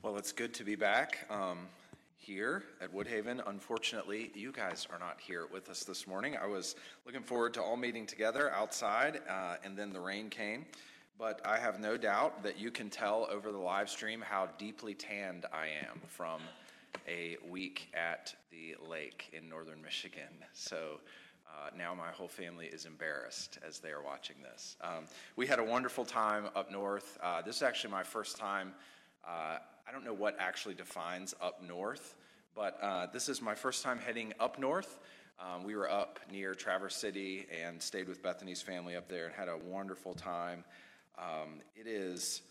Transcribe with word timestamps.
Well, 0.00 0.16
it's 0.16 0.30
good 0.30 0.54
to 0.54 0.64
be 0.64 0.76
back 0.76 1.26
um, 1.28 1.66
here 2.18 2.62
at 2.80 2.94
Woodhaven. 2.94 3.42
Unfortunately, 3.48 4.30
you 4.32 4.52
guys 4.52 4.86
are 4.92 4.98
not 5.00 5.16
here 5.20 5.46
with 5.52 5.68
us 5.68 5.82
this 5.82 6.06
morning. 6.06 6.36
I 6.40 6.46
was 6.46 6.76
looking 7.04 7.22
forward 7.22 7.52
to 7.54 7.62
all 7.62 7.76
meeting 7.76 8.06
together 8.06 8.52
outside, 8.52 9.20
uh, 9.28 9.56
and 9.64 9.76
then 9.76 9.92
the 9.92 9.98
rain 9.98 10.30
came. 10.30 10.66
But 11.18 11.40
I 11.44 11.58
have 11.58 11.80
no 11.80 11.96
doubt 11.96 12.44
that 12.44 12.60
you 12.60 12.70
can 12.70 12.90
tell 12.90 13.26
over 13.28 13.50
the 13.50 13.58
live 13.58 13.90
stream 13.90 14.22
how 14.24 14.48
deeply 14.56 14.94
tanned 14.94 15.46
I 15.52 15.66
am 15.90 16.00
from 16.06 16.42
a 17.08 17.36
week 17.50 17.88
at 17.92 18.32
the 18.52 18.76
lake 18.88 19.30
in 19.32 19.48
northern 19.48 19.82
Michigan. 19.82 20.44
So 20.52 21.00
uh, 21.48 21.70
now 21.76 21.92
my 21.92 22.10
whole 22.12 22.28
family 22.28 22.66
is 22.66 22.84
embarrassed 22.84 23.58
as 23.66 23.80
they 23.80 23.90
are 23.90 24.02
watching 24.02 24.36
this. 24.44 24.76
Um, 24.80 25.06
we 25.34 25.48
had 25.48 25.58
a 25.58 25.64
wonderful 25.64 26.04
time 26.04 26.44
up 26.54 26.70
north. 26.70 27.18
Uh, 27.20 27.42
this 27.42 27.56
is 27.56 27.62
actually 27.62 27.90
my 27.90 28.04
first 28.04 28.36
time. 28.36 28.74
I 29.88 29.92
don't 29.92 30.04
know 30.04 30.12
what 30.12 30.36
actually 30.38 30.74
defines 30.74 31.34
up 31.40 31.62
north, 31.66 32.14
but 32.54 32.78
uh, 32.82 33.06
this 33.10 33.30
is 33.30 33.40
my 33.40 33.54
first 33.54 33.82
time 33.82 33.98
heading 33.98 34.34
up 34.38 34.58
north. 34.58 34.98
Um, 35.40 35.64
we 35.64 35.74
were 35.74 35.90
up 35.90 36.18
near 36.30 36.54
Traverse 36.54 36.94
City 36.94 37.46
and 37.64 37.80
stayed 37.80 38.06
with 38.06 38.22
Bethany's 38.22 38.60
family 38.60 38.96
up 38.96 39.08
there 39.08 39.24
and 39.24 39.34
had 39.34 39.48
a 39.48 39.56
wonderful 39.56 40.12
time. 40.12 40.62
Um, 41.16 41.60
it 41.74 41.86
is 41.86 42.42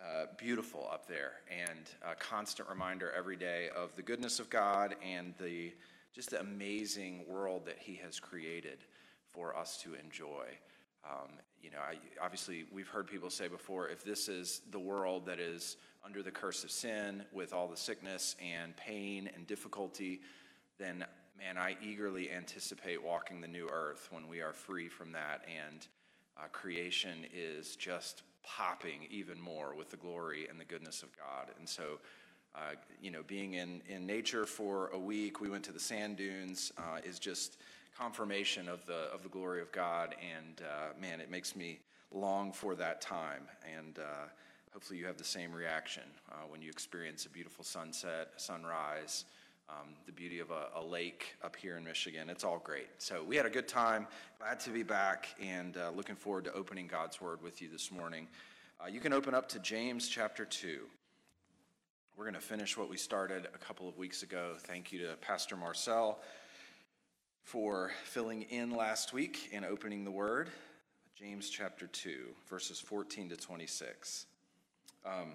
uh, 0.00 0.26
beautiful 0.36 0.88
up 0.92 1.06
there 1.06 1.34
and 1.48 1.88
a 2.04 2.16
constant 2.16 2.68
reminder 2.68 3.12
every 3.16 3.36
day 3.36 3.68
of 3.76 3.94
the 3.94 4.02
goodness 4.02 4.40
of 4.40 4.50
God 4.50 4.96
and 5.08 5.34
the 5.40 5.72
just 6.12 6.30
the 6.30 6.40
amazing 6.40 7.24
world 7.28 7.64
that 7.66 7.78
He 7.78 8.00
has 8.04 8.18
created 8.18 8.78
for 9.30 9.56
us 9.56 9.76
to 9.84 9.94
enjoy. 9.94 10.46
Um, 11.04 11.30
you 11.62 11.70
know, 11.70 11.78
I, 11.78 11.96
obviously, 12.22 12.64
we've 12.72 12.88
heard 12.88 13.06
people 13.06 13.30
say 13.30 13.48
before 13.48 13.88
if 13.88 14.04
this 14.04 14.28
is 14.28 14.62
the 14.70 14.78
world 14.78 15.26
that 15.26 15.38
is 15.38 15.76
under 16.04 16.22
the 16.22 16.30
curse 16.30 16.64
of 16.64 16.70
sin 16.70 17.24
with 17.32 17.52
all 17.52 17.68
the 17.68 17.76
sickness 17.76 18.36
and 18.42 18.76
pain 18.76 19.30
and 19.34 19.46
difficulty, 19.46 20.20
then 20.78 21.04
man, 21.38 21.56
I 21.56 21.76
eagerly 21.82 22.30
anticipate 22.30 23.02
walking 23.02 23.40
the 23.40 23.48
new 23.48 23.68
earth 23.68 24.08
when 24.10 24.28
we 24.28 24.40
are 24.40 24.52
free 24.52 24.88
from 24.88 25.12
that 25.12 25.44
and 25.46 25.86
uh, 26.36 26.46
creation 26.50 27.26
is 27.32 27.76
just 27.76 28.22
popping 28.42 29.06
even 29.10 29.40
more 29.40 29.74
with 29.76 29.90
the 29.90 29.96
glory 29.96 30.46
and 30.48 30.58
the 30.58 30.64
goodness 30.64 31.02
of 31.02 31.08
God. 31.16 31.54
And 31.58 31.68
so, 31.68 31.98
uh, 32.54 32.74
you 33.00 33.10
know, 33.10 33.22
being 33.26 33.54
in, 33.54 33.82
in 33.88 34.06
nature 34.06 34.46
for 34.46 34.88
a 34.88 34.98
week, 34.98 35.40
we 35.40 35.48
went 35.48 35.64
to 35.64 35.72
the 35.72 35.80
sand 35.80 36.16
dunes, 36.16 36.72
uh, 36.78 36.98
is 37.04 37.18
just 37.18 37.58
confirmation 37.98 38.68
of 38.68 38.84
the, 38.86 39.08
of 39.12 39.22
the 39.22 39.28
glory 39.28 39.60
of 39.60 39.70
God. 39.72 40.14
And 40.20 40.60
uh, 40.60 40.98
man, 41.00 41.20
it 41.20 41.30
makes 41.30 41.54
me 41.54 41.80
long 42.10 42.52
for 42.52 42.74
that 42.76 43.00
time. 43.00 43.42
And 43.78 43.98
uh, 43.98 44.28
hopefully, 44.72 44.98
you 44.98 45.06
have 45.06 45.16
the 45.16 45.24
same 45.24 45.52
reaction 45.52 46.04
uh, 46.30 46.36
when 46.48 46.62
you 46.62 46.68
experience 46.68 47.26
a 47.26 47.30
beautiful 47.30 47.64
sunset, 47.64 48.32
sunrise. 48.36 49.24
Um, 49.68 49.94
the 50.06 50.12
beauty 50.12 50.40
of 50.40 50.50
a, 50.50 50.66
a, 50.74 50.82
lake 50.82 51.36
up 51.42 51.54
here 51.54 51.78
in 51.78 51.84
Michigan. 51.84 52.28
It's 52.28 52.42
all 52.42 52.58
great. 52.58 52.88
So, 52.98 53.22
we 53.22 53.36
had 53.36 53.46
a 53.46 53.50
good 53.50 53.68
time. 53.68 54.08
Glad 54.38 54.58
to 54.60 54.70
be 54.70 54.82
back 54.82 55.28
and 55.40 55.76
uh, 55.76 55.92
looking 55.94 56.16
forward 56.16 56.44
to 56.44 56.52
opening 56.52 56.88
God's 56.88 57.20
Word 57.20 57.40
with 57.42 57.62
you 57.62 57.68
this 57.68 57.90
morning. 57.90 58.26
Uh, 58.82 58.88
you 58.88 58.98
can 59.00 59.12
open 59.12 59.34
up 59.34 59.48
to 59.50 59.60
James 59.60 60.08
chapter 60.08 60.44
2. 60.44 60.80
We're 62.16 62.24
going 62.24 62.34
to 62.34 62.40
finish 62.40 62.76
what 62.76 62.90
we 62.90 62.96
started 62.96 63.46
a 63.54 63.58
couple 63.58 63.88
of 63.88 63.96
weeks 63.96 64.22
ago. 64.22 64.54
Thank 64.58 64.92
you 64.92 64.98
to 65.06 65.14
Pastor 65.22 65.56
Marcel 65.56 66.20
for 67.42 67.90
filling 68.04 68.42
in 68.42 68.70
last 68.70 69.12
week 69.12 69.50
and 69.52 69.64
opening 69.64 70.04
the 70.04 70.10
Word. 70.10 70.48
James 71.14 71.50
chapter 71.50 71.86
2, 71.86 72.34
verses 72.48 72.80
14 72.80 73.28
to 73.30 73.36
26. 73.36 74.26
Um, 75.04 75.34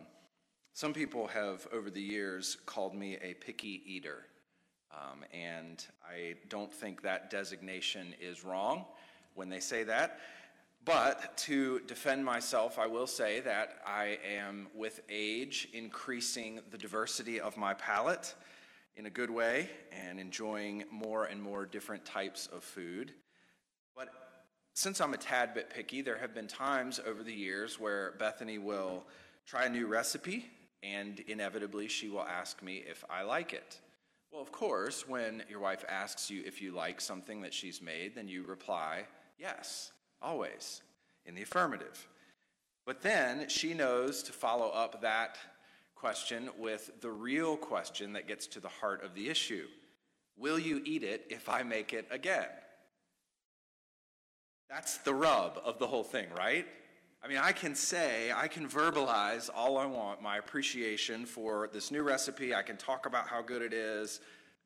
some 0.74 0.94
people 0.94 1.28
have, 1.28 1.68
over 1.72 1.90
the 1.90 2.02
years, 2.02 2.58
called 2.66 2.96
me 2.96 3.18
a 3.22 3.34
picky 3.36 3.82
eater. 3.86 4.26
Um, 4.92 5.24
and 5.34 5.86
I 6.10 6.36
don't 6.50 6.74
think 6.74 7.02
that 7.04 7.30
designation 7.30 8.16
is 8.22 8.44
wrong 8.44 8.86
when 9.36 9.50
they 9.50 9.60
say 9.60 9.84
that. 9.84 10.20
But 10.86 11.38
to 11.40 11.82
defend 11.82 12.24
myself, 12.24 12.80
I 12.80 12.88
will 12.88 13.08
say 13.08 13.42
that 13.42 13.80
I 13.86 14.18
am, 14.26 14.68
with 14.74 15.02
age, 15.10 15.68
increasing 15.74 16.62
the 16.72 16.78
diversity 16.78 17.40
of 17.40 17.58
my 17.58 17.74
palate 17.74 18.34
in 18.98 19.06
a 19.06 19.10
good 19.10 19.30
way 19.30 19.70
and 19.92 20.20
enjoying 20.20 20.84
more 20.92 21.26
and 21.26 21.42
more 21.42 21.66
different 21.66 22.04
types 22.04 22.48
of 22.48 22.64
food. 22.64 23.14
But 23.96 24.10
since 24.74 25.00
I'm 25.00 25.14
a 25.14 25.18
tad 25.18 25.54
bit 25.54 25.70
picky, 25.70 26.02
there 26.02 26.18
have 26.18 26.34
been 26.34 26.48
times 26.48 27.00
over 27.06 27.24
the 27.24 27.34
years 27.34 27.80
where 27.80 28.16
Bethany 28.20 28.58
will 28.58 29.06
try 29.46 29.66
a 29.66 29.70
new 29.70 29.88
recipe 29.88 30.48
and 30.84 31.20
inevitably 31.22 31.88
she 31.88 32.10
will 32.10 32.24
ask 32.24 32.62
me 32.62 32.84
if 32.88 33.06
I 33.10 33.24
like 33.24 33.54
it. 33.54 33.80
Well, 34.32 34.42
of 34.42 34.52
course, 34.52 35.08
when 35.08 35.44
your 35.50 35.60
wife 35.60 35.86
asks 35.88 36.30
you 36.30 36.44
if 36.46 36.62
you 36.62 36.72
like 36.72 37.00
something 37.00 37.42
that 37.42 37.54
she's 37.54 37.82
made, 37.82 38.16
then 38.16 38.28
you 38.28 38.44
reply, 38.44 39.06
yes 39.40 39.92
always 40.22 40.82
in 41.26 41.36
the 41.36 41.44
affirmative. 41.44 42.08
But 42.86 43.02
then 43.02 43.50
she 43.50 43.74
knows 43.74 44.24
to 44.24 44.32
follow 44.32 44.70
up 44.70 45.02
that 45.02 45.38
question 46.00 46.50
with 46.58 47.02
the 47.02 47.10
real 47.10 47.58
question 47.58 48.14
that 48.14 48.28
gets 48.28 48.48
to 48.48 48.60
the 48.60 48.68
heart 48.68 49.04
of 49.04 49.14
the 49.14 49.30
issue 49.30 49.68
Will 50.38 50.60
you 50.60 50.82
eat 50.86 51.04
it 51.04 51.26
if 51.30 51.50
I 51.50 51.64
make 51.64 51.94
it 51.94 52.08
again? 52.12 52.48
That's 54.70 54.98
the 54.98 55.14
rub 55.14 55.60
of 55.66 55.80
the 55.80 55.88
whole 55.88 56.04
thing, 56.04 56.28
right? 56.38 56.68
I 57.24 57.28
mean, 57.28 57.40
I 57.40 57.52
can 57.52 57.74
say, 57.74 58.32
I 58.32 58.48
can 58.48 58.68
verbalize 58.68 59.50
all 59.54 59.78
I 59.78 59.86
want, 59.86 60.22
my 60.22 60.38
appreciation 60.38 61.26
for 61.26 61.70
this 61.74 61.90
new 61.90 62.04
recipe. 62.04 62.54
I 62.54 62.62
can 62.62 62.78
talk 62.78 63.08
about 63.08 63.28
how 63.28 63.42
good 63.42 63.64
it 63.64 63.74
is 63.74 64.20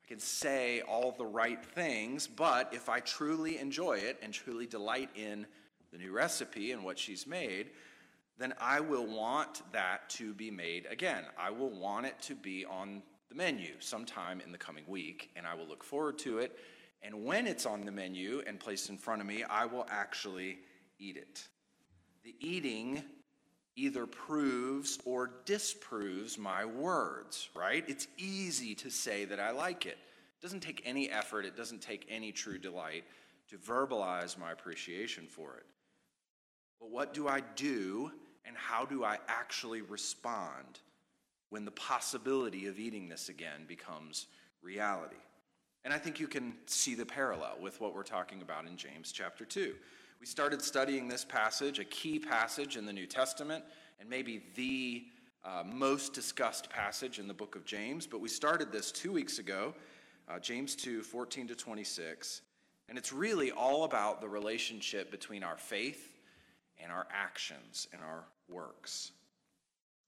I 0.04 0.08
can 0.08 0.18
say 0.18 0.80
all 0.82 1.12
the 1.12 1.24
right 1.24 1.64
things, 1.64 2.26
but 2.26 2.72
if 2.74 2.88
I 2.88 3.00
truly 3.00 3.58
enjoy 3.58 3.98
it 3.98 4.18
and 4.22 4.32
truly 4.32 4.66
delight 4.66 5.10
in 5.14 5.46
the 5.92 5.98
new 5.98 6.12
recipe 6.12 6.72
and 6.72 6.82
what 6.82 6.98
she's 6.98 7.26
made, 7.26 7.70
then 8.38 8.54
I 8.60 8.80
will 8.80 9.06
want 9.06 9.62
that 9.72 10.08
to 10.10 10.34
be 10.34 10.50
made 10.50 10.86
again. 10.90 11.24
I 11.38 11.50
will 11.50 11.70
want 11.70 12.06
it 12.06 12.20
to 12.22 12.34
be 12.34 12.64
on 12.64 13.02
the 13.28 13.34
menu 13.34 13.72
sometime 13.78 14.40
in 14.40 14.52
the 14.52 14.58
coming 14.58 14.84
week, 14.86 15.30
and 15.36 15.46
I 15.46 15.54
will 15.54 15.66
look 15.66 15.84
forward 15.84 16.18
to 16.20 16.38
it. 16.38 16.58
And 17.02 17.24
when 17.24 17.46
it's 17.46 17.66
on 17.66 17.84
the 17.84 17.92
menu 17.92 18.42
and 18.46 18.60
placed 18.60 18.88
in 18.88 18.96
front 18.96 19.20
of 19.20 19.26
me, 19.26 19.44
I 19.44 19.66
will 19.66 19.86
actually 19.90 20.58
eat 20.98 21.16
it. 21.16 21.46
The 22.24 22.34
eating 22.38 23.02
either 23.74 24.06
proves 24.06 24.98
or 25.04 25.30
disproves 25.44 26.38
my 26.38 26.64
words, 26.64 27.48
right? 27.54 27.84
It's 27.88 28.06
easy 28.18 28.74
to 28.76 28.90
say 28.90 29.24
that 29.24 29.40
I 29.40 29.50
like 29.50 29.86
it. 29.86 29.98
It 29.98 30.42
doesn't 30.42 30.60
take 30.60 30.82
any 30.84 31.10
effort, 31.10 31.44
it 31.44 31.56
doesn't 31.56 31.80
take 31.80 32.06
any 32.08 32.32
true 32.32 32.58
delight 32.58 33.04
to 33.48 33.56
verbalize 33.56 34.38
my 34.38 34.52
appreciation 34.52 35.26
for 35.26 35.56
it. 35.56 35.66
But 36.82 36.90
what 36.90 37.14
do 37.14 37.28
I 37.28 37.42
do 37.54 38.10
and 38.44 38.56
how 38.56 38.84
do 38.84 39.04
I 39.04 39.18
actually 39.28 39.82
respond 39.82 40.80
when 41.50 41.64
the 41.64 41.70
possibility 41.70 42.66
of 42.66 42.80
eating 42.80 43.08
this 43.08 43.28
again 43.28 43.66
becomes 43.68 44.26
reality? 44.62 45.14
And 45.84 45.94
I 45.94 45.98
think 45.98 46.18
you 46.18 46.26
can 46.26 46.54
see 46.66 46.96
the 46.96 47.06
parallel 47.06 47.58
with 47.60 47.80
what 47.80 47.94
we're 47.94 48.02
talking 48.02 48.42
about 48.42 48.66
in 48.66 48.76
James 48.76 49.12
chapter 49.12 49.44
2. 49.44 49.74
We 50.18 50.26
started 50.26 50.60
studying 50.60 51.06
this 51.06 51.24
passage, 51.24 51.78
a 51.78 51.84
key 51.84 52.18
passage 52.18 52.76
in 52.76 52.84
the 52.84 52.92
New 52.92 53.06
Testament, 53.06 53.64
and 54.00 54.10
maybe 54.10 54.42
the 54.56 55.04
uh, 55.44 55.62
most 55.64 56.14
discussed 56.14 56.68
passage 56.68 57.20
in 57.20 57.28
the 57.28 57.34
book 57.34 57.54
of 57.54 57.64
James. 57.64 58.08
But 58.08 58.20
we 58.20 58.28
started 58.28 58.72
this 58.72 58.90
two 58.90 59.12
weeks 59.12 59.38
ago, 59.38 59.72
uh, 60.28 60.40
James 60.40 60.74
2 60.74 61.02
14 61.02 61.46
to 61.46 61.54
26. 61.54 62.40
And 62.88 62.98
it's 62.98 63.12
really 63.12 63.52
all 63.52 63.84
about 63.84 64.20
the 64.20 64.28
relationship 64.28 65.12
between 65.12 65.44
our 65.44 65.56
faith 65.56 66.11
and 66.82 66.90
our 66.90 67.06
actions 67.12 67.88
and 67.92 68.02
our 68.02 68.24
works. 68.48 69.12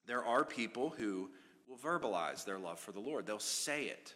There 0.07 0.25
are 0.25 0.45
people 0.45 0.91
who 0.91 1.31
will 1.69 1.79
verbalize 1.79 2.45
their 2.45 2.59
love 2.59 2.79
for 2.79 2.93
the 2.93 3.01
Lord, 3.01 3.27
they'll 3.27 3.39
say 3.39 3.85
it, 3.85 4.15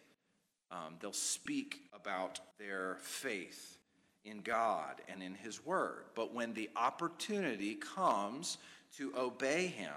um, 0.71 0.95
they'll 0.99 1.11
speak 1.13 1.89
about 1.93 2.39
their 2.59 2.97
faith 3.01 3.79
in 4.23 4.41
God 4.41 5.01
and 5.07 5.23
in 5.23 5.33
His 5.33 5.65
Word. 5.65 6.05
But 6.15 6.33
when 6.33 6.53
the 6.53 6.69
opportunity 6.75 7.75
comes 7.75 8.57
to 8.97 9.13
obey 9.17 9.67
Him, 9.67 9.93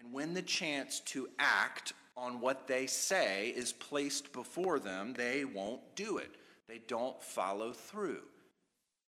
and 0.00 0.12
when 0.12 0.34
the 0.34 0.42
chance 0.42 1.00
to 1.00 1.28
act 1.38 1.92
on 2.16 2.40
what 2.40 2.66
they 2.66 2.86
say 2.86 3.48
is 3.48 3.72
placed 3.72 4.32
before 4.32 4.78
them, 4.78 5.14
they 5.14 5.44
won't 5.44 5.80
do 5.94 6.18
it. 6.18 6.34
They 6.68 6.80
don't 6.86 7.20
follow 7.22 7.72
through. 7.72 8.22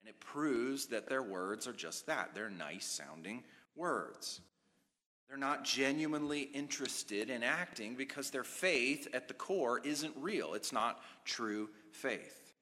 And 0.04 0.10
it 0.10 0.20
proves 0.20 0.86
that 0.86 1.08
their 1.08 1.22
words 1.22 1.66
are 1.66 1.72
just 1.72 2.04
that 2.06 2.34
they're 2.34 2.50
nice 2.50 2.84
sounding 2.84 3.42
words. 3.74 4.42
They're 5.28 5.38
not 5.38 5.64
genuinely 5.64 6.42
interested 6.42 7.30
in 7.30 7.42
acting 7.42 7.94
because 7.94 8.28
their 8.28 8.44
faith 8.44 9.08
at 9.14 9.28
the 9.28 9.34
core 9.34 9.80
isn't 9.82 10.12
real. 10.20 10.52
It's 10.52 10.74
not 10.74 11.00
true 11.24 11.70
faith. 11.90 12.52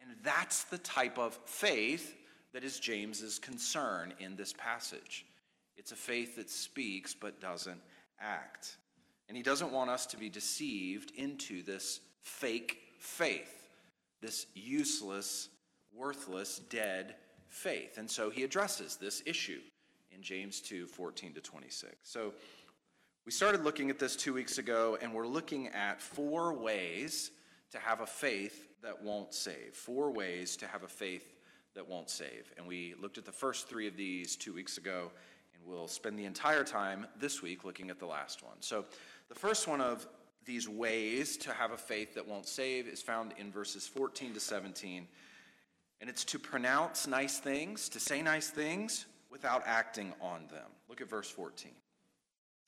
And 0.00 0.16
that's 0.22 0.62
the 0.64 0.78
type 0.78 1.18
of 1.18 1.34
faith 1.46 2.14
that 2.52 2.62
is 2.62 2.78
James's 2.78 3.40
concern 3.40 4.14
in 4.20 4.36
this 4.36 4.52
passage. 4.52 5.26
It's 5.76 5.90
a 5.90 5.96
faith 5.96 6.36
that 6.36 6.48
speaks 6.48 7.12
but 7.12 7.40
doesn't 7.40 7.80
act. 8.20 8.76
And 9.26 9.36
he 9.36 9.42
doesn't 9.42 9.72
want 9.72 9.90
us 9.90 10.06
to 10.06 10.16
be 10.16 10.28
deceived 10.28 11.10
into 11.16 11.64
this 11.64 11.98
fake 12.20 12.78
faith, 13.00 13.68
this 14.20 14.46
useless, 14.54 15.48
worthless, 15.94 16.60
dead 16.70 17.14
faith. 17.48 17.98
And 17.98 18.10
so 18.10 18.30
he 18.30 18.44
addresses 18.44 18.96
this 18.96 19.22
issue 19.26 19.60
in 20.10 20.22
James 20.22 20.60
2 20.60 20.86
14 20.86 21.34
to 21.34 21.40
26. 21.40 21.94
So 22.02 22.32
we 23.24 23.32
started 23.32 23.62
looking 23.62 23.90
at 23.90 23.98
this 23.98 24.16
two 24.16 24.32
weeks 24.32 24.58
ago, 24.58 24.98
and 25.00 25.12
we're 25.12 25.26
looking 25.26 25.68
at 25.68 26.00
four 26.00 26.52
ways 26.54 27.30
to 27.70 27.78
have 27.78 28.00
a 28.00 28.06
faith 28.06 28.68
that 28.82 29.02
won't 29.02 29.32
save. 29.32 29.74
Four 29.74 30.10
ways 30.10 30.56
to 30.56 30.66
have 30.66 30.82
a 30.82 30.88
faith 30.88 31.36
that 31.74 31.88
won't 31.88 32.10
save. 32.10 32.52
And 32.58 32.66
we 32.66 32.94
looked 33.00 33.18
at 33.18 33.24
the 33.24 33.32
first 33.32 33.68
three 33.68 33.86
of 33.86 33.96
these 33.96 34.36
two 34.36 34.52
weeks 34.52 34.76
ago, 34.76 35.10
and 35.54 35.62
we'll 35.64 35.88
spend 35.88 36.18
the 36.18 36.24
entire 36.24 36.64
time 36.64 37.06
this 37.18 37.42
week 37.42 37.64
looking 37.64 37.90
at 37.90 37.98
the 37.98 38.06
last 38.06 38.42
one. 38.42 38.56
So 38.60 38.84
the 39.28 39.34
first 39.34 39.68
one 39.68 39.80
of 39.80 40.06
these 40.44 40.68
ways 40.68 41.36
to 41.38 41.52
have 41.52 41.70
a 41.70 41.76
faith 41.76 42.14
that 42.14 42.26
won't 42.26 42.48
save 42.48 42.88
is 42.88 43.00
found 43.00 43.32
in 43.38 43.52
verses 43.52 43.86
14 43.86 44.34
to 44.34 44.40
17. 44.40 45.06
And 46.02 46.10
it's 46.10 46.24
to 46.24 46.38
pronounce 46.40 47.06
nice 47.06 47.38
things, 47.38 47.88
to 47.90 48.00
say 48.00 48.22
nice 48.22 48.48
things 48.50 49.06
without 49.30 49.62
acting 49.66 50.12
on 50.20 50.48
them. 50.50 50.66
Look 50.88 51.00
at 51.00 51.08
verse 51.08 51.30
14. 51.30 51.70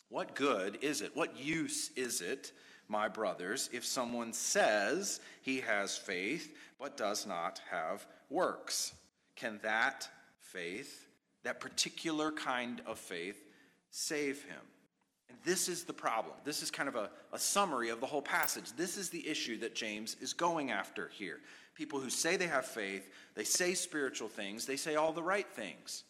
What 0.08 0.36
good 0.36 0.78
is 0.82 1.00
it? 1.00 1.16
What 1.16 1.36
use 1.36 1.90
is 1.96 2.20
it, 2.20 2.52
my 2.86 3.08
brothers, 3.08 3.68
if 3.72 3.84
someone 3.84 4.32
says 4.32 5.18
he 5.42 5.58
has 5.62 5.96
faith 5.96 6.54
but 6.78 6.96
does 6.96 7.26
not 7.26 7.60
have 7.72 8.06
works? 8.30 8.94
Can 9.34 9.58
that 9.64 10.08
faith, 10.38 11.08
that 11.42 11.58
particular 11.58 12.30
kind 12.30 12.82
of 12.86 13.00
faith, 13.00 13.42
save 13.90 14.44
him? 14.44 14.60
And 15.28 15.36
this 15.44 15.68
is 15.68 15.82
the 15.82 15.92
problem. 15.92 16.36
This 16.44 16.62
is 16.62 16.70
kind 16.70 16.88
of 16.88 16.94
a, 16.94 17.10
a 17.32 17.38
summary 17.40 17.88
of 17.88 17.98
the 17.98 18.06
whole 18.06 18.22
passage. 18.22 18.72
This 18.76 18.96
is 18.96 19.10
the 19.10 19.26
issue 19.26 19.58
that 19.58 19.74
James 19.74 20.16
is 20.20 20.32
going 20.32 20.70
after 20.70 21.08
here. 21.08 21.40
People 21.74 22.00
who 22.00 22.10
say 22.10 22.36
they 22.36 22.46
have 22.46 22.66
faith, 22.66 23.10
they 23.34 23.44
say 23.44 23.74
spiritual 23.74 24.28
things, 24.28 24.66
they 24.66 24.76
say 24.76 24.94
all 24.94 25.12
the 25.12 25.22
right 25.22 25.48
things, 25.48 26.04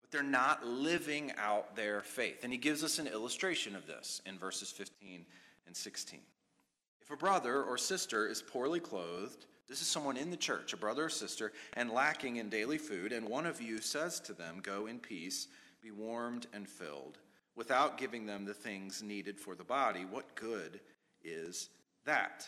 but 0.00 0.10
they're 0.10 0.22
not 0.22 0.66
living 0.66 1.32
out 1.36 1.76
their 1.76 2.00
faith. 2.00 2.42
And 2.42 2.52
he 2.52 2.58
gives 2.58 2.82
us 2.82 2.98
an 2.98 3.06
illustration 3.06 3.76
of 3.76 3.86
this 3.86 4.22
in 4.24 4.38
verses 4.38 4.70
15 4.70 5.26
and 5.66 5.76
16. 5.76 6.20
If 7.02 7.10
a 7.10 7.16
brother 7.16 7.62
or 7.62 7.76
sister 7.76 8.26
is 8.26 8.42
poorly 8.42 8.80
clothed, 8.80 9.46
this 9.68 9.82
is 9.82 9.88
someone 9.88 10.16
in 10.16 10.30
the 10.30 10.36
church, 10.36 10.72
a 10.72 10.76
brother 10.76 11.04
or 11.04 11.10
sister, 11.10 11.52
and 11.74 11.90
lacking 11.90 12.36
in 12.36 12.48
daily 12.48 12.78
food, 12.78 13.12
and 13.12 13.28
one 13.28 13.46
of 13.46 13.60
you 13.60 13.80
says 13.80 14.20
to 14.20 14.32
them, 14.32 14.60
Go 14.62 14.86
in 14.86 14.98
peace, 14.98 15.48
be 15.82 15.90
warmed 15.90 16.46
and 16.52 16.68
filled 16.68 17.18
without 17.56 17.96
giving 17.98 18.26
them 18.26 18.44
the 18.44 18.54
things 18.54 19.02
needed 19.02 19.40
for 19.40 19.54
the 19.54 19.64
body, 19.64 20.04
what 20.04 20.34
good 20.34 20.78
is 21.24 21.70
that? 22.04 22.46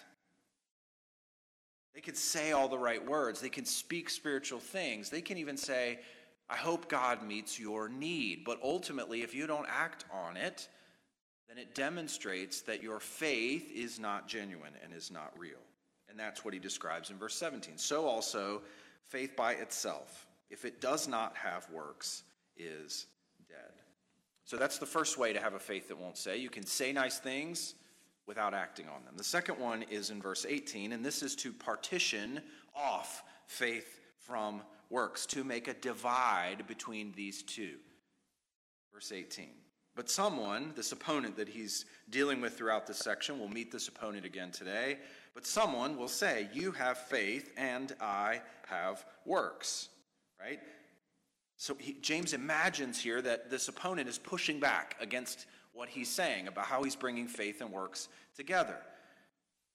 They 1.95 2.01
could 2.01 2.17
say 2.17 2.53
all 2.53 2.69
the 2.69 2.79
right 2.79 3.05
words, 3.05 3.41
they 3.41 3.49
can 3.49 3.65
speak 3.65 4.11
spiritual 4.11 4.61
things, 4.61 5.11
they 5.11 5.21
can 5.21 5.39
even 5.39 5.57
say, 5.57 5.99
I 6.51 6.57
hope 6.57 6.89
God 6.89 7.23
meets 7.23 7.59
your 7.59 7.89
need. 7.89 8.45
But 8.45 8.59
ultimately, 8.63 9.23
if 9.23 9.35
you 9.35 9.47
don't 9.47 9.67
act 9.69 10.05
on 10.13 10.37
it, 10.37 10.69
then 11.49 11.59
it 11.59 11.75
demonstrates 11.75 12.63
that 12.63 12.83
your 12.83 13.01
faith 13.01 13.71
is 13.75 13.99
not 13.99 14.29
genuine 14.29 14.73
and 14.83 14.95
is 14.95 15.11
not 15.11 15.33
real. 15.39 15.59
And 16.09 16.19
that's 16.19 16.45
what 16.45 16.55
he 16.55 16.61
describes 16.61 17.11
in 17.11 17.17
verse 17.19 17.35
17. 17.35 17.77
So 17.77 18.07
also, 18.07 18.63
faith 19.09 19.37
by 19.37 19.53
itself, 19.53 20.27
if 20.51 20.65
it 20.65 20.81
does 20.81 21.07
not 21.07 21.37
have 21.37 21.69
works, 21.71 22.23
is 22.57 23.07
dead. 23.49 23.83
so 24.45 24.57
that's 24.57 24.79
the 24.79 24.87
first 24.87 25.17
way 25.17 25.33
to 25.33 25.41
have 25.41 25.55
a 25.55 25.59
faith 25.59 25.89
that 25.89 25.99
won't 25.99 26.17
say. 26.17 26.39
You 26.39 26.51
can 26.51 26.67
say 26.67 26.93
nice 26.93 27.19
things 27.19 27.75
without 28.29 28.55
acting 28.55 28.87
on 28.87 29.03
them. 29.05 29.15
The 29.17 29.25
second 29.25 29.59
one 29.59 29.83
is 29.91 30.11
in 30.11 30.21
verse 30.21 30.47
18, 30.49 30.93
and 30.93 31.05
this 31.05 31.23
is 31.23 31.35
to 31.37 31.53
partition 31.53 32.41
off 32.77 33.25
faith 33.47 33.99
from 34.19 34.63
works, 34.91 35.27
to 35.27 35.43
make 35.43 35.67
a 35.67 35.75
divide 35.75 36.67
between 36.69 37.13
these 37.17 37.43
two. 37.43 37.77
Verse 38.93 39.11
18. 39.11 39.49
But 39.97 40.09
someone, 40.09 40.73
this 40.77 40.93
opponent 40.93 41.37
that 41.37 41.49
he's 41.49 41.87
dealing 42.11 42.41
with 42.41 42.57
throughout 42.57 42.87
this 42.87 42.99
section, 42.99 43.39
we'll 43.39 43.49
meet 43.49 43.73
this 43.73 43.89
opponent 43.89 44.25
again 44.25 44.53
today. 44.53 44.99
But 45.35 45.47
someone 45.47 45.97
will 45.97 46.09
say, 46.09 46.49
You 46.53 46.71
have 46.73 46.99
faith, 46.99 47.53
and 47.57 47.93
I 48.01 48.43
have 48.69 49.05
works. 49.25 49.89
Right? 50.39 50.61
So 51.57 51.75
he, 51.81 51.95
James 52.01 52.33
imagines 52.33 53.01
here 53.01 53.21
that 53.23 53.51
this 53.51 53.67
opponent 53.67 54.09
is 54.09 54.19
pushing 54.19 54.61
back 54.61 54.95
against 55.01 55.47
what 55.79 55.89
he's 55.89 56.09
saying 56.09 56.49
about 56.49 56.65
how 56.65 56.83
he's 56.83 56.97
bringing 56.97 57.29
faith 57.29 57.61
and 57.61 57.71
works 57.71 58.09
together. 58.37 58.77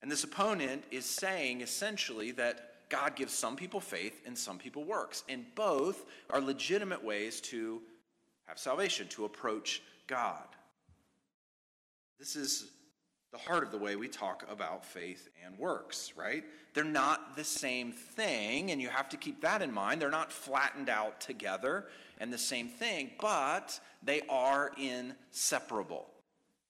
And 0.01 0.11
this 0.11 0.25
opponent 0.25 0.83
is 0.91 1.05
saying 1.05 1.61
essentially 1.61 2.31
that 2.31 2.89
God 2.89 3.15
gives 3.15 3.33
some 3.33 3.55
people 3.55 3.79
faith 3.79 4.21
and 4.25 4.38
some 4.38 4.57
people 4.57 4.83
works. 4.83 5.23
And 5.29 5.45
both 5.55 6.05
are 6.29 6.41
legitimate 6.41 7.01
ways 7.01 7.39
to 7.41 7.81
have 8.47 8.59
salvation, 8.59 9.07
to 9.11 9.23
approach 9.23 9.81
God. 10.05 10.44
This 12.19 12.35
is 12.35 12.69
the 13.31 13.38
heart 13.38 13.63
of 13.63 13.71
the 13.71 13.77
way 13.77 13.95
we 13.95 14.09
talk 14.09 14.45
about 14.51 14.83
faith 14.83 15.29
and 15.45 15.57
works, 15.57 16.11
right? 16.17 16.44
They're 16.73 16.83
not 16.83 17.38
the 17.38 17.45
same 17.45 17.94
thing, 17.94 18.71
and 18.71 18.81
you 18.81 18.89
have 18.89 19.07
to 19.09 19.17
keep 19.17 19.41
that 19.41 19.61
in 19.61 19.71
mind. 19.71 20.01
They're 20.01 20.11
not 20.11 20.33
flattened 20.33 20.89
out 20.89 21.21
together 21.21 21.85
and 22.19 22.31
the 22.31 22.38
same 22.38 22.68
thing, 22.68 23.12
but 23.19 23.80
they 24.01 24.21
are 24.30 24.71
inseparable. 24.77 26.07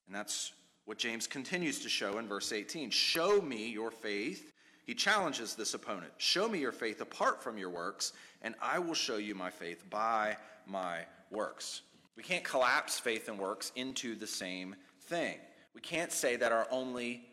And 0.07 0.15
that's 0.15 0.53
what 0.85 0.97
James 0.97 1.27
continues 1.27 1.79
to 1.79 1.89
show 1.89 2.17
in 2.17 2.27
verse 2.27 2.51
18. 2.51 2.89
Show 2.89 3.41
me 3.41 3.69
your 3.69 3.91
faith. 3.91 4.51
He 4.85 4.93
challenges 4.93 5.55
this 5.55 5.73
opponent. 5.73 6.11
Show 6.17 6.49
me 6.49 6.59
your 6.59 6.73
faith 6.73 6.99
apart 7.01 7.41
from 7.41 7.57
your 7.57 7.69
works, 7.69 8.13
and 8.41 8.55
I 8.61 8.79
will 8.79 8.93
show 8.93 9.17
you 9.17 9.33
my 9.33 9.49
faith 9.49 9.89
by 9.89 10.37
my 10.67 11.05
works. 11.31 11.81
We 12.15 12.23
can't 12.23 12.43
collapse 12.43 12.99
faith 12.99 13.29
and 13.29 13.39
works 13.39 13.71
into 13.75 14.15
the 14.15 14.27
same 14.27 14.75
thing. 15.03 15.37
We 15.73 15.81
can't 15.81 16.11
say 16.11 16.35
that 16.35 16.51
our 16.51 16.67
only 16.69 17.25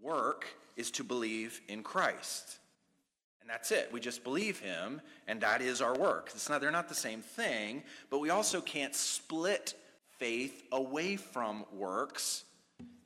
work 0.00 0.46
is 0.76 0.90
to 0.92 1.04
believe 1.04 1.60
in 1.68 1.82
Christ. 1.82 2.58
And 3.44 3.50
that's 3.50 3.72
it. 3.72 3.90
We 3.92 4.00
just 4.00 4.24
believe 4.24 4.58
him, 4.58 5.02
and 5.28 5.38
that 5.42 5.60
is 5.60 5.82
our 5.82 5.94
work. 5.94 6.30
It's 6.32 6.48
not, 6.48 6.62
they're 6.62 6.70
not 6.70 6.88
the 6.88 6.94
same 6.94 7.20
thing, 7.20 7.82
but 8.08 8.20
we 8.20 8.30
also 8.30 8.62
can't 8.62 8.94
split 8.94 9.74
faith 10.18 10.62
away 10.72 11.16
from 11.16 11.66
works 11.70 12.44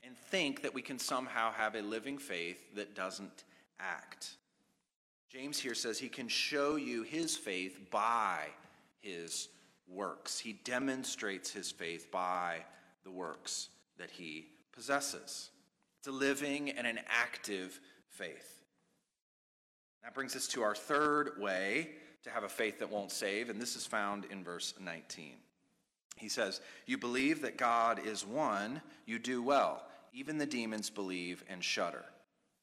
and 0.04 0.16
think 0.30 0.62
that 0.62 0.72
we 0.72 0.80
can 0.80 0.96
somehow 0.96 1.50
have 1.50 1.74
a 1.74 1.82
living 1.82 2.18
faith 2.18 2.76
that 2.76 2.94
doesn't 2.94 3.42
act. 3.80 4.36
James 5.28 5.58
here 5.58 5.74
says 5.74 5.98
he 5.98 6.08
can 6.08 6.28
show 6.28 6.76
you 6.76 7.02
his 7.02 7.36
faith 7.36 7.90
by 7.90 8.46
his 9.00 9.48
works. 9.88 10.38
He 10.38 10.52
demonstrates 10.52 11.50
his 11.50 11.72
faith 11.72 12.12
by 12.12 12.58
the 13.02 13.10
works 13.10 13.70
that 13.98 14.10
he 14.10 14.46
possesses. 14.70 15.50
It's 15.98 16.06
a 16.06 16.12
living 16.12 16.70
and 16.70 16.86
an 16.86 17.00
active 17.08 17.80
faith. 18.08 18.57
That 20.08 20.14
brings 20.14 20.34
us 20.34 20.48
to 20.48 20.62
our 20.62 20.74
third 20.74 21.32
way 21.38 21.90
to 22.22 22.30
have 22.30 22.42
a 22.42 22.48
faith 22.48 22.78
that 22.78 22.90
won't 22.90 23.12
save, 23.12 23.50
and 23.50 23.60
this 23.60 23.76
is 23.76 23.84
found 23.84 24.24
in 24.30 24.42
verse 24.42 24.72
19. 24.80 25.34
He 26.16 26.30
says, 26.30 26.62
You 26.86 26.96
believe 26.96 27.42
that 27.42 27.58
God 27.58 28.00
is 28.06 28.24
one, 28.24 28.80
you 29.04 29.18
do 29.18 29.42
well. 29.42 29.84
Even 30.14 30.38
the 30.38 30.46
demons 30.46 30.88
believe 30.88 31.44
and 31.46 31.62
shudder. 31.62 32.06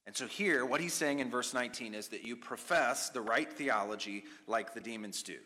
And 0.07 0.17
so, 0.17 0.25
here, 0.25 0.65
what 0.65 0.81
he's 0.81 0.95
saying 0.95 1.19
in 1.19 1.29
verse 1.29 1.53
19 1.53 1.93
is 1.93 2.07
that 2.07 2.25
you 2.25 2.35
profess 2.35 3.09
the 3.09 3.21
right 3.21 3.53
theology 3.53 4.23
like 4.47 4.73
the 4.73 4.81
demons 4.81 5.21
do. 5.21 5.37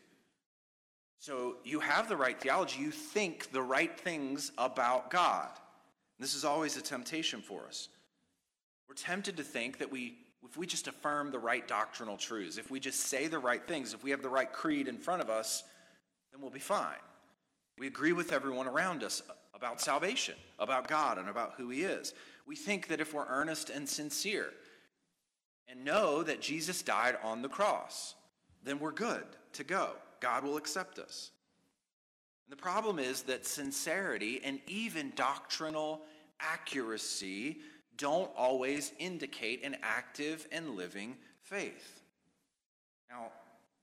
So, 1.20 1.58
you 1.66 1.82
have 1.82 2.08
the 2.08 2.16
right 2.16 2.40
theology, 2.40 2.80
you 2.80 2.92
think 2.92 3.52
the 3.52 3.62
right 3.62 4.00
things 4.00 4.54
about 4.58 5.12
God. 5.12 5.50
This 6.18 6.34
is 6.34 6.46
always 6.46 6.78
a 6.78 6.82
temptation 6.82 7.42
for 7.42 7.66
us. 7.68 7.90
We're 8.88 8.96
tempted 8.96 9.36
to 9.36 9.44
think 9.44 9.80
that 9.80 9.92
we, 9.92 10.16
if 10.48 10.58
we 10.58 10.66
just 10.66 10.88
affirm 10.88 11.32
the 11.32 11.40
right 11.40 11.68
doctrinal 11.68 12.18
truths, 12.18 12.58
if 12.58 12.72
we 12.72 12.80
just 12.80 13.02
say 13.02 13.28
the 13.28 13.40
right 13.40 13.66
things, 13.68 13.94
if 13.94 14.04
we 14.04 14.12
have 14.12 14.22
the 14.22 14.30
right 14.30 14.52
creed 14.52 14.88
in 14.88 14.98
front 14.98 15.22
of 15.22 15.30
us, 15.30 15.64
then 16.32 16.42
we'll 16.42 16.50
be 16.50 16.60
fine. 16.60 16.96
We 17.78 17.88
agree 17.88 18.14
with 18.14 18.32
everyone 18.32 18.68
around 18.68 19.04
us 19.04 19.22
about 19.54 19.82
salvation, 19.82 20.36
about 20.58 20.88
God, 20.88 21.18
and 21.18 21.30
about 21.30 21.54
who 21.58 21.70
He 21.70 21.84
is. 21.84 22.14
We 22.46 22.56
think 22.56 22.88
that 22.88 23.02
if 23.02 23.14
we're 23.14 23.28
earnest 23.28 23.70
and 23.70 23.88
sincere 23.88 24.52
and 25.68 25.84
know 25.86 26.24
that 26.24 26.42
Jesus 26.42 26.82
died 26.82 27.18
on 27.24 27.42
the 27.42 27.50
cross, 27.50 28.16
then 28.64 28.80
we're 28.80 28.92
good 28.92 29.24
to 29.54 29.64
go. 29.64 29.92
God 30.20 30.44
will 30.44 30.58
accept 30.58 31.00
us. 31.00 31.32
And 32.46 32.58
the 32.58 32.62
problem 32.62 32.98
is 32.98 33.22
that 33.24 33.46
sincerity 33.46 34.42
and 34.44 34.60
even 34.68 35.14
doctrinal 35.16 36.02
accuracy 36.40 37.60
don't 38.00 38.32
always 38.36 38.92
indicate 38.98 39.64
an 39.64 39.78
active 39.84 40.48
and 40.52 40.76
living 40.76 41.18
faith. 41.44 42.02
Now, 43.12 43.28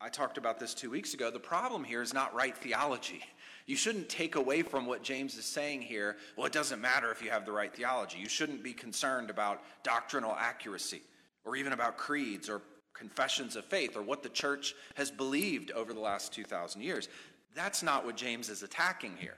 I 0.01 0.09
talked 0.09 0.39
about 0.39 0.59
this 0.59 0.75
two 0.75 0.91
weeks 0.91 1.15
ago. 1.15 1.31
The 1.31 1.39
problem 1.39 1.85
here 1.85 2.03
is 2.03 2.13
not 2.13 2.35
right 2.35 2.57
theology. 2.57 3.23
You 3.67 3.77
shouldn't 3.77 4.09
take 4.09 4.35
away 4.35 4.63
from 4.63 4.87
what 4.87 5.03
James 5.03 5.37
is 5.37 5.45
saying 5.45 5.83
here. 5.83 6.17
Well, 6.37 6.47
it 6.47 6.53
doesn't 6.53 6.81
matter 6.81 7.11
if 7.11 7.23
you 7.23 7.31
have 7.31 7.45
the 7.45 7.53
right 7.53 7.75
theology. 7.75 8.19
You 8.19 8.29
shouldn't 8.29 8.63
be 8.63 8.73
concerned 8.73 9.31
about 9.31 9.63
doctrinal 9.83 10.35
accuracy 10.39 11.03
or 11.45 11.57
even 11.57 11.73
about 11.73 11.97
creeds 11.97 12.49
or 12.49 12.63
confessions 12.95 13.57
of 13.57 13.65
faith 13.65 13.97
or 13.97 14.03
what 14.03 14.23
the 14.23 14.29
church 14.29 14.75
has 14.95 15.11
believed 15.11 15.71
over 15.73 15.93
the 15.93 16.01
last 16.01 16.33
2,000 16.33 16.81
years. 16.81 17.09
That's 17.55 17.83
not 17.83 18.05
what 18.05 18.17
James 18.17 18.49
is 18.49 18.63
attacking 18.63 19.17
here. 19.19 19.37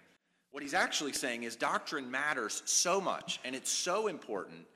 What 0.51 0.63
he's 0.63 0.75
actually 0.75 1.13
saying 1.13 1.43
is 1.43 1.57
doctrine 1.57 2.11
matters 2.11 2.63
so 2.65 3.01
much 3.01 3.39
and 3.45 3.55
it's 3.55 3.71
so 3.71 4.07
important 4.07 4.67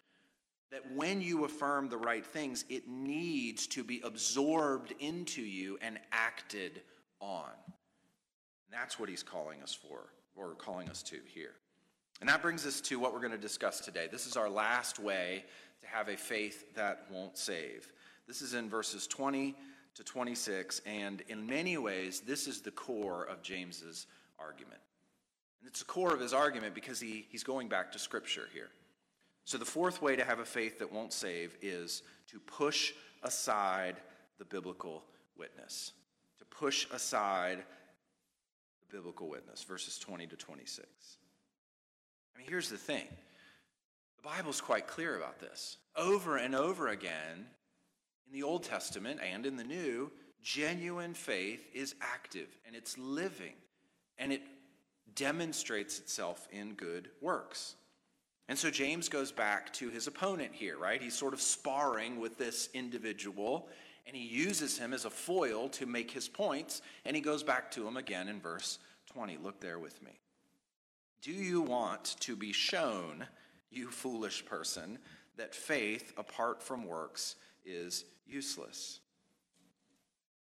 that 0.71 0.91
when 0.95 1.21
you 1.21 1.45
affirm 1.45 1.89
the 1.89 1.99
right 1.99 2.25
things, 2.25 2.65
it 2.69 2.89
needs 2.89 3.67
to 3.69 3.85
be 3.85 4.01
absorbed 4.05 4.95
into 5.01 5.43
you 5.43 5.79
and 5.83 5.99
acted 6.11 6.81
on. 7.21 7.51
And 7.69 8.81
that's 8.81 8.99
what 8.99 9.11
he's 9.11 9.23
calling 9.23 9.63
us 9.63 9.75
for, 9.75 10.13
or 10.35 10.55
calling 10.55 10.89
us 10.89 11.03
to 11.05 11.19
here. 11.27 11.53
And 12.21 12.29
that 12.29 12.41
brings 12.41 12.65
us 12.65 12.81
to 12.83 12.99
what 12.99 13.13
we're 13.13 13.21
going 13.21 13.33
to 13.33 13.39
discuss 13.39 13.81
today. 13.81 14.09
This 14.11 14.27
is 14.27 14.37
our 14.37 14.49
last 14.49 14.99
way 14.99 15.45
to 15.83 15.87
have 15.89 16.09
a 16.09 16.17
faith 16.17 16.75
that 16.75 17.07
won't 17.11 17.37
save. 17.37 17.93
This 18.27 18.41
is 18.41 18.55
in 18.55 18.71
verses 18.71 19.07
20 19.07 19.55
to 19.97 20.05
26, 20.05 20.81
and 20.87 21.23
in 21.29 21.47
many 21.47 21.77
ways, 21.77 22.21
this 22.21 22.47
is 22.47 22.63
the 22.63 22.71
core 22.71 23.25
of 23.25 23.43
James's 23.43 24.07
argument. 24.39 24.81
And 25.63 25.71
it's 25.71 25.79
the 25.79 25.85
core 25.85 26.13
of 26.13 26.19
his 26.19 26.35
argument 26.35 26.75
because 26.75 26.99
he, 26.99 27.25
he's 27.31 27.45
going 27.45 27.69
back 27.69 27.93
to 27.93 27.99
Scripture 27.99 28.49
here. 28.53 28.71
So, 29.45 29.59
the 29.59 29.65
fourth 29.65 30.03
way 30.03 30.17
to 30.17 30.25
have 30.25 30.41
a 30.41 30.45
faith 30.45 30.81
that 30.81 30.93
won't 30.93 31.13
save 31.13 31.57
is 31.63 32.03
to 32.29 32.41
push 32.41 32.93
aside 33.23 33.97
the 34.39 34.45
biblical 34.45 35.05
witness. 35.39 35.93
To 36.41 36.45
push 36.47 36.87
aside 36.93 37.63
the 38.81 38.97
biblical 38.97 39.29
witness, 39.29 39.63
verses 39.63 39.99
20 39.99 40.27
to 40.27 40.37
26. 40.37 40.89
I 42.35 42.39
mean, 42.39 42.49
here's 42.49 42.69
the 42.69 42.77
thing 42.77 43.07
the 44.17 44.29
Bible's 44.29 44.61
quite 44.61 44.89
clear 44.89 45.17
about 45.17 45.39
this. 45.39 45.77
Over 45.97 46.39
and 46.39 46.57
over 46.57 46.89
again, 46.89 47.47
in 48.27 48.33
the 48.33 48.43
Old 48.43 48.65
Testament 48.65 49.21
and 49.23 49.47
in 49.47 49.57
the 49.57 49.65
New, 49.65 50.11
genuine 50.43 51.15
faith 51.15 51.69
is 51.73 51.95
active 52.01 52.49
and 52.67 52.75
it's 52.75 52.99
living 52.99 53.55
and 54.19 54.33
it 54.33 54.43
demonstrates 55.15 55.99
itself 55.99 56.49
in 56.51 56.75
good 56.75 57.11
works. 57.21 57.77
And 58.49 58.59
so 58.59 58.71
James 58.71 59.09
goes 59.09 59.33
back 59.33 59.73
to 59.75 59.89
his 59.89 60.07
opponent 60.07 60.53
here, 60.53 60.77
right? 60.77 61.01
He's 61.01 61.15
sort 61.15 61.33
of 61.33 61.41
sparring 61.41 62.21
with 62.21 62.37
this 62.39 62.69
individual, 62.75 63.69
and 64.07 64.17
he 64.17 64.23
uses 64.23 64.77
him 64.77 64.93
as 64.93 65.05
a 65.05 65.11
foil 65.11 65.69
to 65.71 65.87
make 65.87 66.11
his 66.11 66.29
points, 66.29 66.83
and 67.05 67.15
he 67.15 67.23
goes 67.23 67.43
back 67.43 67.71
to 67.73 67.87
him 67.87 67.97
again 67.97 68.29
in 68.29 68.41
verse 68.41 68.79
20. 69.13 69.39
Look 69.39 69.61
there 69.61 69.79
with 69.79 70.03
me. 70.03 70.19
Do 71.23 71.33
you 71.33 71.63
want 71.63 72.17
to 72.21 72.35
be 72.35 72.53
shown, 72.53 73.27
you 73.71 73.91
foolish 73.91 74.45
person, 74.45 74.99
that 75.37 75.55
faith 75.55 76.13
apart 76.19 76.63
from 76.63 76.85
works 76.85 77.37
is 77.65 78.05
useless? 78.27 79.01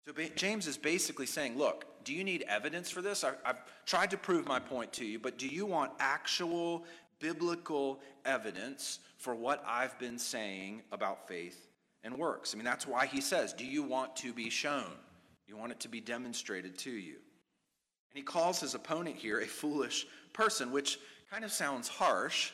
So 0.06 0.13
James 0.36 0.65
is 0.65 0.77
basically 0.77 1.25
saying, 1.27 1.58
look, 1.58 1.86
do 2.03 2.13
you 2.13 2.24
need 2.24 2.43
evidence 2.48 2.89
for 2.89 3.01
this? 3.01 3.24
I've 3.24 3.62
tried 3.86 4.12
to 4.12 4.17
prove 4.17 4.48
my 4.48 4.60
point 4.60 4.93
to 4.93 5.05
you, 5.05 5.20
but 5.20 5.38
do 5.38 5.48
you 5.48 5.65
want 5.65 5.91
actual 6.00 6.86
biblical 7.22 8.00
evidence 8.25 9.00
for 9.17 9.34
what 9.36 9.63
I've 9.65 9.98
been 10.00 10.17
saying 10.17 10.81
about 10.91 11.27
faith 11.27 11.67
and 12.03 12.17
works. 12.17 12.53
I 12.53 12.58
mean, 12.58 12.65
that's 12.65 12.88
why 12.88 13.05
he 13.05 13.22
says, 13.22 13.53
Do 13.53 13.65
you 13.65 13.84
want 13.84 14.15
to 14.17 14.34
be 14.34 14.50
shown? 14.50 14.91
You 15.48 15.55
want 15.55 15.72
it 15.72 15.79
to 15.81 15.89
be 15.89 16.01
demonstrated 16.01 16.77
to 16.79 16.91
you. 16.91 17.13
And 17.13 18.15
he 18.15 18.24
calls 18.24 18.60
his 18.60 18.74
opponent 18.74 19.15
here 19.15 19.39
a 19.39 19.46
foolish 19.46 20.08
person, 20.34 20.72
which 20.72 21.00
kind 21.29 21.46
of 21.46 21.51
sounds 21.51 21.88
harsh, 21.88 22.51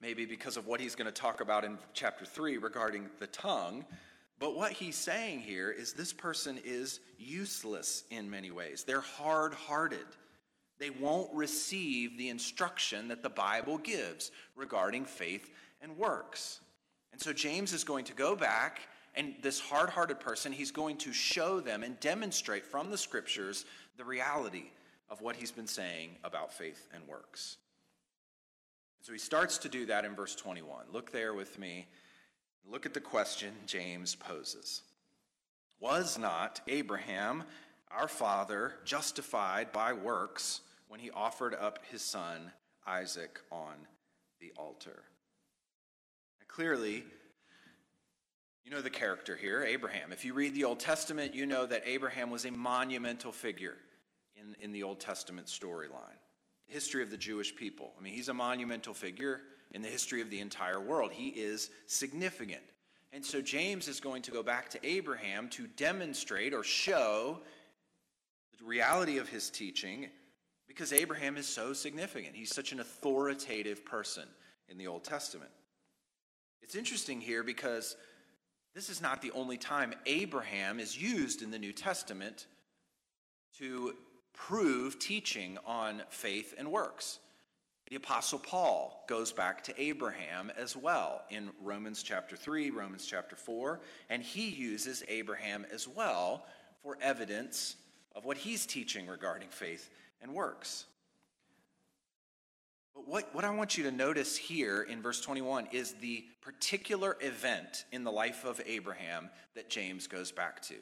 maybe 0.00 0.26
because 0.26 0.56
of 0.56 0.66
what 0.66 0.80
he's 0.80 0.94
going 0.94 1.06
to 1.06 1.12
talk 1.12 1.40
about 1.40 1.64
in 1.64 1.78
chapter 1.94 2.24
3 2.24 2.58
regarding 2.58 3.08
the 3.18 3.26
tongue. 3.28 3.84
But 4.42 4.56
what 4.56 4.72
he's 4.72 4.96
saying 4.96 5.40
here 5.40 5.70
is 5.70 5.94
this 5.94 6.12
person 6.12 6.58
is 6.64 7.00
useless 7.16 8.04
in 8.10 8.28
many 8.28 8.50
ways. 8.50 8.84
They're 8.84 9.00
hard 9.00 9.54
hearted 9.54 10.04
they 10.82 10.90
won't 10.90 11.32
receive 11.32 12.18
the 12.18 12.28
instruction 12.28 13.06
that 13.06 13.22
the 13.22 13.30
Bible 13.30 13.78
gives 13.78 14.32
regarding 14.56 15.04
faith 15.04 15.48
and 15.80 15.96
works. 15.96 16.58
And 17.12 17.20
so 17.20 17.32
James 17.32 17.72
is 17.72 17.84
going 17.84 18.04
to 18.06 18.14
go 18.14 18.34
back, 18.34 18.80
and 19.14 19.34
this 19.42 19.60
hard 19.60 19.90
hearted 19.90 20.18
person, 20.18 20.50
he's 20.50 20.72
going 20.72 20.96
to 20.96 21.12
show 21.12 21.60
them 21.60 21.84
and 21.84 22.00
demonstrate 22.00 22.66
from 22.66 22.90
the 22.90 22.98
scriptures 22.98 23.64
the 23.96 24.04
reality 24.04 24.72
of 25.08 25.20
what 25.20 25.36
he's 25.36 25.52
been 25.52 25.68
saying 25.68 26.16
about 26.24 26.52
faith 26.52 26.88
and 26.92 27.06
works. 27.06 27.58
So 29.02 29.12
he 29.12 29.20
starts 29.20 29.58
to 29.58 29.68
do 29.68 29.86
that 29.86 30.04
in 30.04 30.16
verse 30.16 30.34
21. 30.34 30.86
Look 30.92 31.12
there 31.12 31.32
with 31.32 31.60
me. 31.60 31.86
Look 32.70 32.86
at 32.86 32.94
the 32.94 33.00
question 33.00 33.52
James 33.66 34.14
poses 34.14 34.82
Was 35.80 36.18
not 36.18 36.60
Abraham, 36.68 37.44
our 37.90 38.08
father, 38.08 38.74
justified 38.84 39.72
by 39.72 39.92
works 39.92 40.60
when 40.88 41.00
he 41.00 41.10
offered 41.10 41.54
up 41.54 41.80
his 41.90 42.02
son 42.02 42.52
Isaac 42.86 43.40
on 43.50 43.74
the 44.40 44.52
altar. 44.56 45.02
Now, 46.40 46.46
clearly, 46.48 47.04
you 48.64 48.70
know 48.70 48.80
the 48.80 48.90
character 48.90 49.36
here, 49.36 49.62
Abraham. 49.62 50.12
If 50.12 50.24
you 50.24 50.34
read 50.34 50.54
the 50.54 50.64
Old 50.64 50.80
Testament, 50.80 51.34
you 51.34 51.46
know 51.46 51.66
that 51.66 51.82
Abraham 51.84 52.30
was 52.30 52.44
a 52.44 52.50
monumental 52.50 53.32
figure 53.32 53.76
in, 54.36 54.54
in 54.60 54.72
the 54.72 54.82
Old 54.82 55.00
Testament 55.00 55.48
storyline. 55.48 56.18
History 56.66 57.02
of 57.02 57.10
the 57.10 57.16
Jewish 57.16 57.54
people. 57.54 57.92
I 57.98 58.02
mean, 58.02 58.14
he's 58.14 58.28
a 58.28 58.34
monumental 58.34 58.94
figure 58.94 59.40
in 59.72 59.82
the 59.82 59.88
history 59.88 60.20
of 60.20 60.30
the 60.30 60.40
entire 60.40 60.80
world. 60.80 61.12
He 61.12 61.28
is 61.28 61.70
significant. 61.86 62.62
And 63.12 63.24
so 63.24 63.42
James 63.42 63.88
is 63.88 64.00
going 64.00 64.22
to 64.22 64.30
go 64.30 64.42
back 64.42 64.70
to 64.70 64.86
Abraham 64.86 65.48
to 65.50 65.66
demonstrate 65.66 66.54
or 66.54 66.64
show 66.64 67.40
the 68.58 68.64
reality 68.64 69.18
of 69.18 69.28
his 69.28 69.50
teaching 69.50 70.08
because 70.66 70.92
Abraham 70.92 71.36
is 71.36 71.46
so 71.46 71.72
significant. 71.72 72.34
He's 72.34 72.54
such 72.54 72.72
an 72.72 72.80
authoritative 72.80 73.84
person 73.84 74.24
in 74.68 74.78
the 74.78 74.86
Old 74.86 75.04
Testament. 75.04 75.50
It's 76.62 76.74
interesting 76.74 77.20
here 77.20 77.42
because 77.42 77.96
this 78.74 78.88
is 78.88 79.02
not 79.02 79.20
the 79.20 79.32
only 79.32 79.58
time 79.58 79.92
Abraham 80.06 80.80
is 80.80 81.00
used 81.00 81.42
in 81.42 81.50
the 81.50 81.58
New 81.58 81.72
Testament 81.72 82.46
to 83.58 83.94
prove 84.32 84.98
teaching 84.98 85.58
on 85.66 86.02
faith 86.08 86.54
and 86.56 86.70
works. 86.70 87.18
The 87.92 87.96
Apostle 87.96 88.38
Paul 88.38 89.04
goes 89.06 89.32
back 89.32 89.62
to 89.64 89.78
Abraham 89.78 90.50
as 90.56 90.74
well 90.74 91.20
in 91.28 91.50
Romans 91.60 92.02
chapter 92.02 92.38
3, 92.38 92.70
Romans 92.70 93.04
chapter 93.04 93.36
4, 93.36 93.80
and 94.08 94.22
he 94.22 94.48
uses 94.48 95.04
Abraham 95.08 95.66
as 95.70 95.86
well 95.86 96.46
for 96.82 96.96
evidence 97.02 97.76
of 98.16 98.24
what 98.24 98.38
he's 98.38 98.64
teaching 98.64 99.06
regarding 99.06 99.50
faith 99.50 99.90
and 100.22 100.32
works. 100.32 100.86
But 102.94 103.06
what, 103.06 103.34
what 103.34 103.44
I 103.44 103.50
want 103.50 103.76
you 103.76 103.84
to 103.84 103.92
notice 103.92 104.38
here 104.38 104.80
in 104.80 105.02
verse 105.02 105.20
21 105.20 105.68
is 105.70 105.92
the 106.00 106.24
particular 106.40 107.18
event 107.20 107.84
in 107.92 108.04
the 108.04 108.10
life 108.10 108.46
of 108.46 108.58
Abraham 108.64 109.28
that 109.54 109.68
James 109.68 110.06
goes 110.06 110.32
back 110.32 110.62
to. 110.62 110.76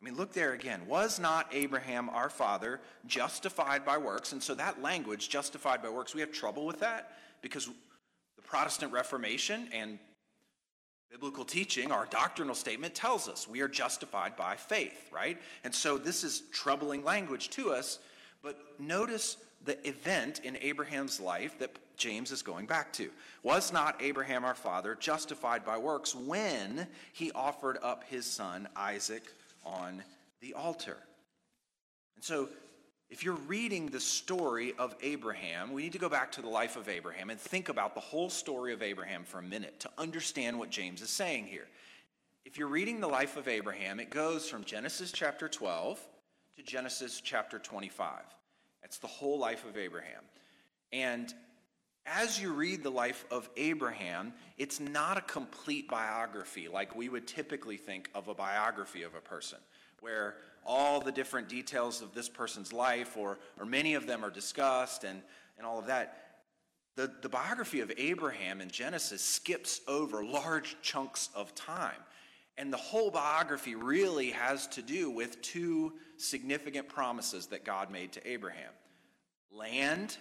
I 0.00 0.04
mean, 0.04 0.16
look 0.16 0.32
there 0.32 0.52
again. 0.52 0.86
Was 0.86 1.18
not 1.18 1.48
Abraham 1.52 2.08
our 2.10 2.30
father 2.30 2.80
justified 3.06 3.84
by 3.84 3.98
works? 3.98 4.32
And 4.32 4.42
so 4.42 4.54
that 4.54 4.80
language, 4.80 5.28
justified 5.28 5.82
by 5.82 5.88
works, 5.88 6.14
we 6.14 6.20
have 6.20 6.30
trouble 6.30 6.66
with 6.66 6.80
that 6.80 7.12
because 7.42 7.66
the 7.66 8.42
Protestant 8.42 8.92
Reformation 8.92 9.68
and 9.72 9.98
biblical 11.10 11.44
teaching, 11.44 11.90
our 11.90 12.06
doctrinal 12.06 12.54
statement 12.54 12.94
tells 12.94 13.28
us 13.28 13.48
we 13.48 13.60
are 13.60 13.68
justified 13.68 14.36
by 14.36 14.54
faith, 14.54 15.08
right? 15.12 15.40
And 15.64 15.74
so 15.74 15.98
this 15.98 16.22
is 16.22 16.42
troubling 16.52 17.02
language 17.02 17.50
to 17.50 17.72
us 17.72 17.98
but 18.42 18.58
notice 18.78 19.36
the 19.64 19.86
event 19.86 20.40
in 20.44 20.56
Abraham's 20.60 21.20
life 21.20 21.58
that 21.58 21.76
James 21.96 22.30
is 22.30 22.42
going 22.42 22.66
back 22.66 22.92
to. 22.94 23.10
Was 23.42 23.72
not 23.72 24.00
Abraham 24.00 24.44
our 24.44 24.54
father 24.54 24.94
justified 24.94 25.64
by 25.64 25.78
works 25.78 26.14
when 26.14 26.86
he 27.12 27.32
offered 27.32 27.78
up 27.82 28.04
his 28.04 28.24
son 28.24 28.68
Isaac 28.76 29.24
on 29.64 30.02
the 30.40 30.54
altar? 30.54 30.96
And 32.16 32.24
so, 32.24 32.48
if 33.10 33.24
you're 33.24 33.34
reading 33.34 33.86
the 33.86 34.00
story 34.00 34.74
of 34.78 34.94
Abraham, 35.00 35.72
we 35.72 35.82
need 35.82 35.92
to 35.92 35.98
go 35.98 36.10
back 36.10 36.30
to 36.32 36.42
the 36.42 36.48
life 36.48 36.76
of 36.76 36.90
Abraham 36.90 37.30
and 37.30 37.40
think 37.40 37.70
about 37.70 37.94
the 37.94 38.00
whole 38.00 38.28
story 38.28 38.74
of 38.74 38.82
Abraham 38.82 39.24
for 39.24 39.38
a 39.38 39.42
minute 39.42 39.80
to 39.80 39.90
understand 39.96 40.58
what 40.58 40.68
James 40.68 41.00
is 41.00 41.08
saying 41.08 41.46
here. 41.46 41.66
If 42.44 42.58
you're 42.58 42.68
reading 42.68 43.00
the 43.00 43.08
life 43.08 43.38
of 43.38 43.48
Abraham, 43.48 43.98
it 43.98 44.10
goes 44.10 44.48
from 44.48 44.62
Genesis 44.64 45.10
chapter 45.10 45.48
12 45.48 45.98
to 46.56 46.62
Genesis 46.62 47.20
chapter 47.22 47.58
25. 47.58 48.20
It's 48.82 48.98
the 48.98 49.06
whole 49.06 49.38
life 49.38 49.64
of 49.64 49.76
Abraham. 49.76 50.22
And 50.92 51.32
as 52.14 52.40
you 52.40 52.52
read 52.52 52.82
the 52.82 52.90
life 52.90 53.24
of 53.30 53.48
Abraham, 53.56 54.32
it's 54.56 54.80
not 54.80 55.16
a 55.16 55.22
complete 55.22 55.88
biography 55.88 56.68
like 56.68 56.96
we 56.96 57.08
would 57.08 57.26
typically 57.26 57.76
think 57.76 58.08
of 58.14 58.28
a 58.28 58.34
biography 58.34 59.02
of 59.02 59.14
a 59.14 59.20
person, 59.20 59.58
where 60.00 60.36
all 60.64 61.00
the 61.00 61.12
different 61.12 61.48
details 61.48 62.02
of 62.02 62.14
this 62.14 62.28
person's 62.28 62.72
life, 62.72 63.16
or, 63.16 63.38
or 63.58 63.66
many 63.66 63.94
of 63.94 64.06
them 64.06 64.24
are 64.24 64.30
discussed 64.30 65.04
and, 65.04 65.22
and 65.56 65.66
all 65.66 65.78
of 65.78 65.86
that. 65.86 66.24
The, 66.96 67.12
the 67.22 67.28
biography 67.28 67.80
of 67.80 67.92
Abraham 67.96 68.60
in 68.60 68.70
Genesis 68.70 69.22
skips 69.22 69.80
over 69.86 70.24
large 70.24 70.76
chunks 70.82 71.30
of 71.34 71.54
time. 71.54 72.00
And 72.56 72.72
the 72.72 72.76
whole 72.76 73.12
biography 73.12 73.76
really 73.76 74.30
has 74.30 74.66
to 74.68 74.82
do 74.82 75.08
with 75.08 75.40
two 75.40 75.92
significant 76.16 76.88
promises 76.88 77.46
that 77.46 77.64
God 77.64 77.92
made 77.92 78.12
to 78.12 78.28
Abraham 78.28 78.72
land 79.50 80.18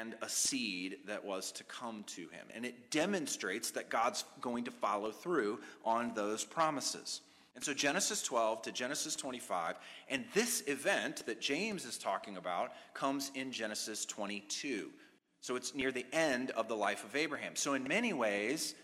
and 0.00 0.14
a 0.22 0.28
seed 0.28 0.98
that 1.06 1.24
was 1.24 1.52
to 1.52 1.64
come 1.64 2.04
to 2.06 2.22
him. 2.22 2.46
And 2.54 2.64
it 2.64 2.90
demonstrates 2.90 3.70
that 3.72 3.90
God's 3.90 4.24
going 4.40 4.64
to 4.64 4.70
follow 4.70 5.10
through 5.10 5.60
on 5.84 6.14
those 6.14 6.44
promises. 6.44 7.20
And 7.54 7.62
so 7.62 7.72
Genesis 7.72 8.22
12 8.22 8.62
to 8.62 8.72
Genesis 8.72 9.14
25, 9.14 9.76
and 10.08 10.24
this 10.34 10.62
event 10.66 11.24
that 11.26 11.40
James 11.40 11.84
is 11.84 11.98
talking 11.98 12.36
about 12.36 12.72
comes 12.94 13.30
in 13.34 13.52
Genesis 13.52 14.04
22. 14.04 14.90
So 15.40 15.56
it's 15.56 15.74
near 15.74 15.92
the 15.92 16.06
end 16.12 16.50
of 16.52 16.68
the 16.68 16.76
life 16.76 17.04
of 17.04 17.14
Abraham. 17.14 17.54
So, 17.54 17.74
in 17.74 17.84
many 17.84 18.14
ways, 18.14 18.74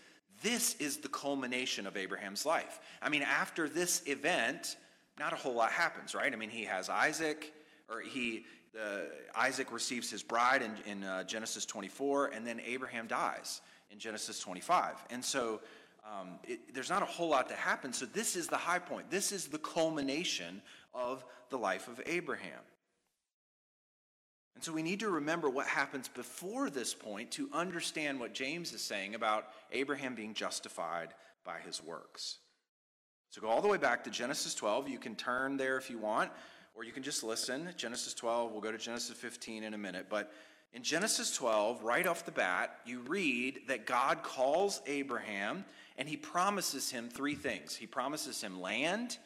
this 0.43 0.75
is 0.75 0.97
the 0.97 1.09
culmination 1.09 1.87
of 1.87 1.97
Abraham's 1.97 2.45
life. 2.45 2.79
I 3.01 3.09
mean, 3.09 3.23
after 3.23 3.67
this 3.67 4.03
event, 4.05 4.77
not 5.19 5.33
a 5.33 5.35
whole 5.35 5.55
lot 5.55 5.71
happens, 5.71 6.13
right? 6.13 6.31
I 6.31 6.35
mean, 6.35 6.51
he 6.51 6.65
has 6.65 6.87
Isaac, 6.87 7.51
or 7.89 8.01
he, 8.01 8.45
uh, 8.79 8.99
Isaac 9.35 9.71
receives 9.71 10.09
his 10.09 10.23
bride 10.23 10.61
in, 10.61 10.71
in 10.91 11.03
uh, 11.03 11.23
Genesis 11.23 11.65
24, 11.65 12.27
and 12.27 12.45
then 12.45 12.61
Abraham 12.65 13.07
dies 13.07 13.61
in 13.91 13.99
Genesis 13.99 14.39
25. 14.39 14.95
And 15.09 15.23
so 15.23 15.59
um, 16.05 16.39
it, 16.43 16.73
there's 16.73 16.89
not 16.89 17.01
a 17.01 17.05
whole 17.05 17.29
lot 17.29 17.49
that 17.49 17.57
happens. 17.57 17.97
So 17.97 18.05
this 18.05 18.35
is 18.35 18.47
the 18.47 18.57
high 18.57 18.79
point. 18.79 19.11
This 19.11 19.31
is 19.31 19.47
the 19.47 19.57
culmination 19.57 20.61
of 20.93 21.23
the 21.49 21.57
life 21.57 21.87
of 21.87 22.01
Abraham. 22.05 22.59
And 24.55 24.63
so 24.63 24.73
we 24.73 24.83
need 24.83 24.99
to 24.99 25.09
remember 25.09 25.49
what 25.49 25.67
happens 25.67 26.07
before 26.07 26.69
this 26.69 26.93
point 26.93 27.31
to 27.31 27.49
understand 27.53 28.19
what 28.19 28.33
James 28.33 28.73
is 28.73 28.81
saying 28.81 29.15
about 29.15 29.47
Abraham 29.71 30.15
being 30.15 30.33
justified 30.33 31.13
by 31.43 31.59
his 31.65 31.83
works. 31.83 32.37
So 33.29 33.41
go 33.41 33.47
all 33.47 33.61
the 33.61 33.67
way 33.67 33.77
back 33.77 34.03
to 34.03 34.09
Genesis 34.09 34.53
12. 34.55 34.89
You 34.89 34.99
can 34.99 35.15
turn 35.15 35.57
there 35.57 35.77
if 35.77 35.89
you 35.89 35.97
want, 35.97 36.31
or 36.73 36.83
you 36.83 36.91
can 36.91 37.03
just 37.03 37.23
listen. 37.23 37.69
Genesis 37.77 38.13
12, 38.13 38.51
we'll 38.51 38.61
go 38.61 38.71
to 38.71 38.77
Genesis 38.77 39.15
15 39.15 39.63
in 39.63 39.73
a 39.73 39.77
minute. 39.77 40.07
But 40.09 40.31
in 40.73 40.83
Genesis 40.83 41.35
12, 41.35 41.83
right 41.83 42.07
off 42.07 42.25
the 42.25 42.31
bat, 42.31 42.77
you 42.85 43.01
read 43.01 43.61
that 43.67 43.85
God 43.85 44.23
calls 44.23 44.81
Abraham 44.87 45.65
and 45.97 46.07
he 46.07 46.17
promises 46.17 46.89
him 46.89 47.09
three 47.09 47.35
things. 47.35 47.75
He 47.75 47.87
promises 47.87 48.41
him 48.41 48.61
land 48.61 49.17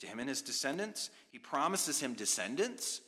to 0.00 0.06
him 0.06 0.18
and 0.18 0.28
his 0.28 0.42
descendants, 0.42 1.10
he 1.30 1.38
promises 1.38 2.00
him 2.00 2.14
descendants 2.14 3.02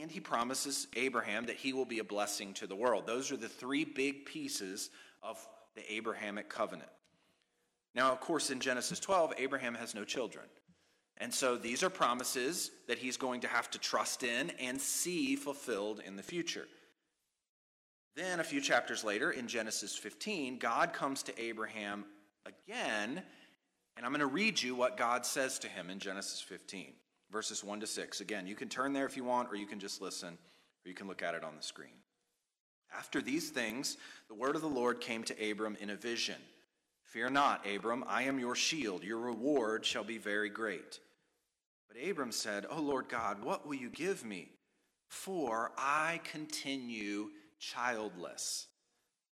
and 0.00 0.10
he 0.10 0.20
promises 0.20 0.86
Abraham 0.94 1.46
that 1.46 1.56
he 1.56 1.72
will 1.72 1.84
be 1.84 1.98
a 1.98 2.04
blessing 2.04 2.54
to 2.54 2.66
the 2.66 2.76
world. 2.76 3.06
Those 3.06 3.30
are 3.32 3.36
the 3.36 3.48
three 3.48 3.84
big 3.84 4.24
pieces 4.24 4.90
of 5.22 5.44
the 5.74 5.92
Abrahamic 5.92 6.48
covenant. 6.48 6.90
Now, 7.94 8.12
of 8.12 8.20
course, 8.20 8.50
in 8.50 8.60
Genesis 8.60 9.00
12, 9.00 9.34
Abraham 9.38 9.74
has 9.74 9.94
no 9.94 10.04
children. 10.04 10.44
And 11.20 11.32
so 11.32 11.56
these 11.56 11.82
are 11.82 11.90
promises 11.90 12.70
that 12.88 12.98
he's 12.98 13.16
going 13.16 13.42
to 13.42 13.48
have 13.48 13.70
to 13.70 13.78
trust 13.78 14.22
in 14.22 14.50
and 14.58 14.80
see 14.80 15.36
fulfilled 15.36 16.00
in 16.04 16.16
the 16.16 16.22
future. 16.22 16.66
Then, 18.16 18.40
a 18.40 18.44
few 18.44 18.60
chapters 18.60 19.04
later, 19.04 19.30
in 19.30 19.46
Genesis 19.46 19.94
15, 19.96 20.58
God 20.58 20.92
comes 20.92 21.22
to 21.24 21.40
Abraham 21.40 22.04
again, 22.44 23.22
and 23.96 24.06
I'm 24.06 24.10
going 24.10 24.20
to 24.20 24.26
read 24.26 24.60
you 24.60 24.74
what 24.74 24.96
God 24.96 25.24
says 25.24 25.58
to 25.60 25.68
him 25.68 25.90
in 25.90 26.00
Genesis 26.00 26.40
15 26.40 26.94
verses 27.30 27.62
1 27.62 27.80
to 27.80 27.86
6. 27.86 28.20
Again, 28.20 28.46
you 28.46 28.54
can 28.54 28.68
turn 28.68 28.92
there 28.92 29.06
if 29.06 29.16
you 29.16 29.24
want, 29.24 29.50
or 29.50 29.56
you 29.56 29.66
can 29.66 29.80
just 29.80 30.02
listen, 30.02 30.30
or 30.84 30.88
you 30.88 30.94
can 30.94 31.06
look 31.06 31.22
at 31.22 31.34
it 31.34 31.44
on 31.44 31.56
the 31.56 31.62
screen. 31.62 31.94
After 32.96 33.22
these 33.22 33.50
things, 33.50 33.96
the 34.28 34.34
word 34.34 34.56
of 34.56 34.62
the 34.62 34.68
Lord 34.68 35.00
came 35.00 35.22
to 35.24 35.50
Abram 35.50 35.76
in 35.80 35.90
a 35.90 35.96
vision 35.96 36.36
Fear 37.04 37.30
not, 37.30 37.66
Abram, 37.66 38.04
I 38.06 38.22
am 38.22 38.38
your 38.38 38.54
shield. 38.54 39.02
Your 39.02 39.18
reward 39.18 39.84
shall 39.84 40.04
be 40.04 40.18
very 40.18 40.48
great. 40.48 41.00
But 41.90 42.08
Abram 42.08 42.30
said, 42.30 42.66
O 42.70 42.80
Lord 42.80 43.08
God, 43.08 43.42
what 43.42 43.66
will 43.66 43.74
you 43.74 43.90
give 43.90 44.24
me? 44.24 44.50
For 45.08 45.72
I 45.76 46.20
continue 46.30 47.30
childless, 47.58 48.68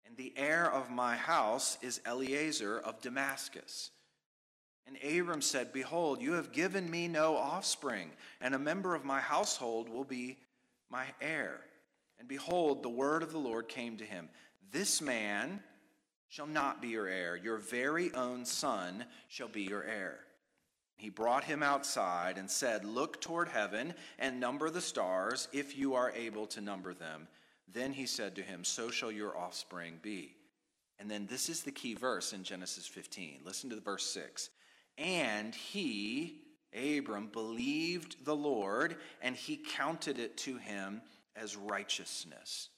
and 0.05 0.15
the 0.15 0.33
heir 0.37 0.71
of 0.71 0.89
my 0.89 1.17
house 1.17 1.77
is 1.81 1.99
Eliezer 2.07 2.79
of 2.79 3.01
Damascus. 3.01 3.91
And 4.87 4.97
Abram 5.03 5.41
said, 5.41 5.73
Behold, 5.73 6.21
you 6.21 6.33
have 6.33 6.53
given 6.53 6.89
me 6.89 7.09
no 7.09 7.35
offspring, 7.35 8.11
and 8.39 8.55
a 8.55 8.59
member 8.59 8.95
of 8.95 9.03
my 9.03 9.19
household 9.19 9.89
will 9.89 10.03
be 10.05 10.37
my 10.89 11.05
heir. 11.19 11.59
And 12.19 12.27
behold, 12.27 12.83
the 12.83 12.89
word 12.89 13.21
of 13.21 13.33
the 13.33 13.37
Lord 13.37 13.67
came 13.67 13.97
to 13.97 14.05
him 14.05 14.29
This 14.71 15.01
man 15.01 15.61
shall 16.29 16.47
not 16.47 16.81
be 16.81 16.89
your 16.89 17.07
heir, 17.07 17.35
your 17.35 17.57
very 17.57 18.13
own 18.13 18.45
son 18.45 19.05
shall 19.27 19.49
be 19.49 19.63
your 19.63 19.83
heir. 19.83 20.19
He 20.97 21.10
brought 21.10 21.43
him 21.43 21.62
outside 21.62 22.38
and 22.38 22.49
said, 22.49 22.86
Look 22.86 23.21
toward 23.21 23.49
heaven 23.49 23.93
and 24.17 24.39
number 24.39 24.69
the 24.69 24.81
stars, 24.81 25.47
if 25.51 25.77
you 25.77 25.95
are 25.95 26.12
able 26.12 26.47
to 26.47 26.62
number 26.62 26.93
them. 26.93 27.27
Then 27.71 27.93
he 27.93 28.05
said 28.05 28.36
to 28.36 28.41
him, 28.41 28.63
So 28.63 28.89
shall 28.89 29.12
your 29.12 29.38
offspring 29.38 29.99
be. 30.01 30.36
And 30.99 31.12
then 31.12 31.27
this 31.27 31.49
is 31.49 31.63
the 31.63 31.71
key 31.71 31.93
verse 31.93 32.31
in 32.31 32.43
Genesis 32.43 32.88
15. 32.88 33.41
Listen 33.43 33.69
to 33.69 33.75
the 33.75 33.81
verse 33.81 34.05
6. 34.05 34.49
And 34.97 35.53
he, 35.53 36.41
Abram, 36.73 37.27
believed 37.27 38.23
the 38.23 38.36
Lord, 38.36 38.95
and 39.21 39.36
he 39.36 39.58
counted 39.58 40.19
it 40.19 40.38
to 40.38 40.58
him 40.58 41.01
as 41.36 41.58
righteousness. 41.58 42.69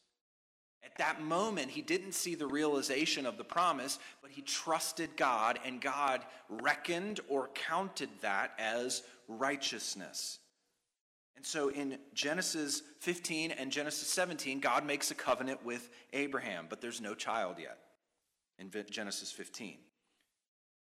At 0.88 0.98
that 1.00 1.22
moment, 1.22 1.70
he 1.70 1.82
didn't 1.82 2.14
see 2.14 2.34
the 2.34 2.48
realization 2.48 3.26
of 3.26 3.38
the 3.38 3.44
promise, 3.44 4.00
but 4.22 4.32
he 4.32 4.42
trusted 4.42 5.18
God, 5.18 5.60
and 5.66 5.82
God 5.82 6.22
reckoned 6.48 7.20
or 7.28 7.50
counted 7.54 8.10
that 8.22 8.54
as 8.58 9.04
righteousness. 9.28 10.40
And 11.36 11.46
so 11.46 11.68
in 11.68 11.98
Genesis 12.14 12.84
15 13.02 13.52
and 13.52 13.70
Genesis 13.70 14.08
17, 14.08 14.62
God 14.62 14.86
makes 14.86 15.12
a 15.12 15.16
covenant 15.16 15.64
with 15.66 15.90
Abraham, 16.14 16.68
but 16.70 16.80
there's 16.80 17.02
no 17.02 17.14
child 17.14 17.58
yet 17.60 17.78
in 18.58 18.72
Genesis 18.90 19.30
15. 19.30 19.78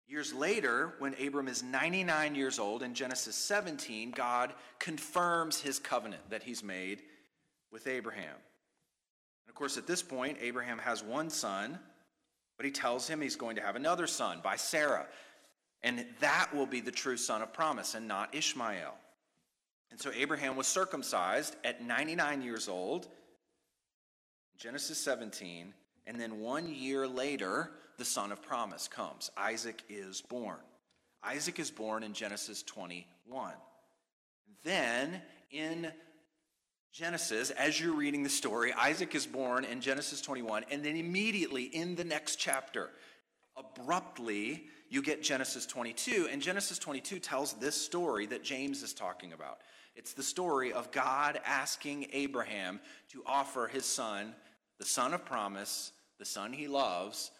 Years 0.06 0.32
later, 0.32 0.94
when 1.00 1.14
Abram 1.20 1.48
is 1.48 1.64
99 1.64 2.36
years 2.36 2.60
old, 2.60 2.84
in 2.84 2.94
Genesis 2.94 3.34
17, 3.34 4.12
God 4.12 4.54
confirms 4.78 5.60
his 5.60 5.80
covenant 5.80 6.22
that 6.30 6.44
he's 6.44 6.62
made 6.62 7.02
with 7.72 7.88
Abraham. 7.88 8.36
And 9.48 9.52
of 9.52 9.56
course, 9.56 9.78
at 9.78 9.86
this 9.86 10.02
point, 10.02 10.36
Abraham 10.42 10.76
has 10.76 11.02
one 11.02 11.30
son, 11.30 11.78
but 12.58 12.66
he 12.66 12.70
tells 12.70 13.08
him 13.08 13.22
he's 13.22 13.34
going 13.34 13.56
to 13.56 13.62
have 13.62 13.76
another 13.76 14.06
son 14.06 14.40
by 14.44 14.56
Sarah. 14.56 15.06
And 15.82 16.04
that 16.20 16.54
will 16.54 16.66
be 16.66 16.82
the 16.82 16.90
true 16.90 17.16
son 17.16 17.40
of 17.40 17.54
promise 17.54 17.94
and 17.94 18.06
not 18.06 18.34
Ishmael. 18.34 18.94
And 19.90 19.98
so 19.98 20.10
Abraham 20.14 20.54
was 20.54 20.66
circumcised 20.66 21.56
at 21.64 21.82
99 21.82 22.42
years 22.42 22.68
old, 22.68 23.08
Genesis 24.58 24.98
17, 24.98 25.72
and 26.06 26.20
then 26.20 26.40
one 26.40 26.68
year 26.68 27.08
later, 27.08 27.70
the 27.96 28.04
son 28.04 28.32
of 28.32 28.42
promise 28.42 28.86
comes. 28.86 29.30
Isaac 29.34 29.82
is 29.88 30.20
born. 30.20 30.58
Isaac 31.22 31.58
is 31.58 31.70
born 31.70 32.02
in 32.02 32.12
Genesis 32.12 32.62
21. 32.64 33.54
Then 34.62 35.22
in 35.50 35.90
Genesis, 36.98 37.50
as 37.50 37.80
you're 37.80 37.94
reading 37.94 38.24
the 38.24 38.28
story, 38.28 38.72
Isaac 38.72 39.14
is 39.14 39.24
born 39.24 39.64
in 39.64 39.80
Genesis 39.80 40.20
21, 40.20 40.64
and 40.68 40.84
then 40.84 40.96
immediately 40.96 41.62
in 41.62 41.94
the 41.94 42.02
next 42.02 42.40
chapter, 42.40 42.90
abruptly, 43.56 44.64
you 44.90 45.00
get 45.00 45.22
Genesis 45.22 45.64
22, 45.64 46.28
and 46.28 46.42
Genesis 46.42 46.76
22 46.76 47.20
tells 47.20 47.52
this 47.52 47.80
story 47.80 48.26
that 48.26 48.42
James 48.42 48.82
is 48.82 48.92
talking 48.92 49.32
about. 49.32 49.60
It's 49.94 50.12
the 50.12 50.24
story 50.24 50.72
of 50.72 50.90
God 50.90 51.38
asking 51.44 52.08
Abraham 52.12 52.80
to 53.12 53.22
offer 53.24 53.68
his 53.68 53.84
son, 53.84 54.34
the 54.80 54.84
son 54.84 55.14
of 55.14 55.24
promise, 55.24 55.92
the 56.18 56.24
son 56.24 56.52
he 56.52 56.66
loves, 56.66 57.30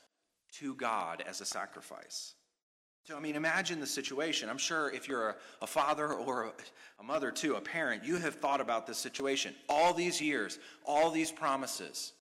to 0.59 0.73
God 0.77 1.21
as 1.27 1.41
a 1.41 1.45
sacrifice. 1.45 2.37
So, 3.09 3.17
I 3.17 3.21
mean, 3.21 3.37
imagine 3.37 3.81
the 3.81 3.87
situation. 3.87 4.51
I'm 4.51 4.59
sure 4.59 4.93
if 4.93 5.09
you're 5.09 5.31
a, 5.31 5.37
a 5.63 5.67
father 5.67 6.13
or 6.13 6.45
a, 6.45 6.53
a 7.01 7.03
mother 7.03 7.31
too, 7.31 7.55
a 7.55 7.61
parent, 7.61 8.05
you 8.05 8.17
have 8.19 8.35
thought 8.35 8.61
about 8.61 8.87
this 8.87 8.99
situation. 8.99 9.55
All 9.67 9.95
these 9.95 10.21
years, 10.21 10.59
all 10.85 11.11
these 11.11 11.33
promises, 11.33 12.13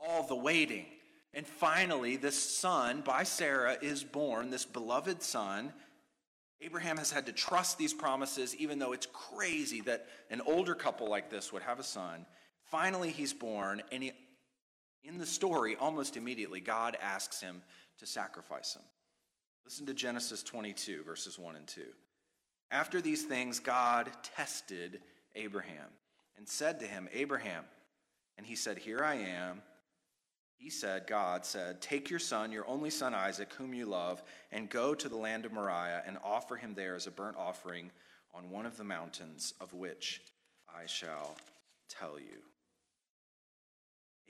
all 0.00 0.24
the 0.24 0.34
waiting. 0.34 0.86
And 1.32 1.46
finally, 1.46 2.16
this 2.16 2.36
son 2.36 3.02
by 3.02 3.22
Sarah 3.22 3.76
is 3.80 4.02
born, 4.02 4.50
this 4.50 4.64
beloved 4.64 5.22
son. 5.22 5.72
Abraham 6.60 6.96
has 6.96 7.12
had 7.12 7.26
to 7.26 7.32
trust 7.32 7.78
these 7.78 7.94
promises, 7.94 8.56
even 8.56 8.80
though 8.80 8.92
it's 8.92 9.06
crazy 9.12 9.80
that 9.82 10.08
an 10.28 10.40
older 10.40 10.74
couple 10.74 11.08
like 11.08 11.30
this 11.30 11.52
would 11.52 11.62
have 11.62 11.78
a 11.78 11.84
son. 11.84 12.26
Finally, 12.64 13.12
he's 13.12 13.32
born, 13.32 13.80
and 13.92 14.02
he 14.02 14.12
in 15.04 15.18
the 15.18 15.26
story, 15.26 15.76
almost 15.78 16.16
immediately, 16.16 16.58
God 16.58 16.96
asks 17.00 17.40
him 17.40 17.62
to 18.00 18.06
sacrifice 18.06 18.74
him. 18.74 18.82
Listen 19.64 19.86
to 19.86 19.94
Genesis 19.94 20.42
22, 20.42 21.04
verses 21.04 21.38
1 21.38 21.56
and 21.56 21.66
2. 21.66 21.82
After 22.70 23.00
these 23.00 23.24
things, 23.24 23.60
God 23.60 24.10
tested 24.36 25.00
Abraham 25.34 25.88
and 26.36 26.48
said 26.48 26.80
to 26.80 26.86
him, 26.86 27.08
Abraham, 27.12 27.64
and 28.36 28.46
he 28.46 28.56
said, 28.56 28.78
Here 28.78 29.04
I 29.04 29.14
am. 29.14 29.62
He 30.56 30.70
said, 30.70 31.06
God 31.06 31.44
said, 31.44 31.80
Take 31.80 32.10
your 32.10 32.18
son, 32.18 32.52
your 32.52 32.68
only 32.68 32.90
son 32.90 33.14
Isaac, 33.14 33.52
whom 33.54 33.72
you 33.72 33.86
love, 33.86 34.22
and 34.52 34.68
go 34.68 34.94
to 34.94 35.08
the 35.08 35.16
land 35.16 35.44
of 35.44 35.52
Moriah 35.52 36.02
and 36.06 36.18
offer 36.22 36.56
him 36.56 36.74
there 36.74 36.94
as 36.94 37.06
a 37.06 37.10
burnt 37.10 37.36
offering 37.36 37.90
on 38.34 38.50
one 38.50 38.66
of 38.66 38.76
the 38.76 38.84
mountains 38.84 39.54
of 39.60 39.72
which 39.74 40.20
I 40.68 40.86
shall 40.86 41.36
tell 41.88 42.18
you. 42.18 42.42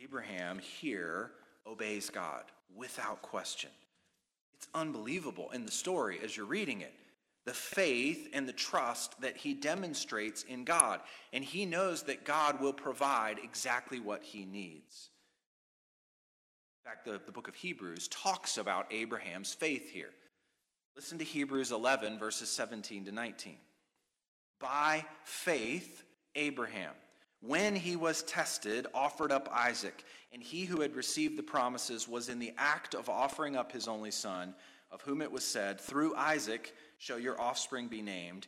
Abraham 0.03 0.59
here 0.59 1.33
obeys 1.67 2.11
God 2.11 2.45
without 2.75 3.23
question. 3.23 3.71
It's 4.61 4.69
unbelievable 4.75 5.51
in 5.53 5.65
the 5.65 5.73
story 5.73 6.19
as 6.23 6.37
you're 6.37 6.45
reading 6.45 6.83
it. 6.83 6.93
The 7.47 7.55
faith 7.55 8.29
and 8.35 8.47
the 8.47 8.53
trust 8.53 9.19
that 9.23 9.39
he 9.39 9.55
demonstrates 9.55 10.43
in 10.43 10.65
God. 10.65 11.01
And 11.33 11.43
he 11.43 11.65
knows 11.65 12.03
that 12.03 12.27
God 12.27 12.61
will 12.61 12.75
provide 12.75 13.39
exactly 13.43 14.01
what 14.01 14.23
he 14.23 14.45
needs. 14.45 15.09
In 16.85 16.91
fact, 16.91 17.07
the, 17.07 17.19
the 17.25 17.33
book 17.33 17.49
of 17.49 17.55
Hebrews 17.55 18.09
talks 18.09 18.59
about 18.59 18.87
Abraham's 18.91 19.55
faith 19.55 19.91
here. 19.91 20.11
Listen 20.95 21.17
to 21.17 21.25
Hebrews 21.25 21.73
11, 21.73 22.19
verses 22.19 22.51
17 22.51 23.07
to 23.07 23.13
19. 23.13 23.57
By 24.61 25.07
faith, 25.25 26.05
Abraham, 26.35 26.93
when 27.41 27.75
he 27.75 27.97
was 27.97 28.23
tested, 28.23 28.87
offered 28.93 29.33
up 29.33 29.49
Isaac, 29.53 30.05
and 30.33 30.43
he 30.43 30.65
who 30.65 30.81
had 30.81 30.95
received 30.95 31.39
the 31.39 31.43
promises 31.43 32.07
was 32.07 32.29
in 32.29 32.39
the 32.39 32.53
act 32.59 32.95
of 32.95 33.09
offering 33.09 33.57
up 33.57 33.73
his 33.73 33.89
only 33.89 34.11
son, 34.11 34.55
of 34.91 35.01
whom 35.03 35.23
it 35.23 35.33
was 35.33 35.45
said, 35.45 35.81
Through 35.81 36.15
Isaac 36.17 36.75
shall 36.99 37.19
your 37.19 37.41
offspring 37.41 37.89
be 37.89 38.03
named. 38.03 38.47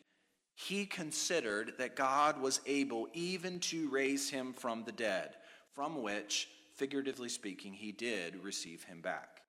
He 0.54 0.84
considered 0.84 1.74
that 1.78 1.96
God 1.96 2.40
was 2.40 2.60
able 2.66 3.08
even 3.14 3.58
to 3.60 3.88
raise 3.88 4.28
him 4.28 4.52
from 4.52 4.84
the 4.84 4.92
dead, 4.92 5.36
from 5.72 6.02
which, 6.02 6.48
figuratively 6.74 7.30
speaking, 7.30 7.72
he 7.72 7.92
did 7.92 8.44
receive 8.44 8.84
him 8.84 9.00
back. 9.00 9.40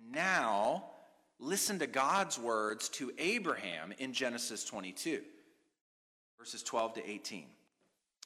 And 0.00 0.12
now, 0.12 0.84
listen 1.38 1.78
to 1.78 1.86
God's 1.86 2.38
words 2.38 2.88
to 2.90 3.12
Abraham 3.18 3.92
in 3.98 4.12
Genesis 4.12 4.64
22 4.64 5.20
verses 6.44 6.62
12 6.62 6.94
to 6.94 7.10
18. 7.10 7.46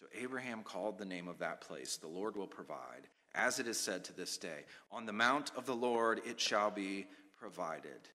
So 0.00 0.06
Abraham 0.14 0.62
called 0.62 0.98
the 0.98 1.04
name 1.04 1.28
of 1.28 1.38
that 1.38 1.60
place, 1.60 1.96
The 1.96 2.06
Lord 2.06 2.36
will 2.36 2.46
provide, 2.46 3.08
as 3.34 3.58
it 3.58 3.66
is 3.66 3.78
said 3.78 4.04
to 4.04 4.12
this 4.12 4.36
day, 4.38 4.64
On 4.92 5.06
the 5.06 5.12
mount 5.12 5.50
of 5.56 5.66
the 5.66 5.74
Lord 5.74 6.20
it 6.24 6.40
shall 6.40 6.70
be 6.70 7.06
provided. 7.36 8.08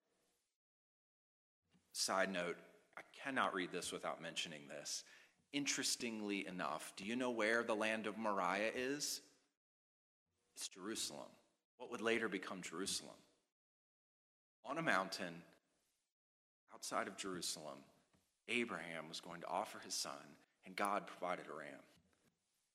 Side 1.92 2.32
note, 2.32 2.56
I 2.96 3.02
cannot 3.22 3.54
read 3.54 3.70
this 3.70 3.92
without 3.92 4.22
mentioning 4.22 4.62
this. 4.68 5.04
Interestingly 5.52 6.46
enough, 6.46 6.92
do 6.96 7.04
you 7.04 7.16
know 7.16 7.30
where 7.30 7.62
the 7.62 7.74
land 7.74 8.06
of 8.06 8.18
Moriah 8.18 8.72
is? 8.74 9.20
It's 10.56 10.68
Jerusalem, 10.68 11.28
what 11.78 11.90
would 11.90 12.00
later 12.00 12.28
become 12.28 12.62
Jerusalem. 12.62 13.14
On 14.64 14.78
a 14.78 14.82
mountain 14.82 15.42
outside 16.72 17.08
of 17.08 17.16
Jerusalem, 17.16 17.78
Abraham 18.48 19.08
was 19.08 19.20
going 19.20 19.42
to 19.42 19.48
offer 19.48 19.78
his 19.84 19.94
son 19.94 20.12
and 20.66 20.76
God 20.76 21.06
provided 21.06 21.46
a 21.46 21.56
ram. 21.56 21.80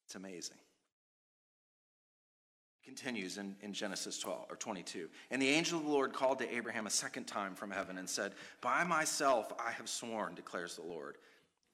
It's 0.05 0.15
amazing. 0.15 0.57
It 2.81 2.85
continues 2.85 3.37
in, 3.37 3.55
in 3.61 3.73
Genesis 3.73 4.17
12 4.19 4.45
or 4.49 4.55
22. 4.55 5.07
And 5.31 5.41
the 5.41 5.49
angel 5.49 5.79
of 5.79 5.85
the 5.85 5.91
Lord 5.91 6.13
called 6.13 6.39
to 6.39 6.55
Abraham 6.55 6.87
a 6.87 6.91
second 6.91 7.25
time 7.25 7.55
from 7.55 7.71
heaven 7.71 7.97
and 7.97 8.09
said, 8.09 8.33
By 8.61 8.83
myself 8.83 9.53
I 9.59 9.71
have 9.71 9.89
sworn, 9.89 10.35
declares 10.35 10.75
the 10.75 10.83
Lord. 10.83 11.17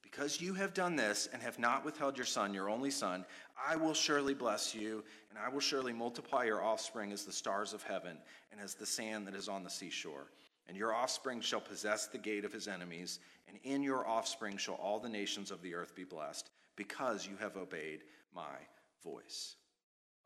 Because 0.01 0.39
you 0.39 0.53
have 0.53 0.73
done 0.73 0.95
this 0.95 1.27
and 1.33 1.41
have 1.41 1.59
not 1.59 1.83
withheld 1.83 2.15
your 2.15 2.25
son, 2.25 2.53
your 2.53 2.69
only 2.69 2.91
son, 2.91 3.25
I 3.67 3.75
will 3.75 3.93
surely 3.93 4.33
bless 4.33 4.73
you, 4.73 5.03
and 5.29 5.37
I 5.37 5.49
will 5.49 5.59
surely 5.59 5.91
multiply 5.91 6.45
your 6.45 6.63
offspring 6.63 7.11
as 7.11 7.25
the 7.25 7.33
stars 7.33 7.73
of 7.73 7.83
heaven 7.83 8.17
and 8.51 8.61
as 8.61 8.75
the 8.75 8.85
sand 8.85 9.27
that 9.27 9.35
is 9.35 9.49
on 9.49 9.63
the 9.63 9.69
seashore. 9.69 10.27
And 10.67 10.75
your 10.75 10.93
offspring 10.93 11.41
shall 11.41 11.61
possess 11.61 12.07
the 12.07 12.17
gate 12.17 12.45
of 12.45 12.53
his 12.53 12.67
enemies, 12.67 13.19
and 13.47 13.57
in 13.63 13.83
your 13.83 14.07
offspring 14.07 14.57
shall 14.57 14.75
all 14.75 14.99
the 14.99 15.09
nations 15.09 15.51
of 15.51 15.61
the 15.61 15.75
earth 15.75 15.95
be 15.95 16.03
blessed, 16.03 16.49
because 16.75 17.27
you 17.27 17.35
have 17.39 17.55
obeyed 17.55 18.01
my 18.33 18.57
voice. 19.03 19.55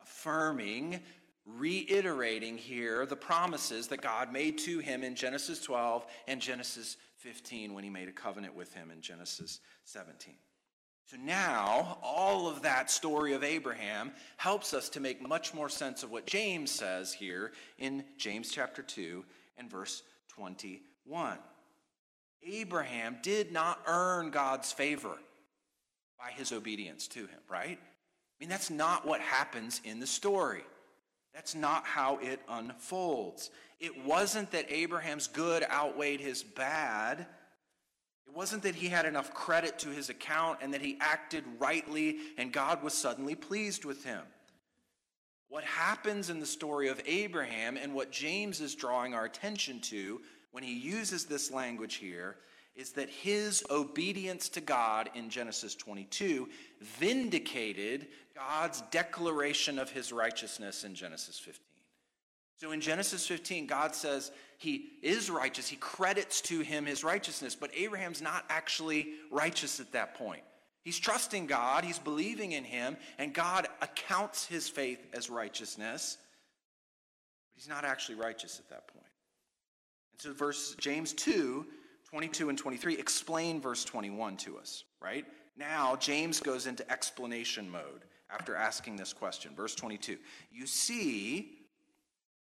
Affirming, 0.01 1.01
reiterating 1.45 2.57
here 2.57 3.05
the 3.05 3.15
promises 3.15 3.87
that 3.87 4.01
God 4.01 4.31
made 4.31 4.57
to 4.59 4.79
him 4.79 5.03
in 5.03 5.15
Genesis 5.15 5.61
12 5.61 6.05
and 6.27 6.41
Genesis 6.41 6.97
15 7.17 7.73
when 7.73 7.83
he 7.83 7.89
made 7.89 8.07
a 8.07 8.13
covenant 8.13 8.55
with 8.55 8.73
him 8.73 8.91
in 8.91 9.01
Genesis 9.01 9.59
17. 9.85 10.35
So 11.05 11.17
now, 11.17 11.97
all 12.03 12.47
of 12.47 12.61
that 12.61 12.91
story 12.91 13.33
of 13.33 13.43
Abraham 13.43 14.11
helps 14.37 14.75
us 14.75 14.89
to 14.89 14.99
make 14.99 15.27
much 15.27 15.55
more 15.55 15.69
sense 15.69 16.03
of 16.03 16.11
what 16.11 16.27
James 16.27 16.69
says 16.69 17.11
here 17.11 17.51
in 17.79 18.03
James 18.17 18.51
chapter 18.51 18.83
2 18.83 19.25
and 19.57 19.69
verse 19.69 20.03
21. 20.29 21.37
Abraham 22.43 23.17
did 23.21 23.51
not 23.51 23.81
earn 23.85 24.29
God's 24.31 24.71
favor 24.71 25.17
by 26.17 26.31
his 26.31 26.51
obedience 26.51 27.07
to 27.09 27.21
him, 27.21 27.39
right? 27.49 27.77
I 27.79 28.35
mean, 28.39 28.49
that's 28.49 28.69
not 28.69 29.05
what 29.05 29.19
happens 29.21 29.81
in 29.83 29.99
the 29.99 30.07
story. 30.07 30.63
That's 31.33 31.55
not 31.55 31.85
how 31.85 32.17
it 32.17 32.39
unfolds. 32.47 33.51
It 33.79 34.05
wasn't 34.05 34.51
that 34.51 34.71
Abraham's 34.71 35.27
good 35.27 35.63
outweighed 35.69 36.21
his 36.21 36.43
bad. 36.43 37.19
It 38.27 38.35
wasn't 38.35 38.63
that 38.63 38.75
he 38.75 38.87
had 38.87 39.05
enough 39.05 39.33
credit 39.33 39.79
to 39.79 39.89
his 39.89 40.09
account 40.09 40.59
and 40.61 40.73
that 40.73 40.81
he 40.81 40.97
acted 40.99 41.43
rightly 41.59 42.17
and 42.37 42.51
God 42.51 42.83
was 42.83 42.93
suddenly 42.93 43.35
pleased 43.35 43.85
with 43.85 44.03
him. 44.03 44.21
What 45.49 45.63
happens 45.63 46.29
in 46.29 46.39
the 46.39 46.45
story 46.45 46.89
of 46.89 47.01
Abraham 47.07 47.75
and 47.75 47.93
what 47.93 48.11
James 48.11 48.61
is 48.61 48.75
drawing 48.75 49.15
our 49.15 49.25
attention 49.25 49.81
to 49.81 50.21
when 50.51 50.63
he 50.63 50.77
uses 50.77 51.25
this 51.25 51.51
language 51.51 51.95
here 51.95 52.37
is 52.75 52.91
that 52.93 53.09
his 53.09 53.63
obedience 53.69 54.47
to 54.49 54.61
God 54.61 55.09
in 55.15 55.29
Genesis 55.29 55.75
22 55.75 56.47
vindicated 56.81 58.07
God's 58.35 58.81
declaration 58.91 59.79
of 59.79 59.89
his 59.89 60.13
righteousness 60.13 60.83
in 60.83 60.95
Genesis 60.95 61.37
15. 61.39 61.65
So 62.57 62.71
in 62.71 62.79
Genesis 62.79 63.25
15, 63.25 63.67
God 63.67 63.95
says 63.95 64.31
he 64.57 64.89
is 65.01 65.29
righteous. 65.29 65.67
He 65.67 65.77
credits 65.77 66.41
to 66.41 66.59
him 66.59 66.85
his 66.85 67.03
righteousness, 67.03 67.55
but 67.55 67.71
Abraham's 67.75 68.21
not 68.21 68.45
actually 68.49 69.13
righteous 69.31 69.79
at 69.79 69.93
that 69.93 70.13
point. 70.15 70.43
He's 70.83 70.99
trusting 70.99 71.45
God, 71.47 71.83
he's 71.83 71.99
believing 71.99 72.53
in 72.53 72.63
him, 72.63 72.97
and 73.17 73.33
God 73.33 73.67
accounts 73.81 74.45
his 74.45 74.69
faith 74.69 75.05
as 75.13 75.29
righteousness, 75.29 76.17
but 77.53 77.61
he's 77.61 77.69
not 77.69 77.85
actually 77.85 78.15
righteous 78.15 78.59
at 78.59 78.69
that 78.69 78.87
point. 78.87 79.05
And 80.13 80.21
so 80.21 80.33
verse 80.33 80.75
James 80.79 81.13
2, 81.13 81.65
22 82.09 82.49
and 82.49 82.57
23 82.57 82.97
explain 82.97 83.61
verse 83.61 83.83
21 83.83 84.37
to 84.37 84.57
us, 84.57 84.85
right? 85.01 85.25
Now 85.57 85.95
James 85.97 86.39
goes 86.39 86.65
into 86.65 86.89
explanation 86.89 87.69
mode 87.69 88.05
after 88.29 88.55
asking 88.55 88.95
this 88.95 89.13
question. 89.13 89.51
Verse 89.55 89.75
22. 89.75 90.17
You 90.51 90.65
see 90.65 91.57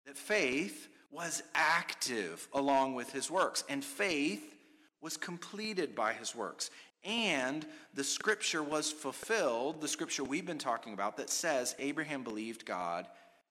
that 0.07 0.17
faith 0.17 0.89
was 1.11 1.43
active 1.55 2.49
along 2.53 2.95
with 2.95 3.13
his 3.13 3.31
works, 3.31 3.65
and 3.69 3.85
faith 3.85 4.57
was 5.01 5.17
completed 5.17 5.95
by 5.95 6.13
his 6.13 6.35
works. 6.35 6.71
And 7.05 7.67
the 7.93 8.05
scripture 8.05 8.63
was 8.63 8.91
fulfilled, 8.91 9.81
the 9.81 9.89
scripture 9.89 10.25
we've 10.25 10.47
been 10.47 10.59
talking 10.59 10.95
about 10.95 11.19
that 11.19 11.31
says 11.31 11.75
Abraham 11.79 12.23
believed 12.23 12.65
God 12.65 13.07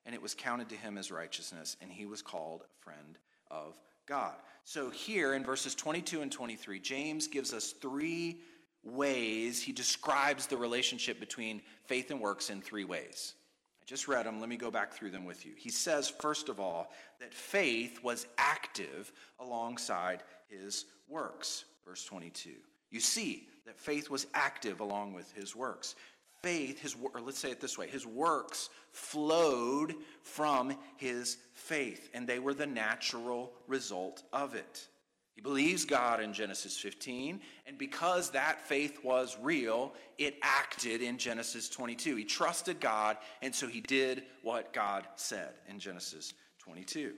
and 0.06 0.14
it 0.14 0.22
was 0.22 0.34
counted 0.34 0.70
to 0.70 0.76
him 0.76 0.98
as 0.98 1.12
righteousness, 1.12 1.78
and 1.82 1.92
he 1.92 2.06
was 2.06 2.22
called 2.22 2.62
a 2.62 2.84
friend 2.84 3.18
of 3.50 3.80
God. 4.06 4.36
So 4.66 4.90
here 4.90 5.34
in 5.34 5.44
verses 5.44 5.76
22 5.76 6.22
and 6.22 6.32
23, 6.32 6.80
James 6.80 7.28
gives 7.28 7.54
us 7.54 7.72
three 7.72 8.40
ways. 8.84 9.62
He 9.62 9.72
describes 9.72 10.46
the 10.48 10.58
relationship 10.58 11.20
between 11.20 11.62
faith 11.86 12.12
and 12.12 12.20
works 12.20 12.50
in 12.50 12.62
three 12.62 12.84
ways. 12.84 13.36
I 13.82 13.86
just 13.86 14.08
read 14.08 14.26
them. 14.26 14.40
Let 14.40 14.50
me 14.50 14.58
go 14.58 14.72
back 14.72 14.94
through 14.94 15.12
them 15.12 15.26
with 15.26 15.46
you. 15.46 15.54
He 15.56 15.70
says, 15.70 16.10
first 16.10 16.50
of 16.50 16.60
all, 16.60 16.92
that 17.20 17.34
faith 17.34 18.04
was 18.04 18.28
active 18.38 19.12
alongside 19.40 20.24
his 20.50 20.86
works. 21.08 21.66
Verse 21.86 22.04
22. 22.06 22.52
You 22.94 23.00
see 23.00 23.48
that 23.66 23.80
faith 23.80 24.12
was 24.12 24.28
active 24.36 24.80
along 24.80 25.14
with 25.14 25.32
his 25.34 25.56
works. 25.56 25.96
Faith, 26.44 26.80
his 26.80 26.96
or 27.02 27.22
let's 27.22 27.40
say 27.40 27.50
it 27.50 27.60
this 27.60 27.78
way, 27.78 27.88
his 27.88 28.06
works 28.06 28.70
flowed 28.92 29.96
from 30.22 30.78
his 30.98 31.38
faith, 31.56 32.10
and 32.14 32.28
they 32.28 32.38
were 32.38 32.54
the 32.54 32.68
natural 32.68 33.52
result 33.68 34.24
of 34.32 34.54
it. 34.54 34.88
He 35.34 35.42
believes 35.42 35.86
God 35.86 36.22
in 36.22 36.34
Genesis 36.34 36.78
15, 36.78 37.42
and 37.66 37.80
because 37.80 38.30
that 38.30 38.62
faith 38.62 39.04
was 39.04 39.38
real, 39.42 39.96
it 40.20 40.36
acted 40.44 41.02
in 41.02 41.18
Genesis 41.18 41.70
22. 41.70 42.16
He 42.18 42.24
trusted 42.24 42.80
God, 42.80 43.18
and 43.42 43.56
so 43.56 43.66
he 43.68 43.82
did 43.82 44.24
what 44.44 44.72
God 44.72 45.08
said 45.16 45.54
in 45.68 45.80
Genesis 45.80 46.36
22. 46.60 47.14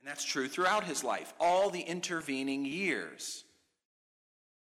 And 0.00 0.06
that's 0.06 0.24
true 0.24 0.48
throughout 0.48 0.84
his 0.84 1.02
life, 1.02 1.32
all 1.40 1.70
the 1.70 1.80
intervening 1.80 2.66
years. 2.66 3.44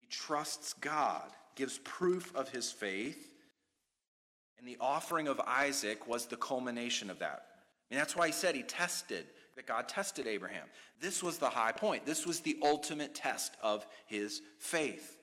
He 0.04 0.10
trusts 0.10 0.74
God, 0.74 1.30
gives 1.54 1.78
proof 1.78 2.34
of 2.34 2.48
his 2.48 2.70
faith, 2.70 3.34
and 4.58 4.68
the 4.68 4.76
offering 4.80 5.28
of 5.28 5.40
Isaac 5.40 6.06
was 6.06 6.26
the 6.26 6.36
culmination 6.36 7.10
of 7.10 7.18
that. 7.20 7.46
And 7.90 7.98
that's 7.98 8.16
why 8.16 8.26
he 8.26 8.32
said 8.32 8.54
he 8.54 8.62
tested 8.62 9.26
that 9.56 9.66
God 9.66 9.88
tested 9.88 10.26
Abraham. 10.26 10.66
This 11.00 11.22
was 11.22 11.38
the 11.38 11.48
high 11.48 11.72
point. 11.72 12.06
This 12.06 12.26
was 12.26 12.40
the 12.40 12.58
ultimate 12.62 13.14
test 13.14 13.56
of 13.62 13.86
his 14.06 14.42
faith. 14.58 15.18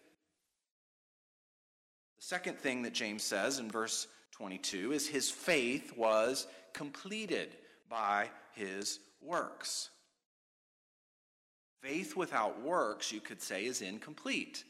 The 2.17 2.25
second 2.25 2.57
thing 2.57 2.83
that 2.83 2.93
James 2.93 3.23
says 3.23 3.59
in 3.59 3.69
verse 3.69 4.07
22 4.31 4.93
is 4.93 5.07
his 5.07 5.29
faith 5.29 5.95
was 5.97 6.47
completed 6.73 7.55
by 7.89 8.29
his 8.53 8.99
works. 9.21 9.89
Faith 11.81 12.15
without 12.15 12.61
works, 12.61 13.11
you 13.11 13.19
could 13.19 13.41
say, 13.41 13.65
is 13.65 13.81
incomplete. 13.81 14.63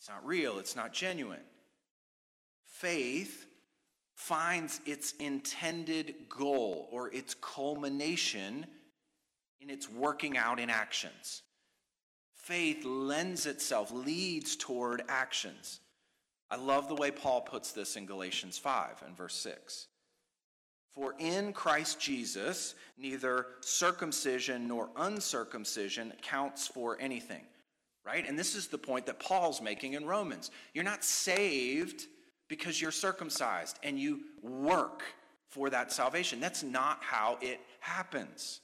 It's 0.00 0.08
not 0.08 0.26
real, 0.26 0.58
it's 0.58 0.74
not 0.74 0.94
genuine. 0.94 1.42
Faith 2.64 3.44
finds 4.14 4.80
its 4.86 5.12
intended 5.20 6.14
goal 6.26 6.88
or 6.90 7.12
its 7.12 7.34
culmination 7.34 8.64
in 9.60 9.68
its 9.68 9.90
working 9.90 10.38
out 10.38 10.58
in 10.58 10.70
actions. 10.70 11.42
Faith 12.34 12.82
lends 12.86 13.44
itself, 13.44 13.92
leads 13.92 14.56
toward 14.56 15.02
actions. 15.06 15.80
I 16.50 16.56
love 16.56 16.88
the 16.88 16.94
way 16.94 17.10
Paul 17.10 17.42
puts 17.42 17.72
this 17.72 17.96
in 17.96 18.06
Galatians 18.06 18.56
5 18.56 19.02
and 19.06 19.14
verse 19.14 19.34
6. 19.34 19.86
For 20.88 21.14
in 21.18 21.52
Christ 21.52 22.00
Jesus, 22.00 22.74
neither 22.96 23.48
circumcision 23.60 24.66
nor 24.66 24.88
uncircumcision 24.96 26.14
counts 26.22 26.66
for 26.66 26.96
anything. 26.98 27.42
Right? 28.04 28.26
And 28.26 28.38
this 28.38 28.54
is 28.54 28.68
the 28.68 28.78
point 28.78 29.06
that 29.06 29.20
Paul's 29.20 29.60
making 29.60 29.92
in 29.92 30.06
Romans. 30.06 30.50
You're 30.72 30.84
not 30.84 31.04
saved 31.04 32.06
because 32.48 32.80
you're 32.80 32.90
circumcised 32.90 33.78
and 33.82 33.98
you 33.98 34.20
work 34.42 35.02
for 35.48 35.70
that 35.70 35.92
salvation. 35.92 36.40
That's 36.40 36.62
not 36.62 36.98
how 37.02 37.38
it 37.40 37.60
happens. 37.80 38.60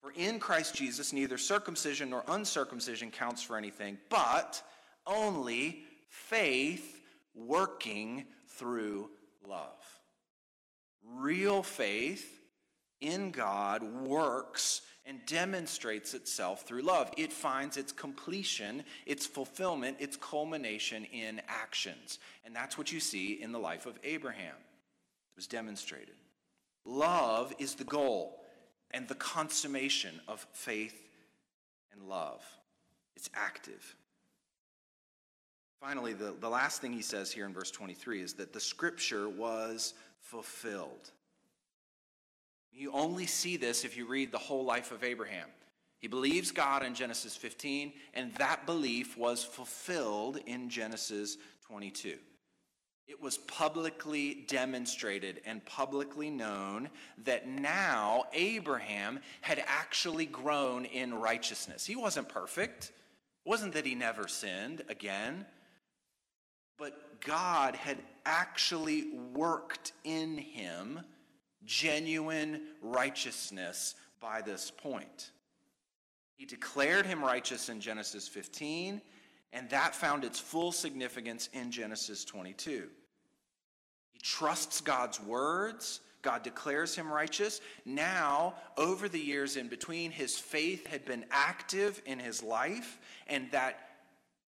For 0.00 0.12
in 0.16 0.38
Christ 0.38 0.74
Jesus, 0.74 1.12
neither 1.12 1.38
circumcision 1.38 2.10
nor 2.10 2.24
uncircumcision 2.28 3.10
counts 3.10 3.42
for 3.42 3.56
anything, 3.56 3.98
but 4.08 4.62
only 5.06 5.84
faith 6.08 7.00
working 7.34 8.24
through 8.48 9.10
love. 9.48 9.84
Real 11.04 11.62
faith 11.62 12.40
in 13.00 13.30
God 13.30 13.82
works 13.82 14.82
and 15.04 15.24
demonstrates 15.26 16.14
itself 16.14 16.62
through 16.62 16.82
love. 16.82 17.10
It 17.16 17.32
finds 17.32 17.76
its 17.76 17.92
completion, 17.92 18.84
its 19.04 19.26
fulfillment, 19.26 19.96
its 19.98 20.16
culmination 20.16 21.04
in 21.06 21.40
actions. 21.48 22.18
And 22.44 22.54
that's 22.54 22.78
what 22.78 22.92
you 22.92 23.00
see 23.00 23.42
in 23.42 23.52
the 23.52 23.58
life 23.58 23.86
of 23.86 23.98
Abraham. 24.04 24.54
It 24.54 25.36
was 25.36 25.46
demonstrated. 25.46 26.14
Love 26.84 27.52
is 27.58 27.74
the 27.74 27.84
goal 27.84 28.44
and 28.92 29.08
the 29.08 29.14
consummation 29.14 30.20
of 30.28 30.46
faith 30.52 31.08
and 31.92 32.08
love. 32.08 32.44
It's 33.16 33.30
active. 33.34 33.96
Finally, 35.80 36.12
the, 36.12 36.34
the 36.38 36.48
last 36.48 36.80
thing 36.80 36.92
he 36.92 37.02
says 37.02 37.32
here 37.32 37.44
in 37.44 37.52
verse 37.52 37.70
23 37.70 38.22
is 38.22 38.34
that 38.34 38.52
the 38.52 38.60
scripture 38.60 39.28
was 39.28 39.94
fulfilled. 40.20 41.10
You 42.72 42.92
only 42.92 43.26
see 43.26 43.56
this 43.56 43.84
if 43.84 43.96
you 43.96 44.06
read 44.06 44.32
the 44.32 44.38
whole 44.38 44.64
life 44.64 44.92
of 44.92 45.04
Abraham. 45.04 45.48
He 45.98 46.08
believes 46.08 46.50
God 46.50 46.82
in 46.82 46.94
Genesis 46.94 47.36
15, 47.36 47.92
and 48.14 48.34
that 48.34 48.66
belief 48.66 49.16
was 49.16 49.44
fulfilled 49.44 50.38
in 50.46 50.68
Genesis 50.68 51.36
22. 51.68 52.16
It 53.06 53.20
was 53.20 53.38
publicly 53.38 54.44
demonstrated 54.48 55.42
and 55.44 55.64
publicly 55.64 56.30
known 56.30 56.88
that 57.24 57.46
now 57.46 58.24
Abraham 58.32 59.20
had 59.42 59.62
actually 59.66 60.26
grown 60.26 60.86
in 60.86 61.14
righteousness. 61.14 61.84
He 61.84 61.94
wasn't 61.94 62.28
perfect. 62.28 62.92
It 63.44 63.48
wasn't 63.48 63.74
that 63.74 63.86
he 63.86 63.94
never 63.94 64.28
sinned 64.28 64.82
again, 64.88 65.46
but 66.78 67.20
God 67.20 67.76
had 67.76 67.98
actually 68.24 69.10
worked 69.34 69.92
in 70.04 70.38
him 70.38 71.00
genuine 71.64 72.62
righteousness 72.80 73.94
by 74.20 74.40
this 74.40 74.70
point. 74.70 75.30
He 76.36 76.46
declared 76.46 77.06
him 77.06 77.24
righteous 77.24 77.68
in 77.68 77.80
Genesis 77.80 78.26
15, 78.28 79.00
and 79.52 79.70
that 79.70 79.94
found 79.94 80.24
its 80.24 80.40
full 80.40 80.72
significance 80.72 81.48
in 81.52 81.70
Genesis 81.70 82.24
22. 82.24 82.88
He 84.10 84.18
trusts 84.20 84.80
God's 84.80 85.20
words. 85.20 86.00
God 86.22 86.42
declares 86.42 86.94
him 86.94 87.12
righteous. 87.12 87.60
Now, 87.84 88.54
over 88.76 89.08
the 89.08 89.20
years 89.20 89.56
in 89.56 89.68
between, 89.68 90.10
his 90.10 90.38
faith 90.38 90.86
had 90.86 91.04
been 91.04 91.24
active 91.30 92.00
in 92.06 92.18
his 92.18 92.42
life, 92.42 92.98
and 93.26 93.50
that 93.50 93.78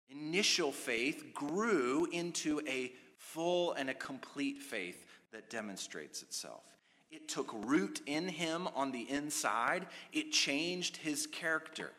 initial 0.09 0.71
faith 0.71 1.33
grew 1.33 2.07
into 2.11 2.61
a 2.67 2.93
full 3.17 3.73
and 3.73 3.89
a 3.89 3.93
complete 3.93 4.61
faith 4.61 5.05
that 5.31 5.49
demonstrates 5.49 6.21
itself. 6.21 6.72
It 7.13 7.27
took 7.27 7.53
root 7.65 8.01
in 8.07 8.27
him 8.27 8.67
on 8.73 8.91
the 8.91 9.07
inside. 9.07 9.85
It 10.11 10.31
changed 10.31 10.97
his 10.97 11.27
character. 11.27 11.91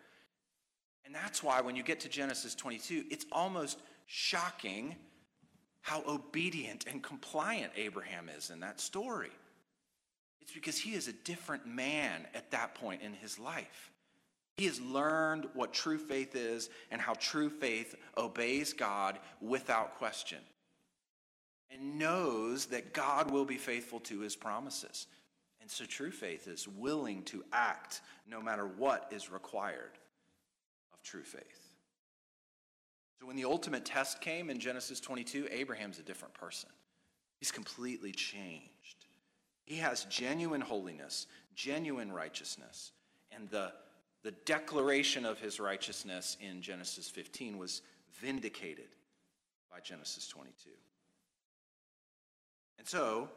And 1.06 1.14
that's 1.14 1.40
why 1.40 1.60
when 1.60 1.76
you 1.76 1.84
get 1.84 2.00
to 2.00 2.08
Genesis 2.08 2.56
22, 2.56 3.04
it's 3.10 3.24
almost 3.30 3.78
shocking 4.06 4.96
how 5.82 6.02
obedient 6.08 6.86
and 6.90 7.00
compliant 7.00 7.72
Abraham 7.76 8.28
is 8.28 8.50
in 8.50 8.58
that 8.60 8.80
story. 8.80 9.30
It's 10.40 10.52
because 10.52 10.78
he 10.78 10.94
is 10.94 11.06
a 11.06 11.12
different 11.12 11.64
man 11.64 12.26
at 12.34 12.50
that 12.50 12.74
point 12.74 13.00
in 13.00 13.12
his 13.12 13.38
life. 13.38 13.92
He 14.56 14.66
has 14.66 14.80
learned 14.80 15.46
what 15.54 15.72
true 15.72 15.98
faith 15.98 16.34
is 16.34 16.70
and 16.90 17.00
how 17.00 17.14
true 17.14 17.50
faith 17.50 17.94
obeys 18.16 18.72
God 18.72 19.20
without 19.40 19.96
question 19.96 20.38
and 21.70 21.98
knows 21.98 22.66
that 22.66 22.92
God 22.92 23.30
will 23.30 23.44
be 23.44 23.56
faithful 23.56 24.00
to 24.00 24.20
his 24.20 24.36
promises. 24.36 25.06
And 25.60 25.70
so 25.70 25.84
true 25.84 26.10
faith 26.10 26.46
is 26.46 26.68
willing 26.68 27.22
to 27.24 27.44
act 27.52 28.02
no 28.28 28.40
matter 28.40 28.66
what 28.66 29.08
is 29.10 29.30
required 29.30 29.92
of 30.92 31.02
true 31.02 31.22
faith. 31.22 31.64
So 33.18 33.26
when 33.26 33.36
the 33.36 33.46
ultimate 33.46 33.84
test 33.84 34.20
came 34.20 34.50
in 34.50 34.60
Genesis 34.60 35.00
22, 35.00 35.48
Abraham's 35.50 35.98
a 35.98 36.02
different 36.02 36.34
person. 36.34 36.68
He's 37.38 37.50
completely 37.50 38.12
changed. 38.12 39.06
He 39.64 39.76
has 39.76 40.04
genuine 40.04 40.60
holiness, 40.60 41.26
genuine 41.54 42.12
righteousness. 42.12 42.92
And 43.32 43.48
the, 43.48 43.72
the 44.22 44.32
declaration 44.44 45.24
of 45.24 45.40
his 45.40 45.58
righteousness 45.58 46.36
in 46.40 46.60
Genesis 46.60 47.08
15 47.08 47.56
was 47.56 47.82
vindicated 48.12 48.88
by 49.70 49.80
Genesis 49.80 50.28
22. 50.28 50.70
And 52.78 52.86
so, 52.86 53.28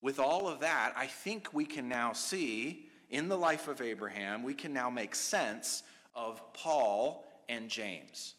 with 0.00 0.18
all 0.18 0.48
of 0.48 0.60
that, 0.60 0.92
I 0.96 1.06
think 1.06 1.52
we 1.52 1.64
can 1.64 1.88
now 1.88 2.12
see 2.12 2.88
in 3.10 3.28
the 3.28 3.36
life 3.36 3.68
of 3.68 3.80
Abraham, 3.80 4.42
we 4.42 4.54
can 4.54 4.72
now 4.72 4.90
make 4.90 5.14
sense 5.14 5.82
of 6.14 6.40
Paul 6.54 7.24
and 7.48 7.68
James. 7.68 8.34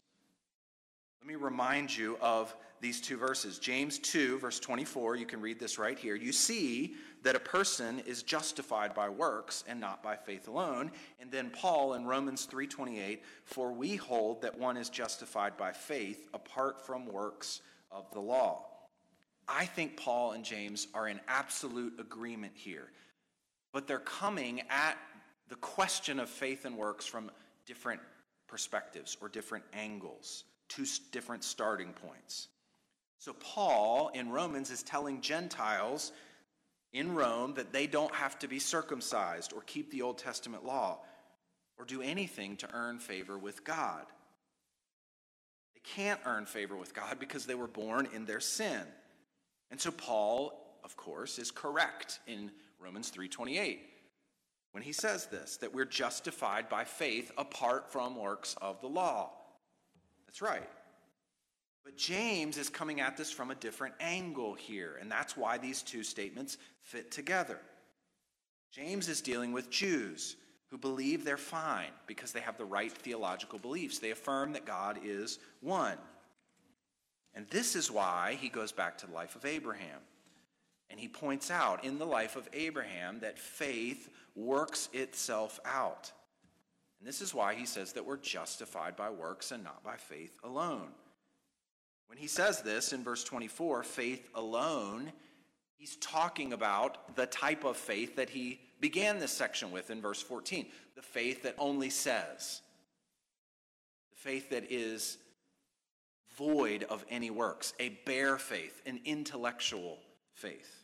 Let 1.21 1.27
me 1.27 1.35
remind 1.35 1.95
you 1.95 2.17
of 2.21 2.53
these 2.81 2.99
two 2.99 3.15
verses. 3.15 3.59
James 3.59 3.97
2, 3.99 4.39
verse 4.39 4.59
24, 4.59 5.15
you 5.15 5.25
can 5.25 5.39
read 5.39 5.57
this 5.57 5.79
right 5.79 5.97
here. 5.97 6.15
You 6.15 6.33
see 6.33 6.95
that 7.21 7.35
a 7.35 7.39
person 7.39 7.99
is 7.99 8.23
justified 8.23 8.93
by 8.93 9.07
works 9.07 9.63
and 9.67 9.79
not 9.79 10.03
by 10.03 10.17
faith 10.17 10.49
alone. 10.49 10.91
And 11.21 11.31
then 11.31 11.49
Paul 11.49 11.93
in 11.93 12.05
Romans 12.05 12.45
3:28, 12.45 13.23
for 13.45 13.71
we 13.71 13.95
hold 13.95 14.41
that 14.41 14.57
one 14.57 14.75
is 14.75 14.89
justified 14.89 15.55
by 15.55 15.71
faith 15.71 16.27
apart 16.33 16.85
from 16.85 17.05
works 17.05 17.61
of 17.89 18.11
the 18.11 18.19
law. 18.19 18.72
I 19.47 19.65
think 19.65 19.97
Paul 19.97 20.31
and 20.31 20.43
James 20.43 20.87
are 20.93 21.07
in 21.07 21.19
absolute 21.27 21.99
agreement 21.99 22.53
here. 22.55 22.89
But 23.73 23.87
they're 23.87 23.99
coming 23.99 24.61
at 24.69 24.97
the 25.49 25.55
question 25.55 26.19
of 26.19 26.29
faith 26.29 26.65
and 26.65 26.77
works 26.77 27.05
from 27.05 27.31
different 27.65 28.01
perspectives 28.47 29.17
or 29.21 29.29
different 29.29 29.65
angles, 29.73 30.43
two 30.69 30.85
different 31.11 31.43
starting 31.43 31.93
points. 31.93 32.47
So, 33.19 33.33
Paul 33.33 34.11
in 34.13 34.29
Romans 34.29 34.69
is 34.69 34.83
telling 34.83 35.21
Gentiles 35.21 36.11
in 36.91 37.15
Rome 37.15 37.53
that 37.55 37.73
they 37.73 37.87
don't 37.87 38.13
have 38.13 38.37
to 38.39 38.47
be 38.47 38.59
circumcised 38.59 39.53
or 39.53 39.61
keep 39.61 39.91
the 39.91 40.01
Old 40.01 40.17
Testament 40.17 40.65
law 40.65 40.99
or 41.77 41.85
do 41.85 42.01
anything 42.01 42.57
to 42.57 42.69
earn 42.73 42.99
favor 42.99 43.37
with 43.37 43.63
God. 43.63 44.05
They 45.73 45.81
can't 45.83 46.19
earn 46.25 46.45
favor 46.45 46.75
with 46.75 46.93
God 46.93 47.17
because 47.19 47.45
they 47.45 47.55
were 47.55 47.67
born 47.67 48.07
in 48.13 48.25
their 48.25 48.39
sin. 48.39 48.81
And 49.73 49.81
so 49.81 49.89
Paul, 49.89 50.77
of 50.83 50.95
course, 50.95 51.39
is 51.39 51.49
correct 51.49 52.19
in 52.27 52.51
Romans 52.77 53.09
3:28 53.09 53.79
when 54.69 54.83
he 54.83 54.93
says 54.93 55.25
this 55.25 55.57
that 55.57 55.73
we're 55.73 55.83
justified 55.83 56.69
by 56.69 56.83
faith 56.83 57.31
apart 57.39 57.91
from 57.91 58.15
works 58.15 58.55
of 58.61 58.79
the 58.81 58.87
law. 58.87 59.33
That's 60.27 60.43
right. 60.43 60.69
But 61.83 61.97
James 61.97 62.59
is 62.59 62.69
coming 62.69 63.01
at 63.01 63.17
this 63.17 63.31
from 63.31 63.49
a 63.49 63.55
different 63.55 63.95
angle 63.99 64.53
here, 64.53 64.97
and 65.01 65.11
that's 65.11 65.35
why 65.35 65.57
these 65.57 65.81
two 65.81 66.03
statements 66.03 66.59
fit 66.83 67.09
together. 67.09 67.59
James 68.69 69.09
is 69.09 69.21
dealing 69.21 69.53
with 69.53 69.71
Jews 69.71 70.35
who 70.67 70.77
believe 70.77 71.25
they're 71.25 71.35
fine 71.35 71.93
because 72.05 72.31
they 72.31 72.41
have 72.41 72.59
the 72.59 72.65
right 72.65 72.91
theological 72.91 73.57
beliefs. 73.57 73.97
They 73.97 74.11
affirm 74.11 74.53
that 74.53 74.67
God 74.67 74.99
is 75.03 75.39
one. 75.61 75.97
And 77.35 77.47
this 77.49 77.75
is 77.75 77.89
why 77.89 78.37
he 78.39 78.49
goes 78.49 78.71
back 78.71 78.97
to 78.99 79.07
the 79.07 79.13
life 79.13 79.35
of 79.35 79.45
Abraham. 79.45 79.99
And 80.89 80.99
he 80.99 81.07
points 81.07 81.49
out 81.49 81.83
in 81.83 81.97
the 81.97 82.05
life 82.05 82.35
of 82.35 82.47
Abraham 82.53 83.19
that 83.21 83.39
faith 83.39 84.09
works 84.35 84.89
itself 84.93 85.59
out. 85.65 86.11
And 86.99 87.07
this 87.07 87.21
is 87.21 87.33
why 87.33 87.55
he 87.55 87.65
says 87.65 87.93
that 87.93 88.05
we're 88.05 88.17
justified 88.17 88.95
by 88.95 89.09
works 89.09 89.51
and 89.51 89.63
not 89.63 89.83
by 89.83 89.95
faith 89.97 90.37
alone. 90.43 90.89
When 92.07 92.17
he 92.17 92.27
says 92.27 92.61
this 92.61 92.93
in 92.93 93.03
verse 93.03 93.23
24, 93.23 93.83
faith 93.83 94.29
alone, 94.35 95.11
he's 95.77 95.95
talking 95.97 96.53
about 96.53 97.15
the 97.15 97.25
type 97.25 97.63
of 97.63 97.75
faith 97.75 98.15
that 98.17 98.29
he 98.29 98.59
began 98.79 99.19
this 99.19 99.31
section 99.31 99.71
with 99.71 99.89
in 99.89 100.01
verse 100.01 100.21
14 100.21 100.67
the 100.95 101.01
faith 101.01 101.43
that 101.43 101.55
only 101.57 101.89
says, 101.89 102.61
the 104.11 104.17
faith 104.17 104.51
that 104.51 104.71
is 104.71 105.17
void 106.35 106.83
of 106.83 107.05
any 107.09 107.29
works, 107.29 107.73
a 107.79 107.89
bare 108.05 108.37
faith, 108.37 108.81
an 108.85 108.99
intellectual 109.05 109.99
faith. 110.33 110.83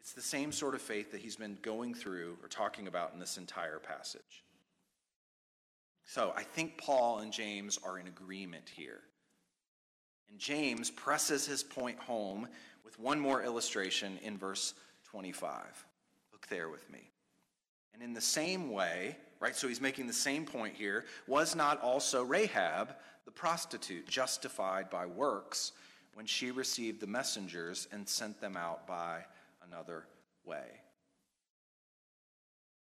It's 0.00 0.12
the 0.12 0.20
same 0.20 0.50
sort 0.50 0.74
of 0.74 0.82
faith 0.82 1.12
that 1.12 1.20
he's 1.20 1.36
been 1.36 1.58
going 1.62 1.94
through 1.94 2.36
or 2.42 2.48
talking 2.48 2.88
about 2.88 3.12
in 3.12 3.20
this 3.20 3.36
entire 3.36 3.78
passage. 3.78 4.44
So 6.04 6.32
I 6.36 6.42
think 6.42 6.76
Paul 6.76 7.20
and 7.20 7.32
James 7.32 7.78
are 7.84 7.98
in 7.98 8.08
agreement 8.08 8.68
here. 8.74 9.00
And 10.28 10.38
James 10.38 10.90
presses 10.90 11.46
his 11.46 11.62
point 11.62 11.98
home 11.98 12.48
with 12.84 12.98
one 12.98 13.20
more 13.20 13.42
illustration 13.42 14.18
in 14.22 14.36
verse 14.36 14.74
25. 15.10 15.86
Look 16.32 16.48
there 16.48 16.68
with 16.68 16.90
me. 16.90 17.10
And 17.94 18.02
in 18.02 18.12
the 18.12 18.20
same 18.20 18.70
way, 18.70 19.16
right, 19.38 19.54
so 19.54 19.68
he's 19.68 19.80
making 19.80 20.06
the 20.06 20.12
same 20.12 20.44
point 20.44 20.74
here, 20.74 21.04
was 21.26 21.54
not 21.54 21.80
also 21.80 22.24
Rahab, 22.24 22.96
the 23.24 23.30
prostitute, 23.30 24.08
justified 24.08 24.90
by 24.90 25.06
works 25.06 25.72
when 26.14 26.26
she 26.26 26.50
received 26.50 27.00
the 27.00 27.06
messengers 27.06 27.88
and 27.92 28.08
sent 28.08 28.40
them 28.40 28.56
out 28.56 28.86
by 28.86 29.24
another 29.66 30.04
way? 30.44 30.66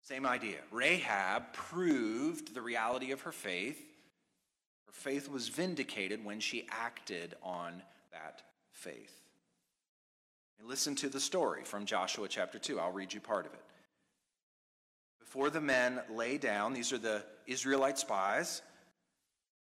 Same 0.01 0.25
idea. 0.25 0.57
Rahab 0.71 1.53
proved 1.53 2.53
the 2.53 2.61
reality 2.61 3.11
of 3.11 3.21
her 3.21 3.31
faith 3.31 3.85
her 4.89 4.93
faith 4.93 5.29
was 5.29 5.49
vindicated 5.49 6.25
when 6.25 6.39
she 6.39 6.65
acted 6.71 7.35
on 7.43 7.83
that 8.11 8.41
faith. 8.71 9.21
And 10.57 10.67
listen 10.67 10.95
to 10.95 11.09
the 11.09 11.19
story 11.19 11.63
from 11.63 11.85
Joshua 11.85 12.27
chapter 12.27 12.57
2. 12.57 12.79
I'll 12.79 12.91
read 12.91 13.13
you 13.13 13.19
part 13.19 13.45
of 13.45 13.53
it. 13.53 13.61
Before 15.19 15.51
the 15.51 15.61
men 15.61 16.01
lay 16.09 16.39
down, 16.39 16.73
these 16.73 16.91
are 16.91 16.97
the 16.97 17.23
Israelite 17.45 17.99
spies, 17.99 18.63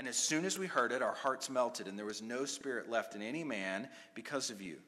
And 0.00 0.08
as 0.08 0.16
soon 0.16 0.46
as 0.46 0.58
we 0.58 0.66
heard 0.66 0.92
it, 0.92 1.02
our 1.02 1.12
hearts 1.12 1.50
melted, 1.50 1.86
and 1.86 1.98
there 1.98 2.06
was 2.06 2.22
no 2.22 2.46
spirit 2.46 2.88
left 2.88 3.14
in 3.14 3.20
any 3.20 3.44
man 3.44 3.86
because 4.14 4.48
of 4.48 4.62
you. 4.62 4.78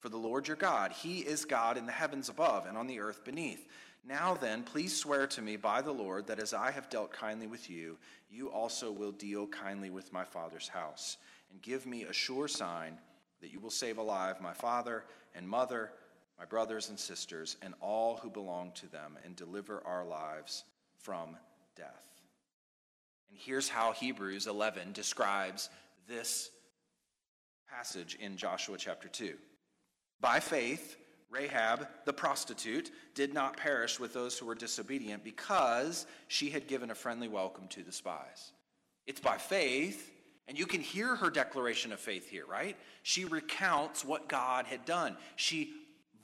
For 0.00 0.08
the 0.08 0.16
Lord 0.16 0.48
your 0.48 0.56
God, 0.56 0.90
He 0.90 1.20
is 1.20 1.44
God 1.44 1.76
in 1.76 1.86
the 1.86 1.92
heavens 1.92 2.28
above 2.28 2.66
and 2.66 2.76
on 2.76 2.88
the 2.88 2.98
earth 2.98 3.22
beneath. 3.22 3.68
Now 4.04 4.34
then, 4.34 4.64
please 4.64 4.96
swear 4.96 5.28
to 5.28 5.42
me 5.42 5.54
by 5.54 5.80
the 5.80 5.92
Lord 5.92 6.26
that 6.26 6.40
as 6.40 6.54
I 6.54 6.72
have 6.72 6.90
dealt 6.90 7.12
kindly 7.12 7.46
with 7.46 7.70
you, 7.70 7.98
you 8.28 8.50
also 8.50 8.90
will 8.90 9.12
deal 9.12 9.46
kindly 9.46 9.90
with 9.90 10.12
my 10.12 10.24
father's 10.24 10.66
house, 10.66 11.18
and 11.52 11.62
give 11.62 11.86
me 11.86 12.02
a 12.02 12.12
sure 12.12 12.48
sign 12.48 12.98
that 13.40 13.52
you 13.52 13.60
will 13.60 13.70
save 13.70 13.98
alive 13.98 14.40
my 14.40 14.54
father 14.54 15.04
and 15.36 15.48
mother, 15.48 15.92
my 16.36 16.44
brothers 16.44 16.88
and 16.88 16.98
sisters, 16.98 17.58
and 17.62 17.74
all 17.80 18.16
who 18.16 18.28
belong 18.28 18.72
to 18.72 18.90
them, 18.90 19.18
and 19.24 19.36
deliver 19.36 19.86
our 19.86 20.04
lives 20.04 20.64
from 20.96 21.36
death. 21.76 22.07
And 23.30 23.38
here's 23.38 23.68
how 23.68 23.92
Hebrews 23.92 24.46
11 24.46 24.92
describes 24.92 25.70
this 26.08 26.50
passage 27.70 28.16
in 28.20 28.36
Joshua 28.36 28.76
chapter 28.78 29.08
2. 29.08 29.34
By 30.20 30.40
faith, 30.40 30.96
Rahab, 31.30 31.86
the 32.06 32.12
prostitute, 32.12 32.90
did 33.14 33.34
not 33.34 33.56
perish 33.56 34.00
with 34.00 34.14
those 34.14 34.38
who 34.38 34.46
were 34.46 34.54
disobedient 34.54 35.22
because 35.22 36.06
she 36.26 36.50
had 36.50 36.66
given 36.66 36.90
a 36.90 36.94
friendly 36.94 37.28
welcome 37.28 37.68
to 37.68 37.82
the 37.82 37.92
spies. 37.92 38.52
It's 39.06 39.20
by 39.20 39.36
faith, 39.36 40.10
and 40.46 40.58
you 40.58 40.66
can 40.66 40.80
hear 40.80 41.14
her 41.16 41.30
declaration 41.30 41.92
of 41.92 42.00
faith 42.00 42.28
here, 42.28 42.46
right? 42.46 42.76
She 43.02 43.26
recounts 43.26 44.04
what 44.04 44.28
God 44.28 44.66
had 44.66 44.84
done. 44.86 45.16
She 45.36 45.72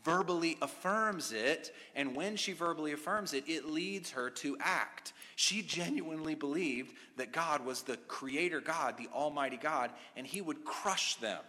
verbally 0.05 0.59
affirms 0.63 1.33
it, 1.33 1.75
and 1.95 2.15
when 2.15 2.37
she 2.37 2.53
verbally 2.53 2.93
affirms 2.93 3.33
it, 3.33 3.45
it 3.49 3.67
leads 3.67 4.11
her 4.11 4.31
to 4.31 4.57
act. 4.61 5.13
She 5.37 5.63
genuinely 5.63 6.35
believed 6.35 6.95
that 7.17 7.33
God 7.33 7.65
was 7.65 7.83
the 7.83 7.97
creator 7.97 8.61
God, 8.61 8.97
the 8.99 9.09
Almighty 9.13 9.57
God, 9.57 9.91
and 10.17 10.27
He 10.27 10.41
would 10.41 10.65
crush 10.65 11.17
them 11.17 11.41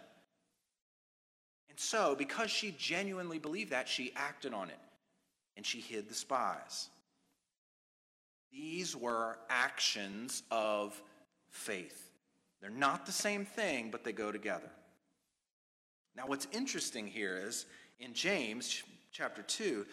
and 1.76 1.82
so, 1.82 2.14
because 2.14 2.50
she 2.50 2.74
genuinely 2.78 3.38
believed 3.38 3.72
that, 3.72 3.86
she 3.86 4.10
acted 4.16 4.54
on 4.54 4.70
it 4.70 4.78
and 5.58 5.66
she 5.66 5.78
hid 5.78 6.08
the 6.08 6.14
spies. 6.14 6.88
These 8.50 8.96
were 8.96 9.38
actions 9.50 10.42
of 10.50 10.98
faith. 11.50 12.10
They're 12.62 12.70
not 12.70 13.04
the 13.04 13.12
same 13.12 13.44
thing, 13.44 13.90
but 13.90 14.04
they 14.04 14.12
go 14.12 14.32
together. 14.32 14.70
Now, 16.16 16.28
what's 16.28 16.48
interesting 16.50 17.06
here 17.06 17.42
is 17.46 17.66
in 17.98 18.14
James 18.14 18.82
chapter 19.12 19.42
2, 19.42 19.86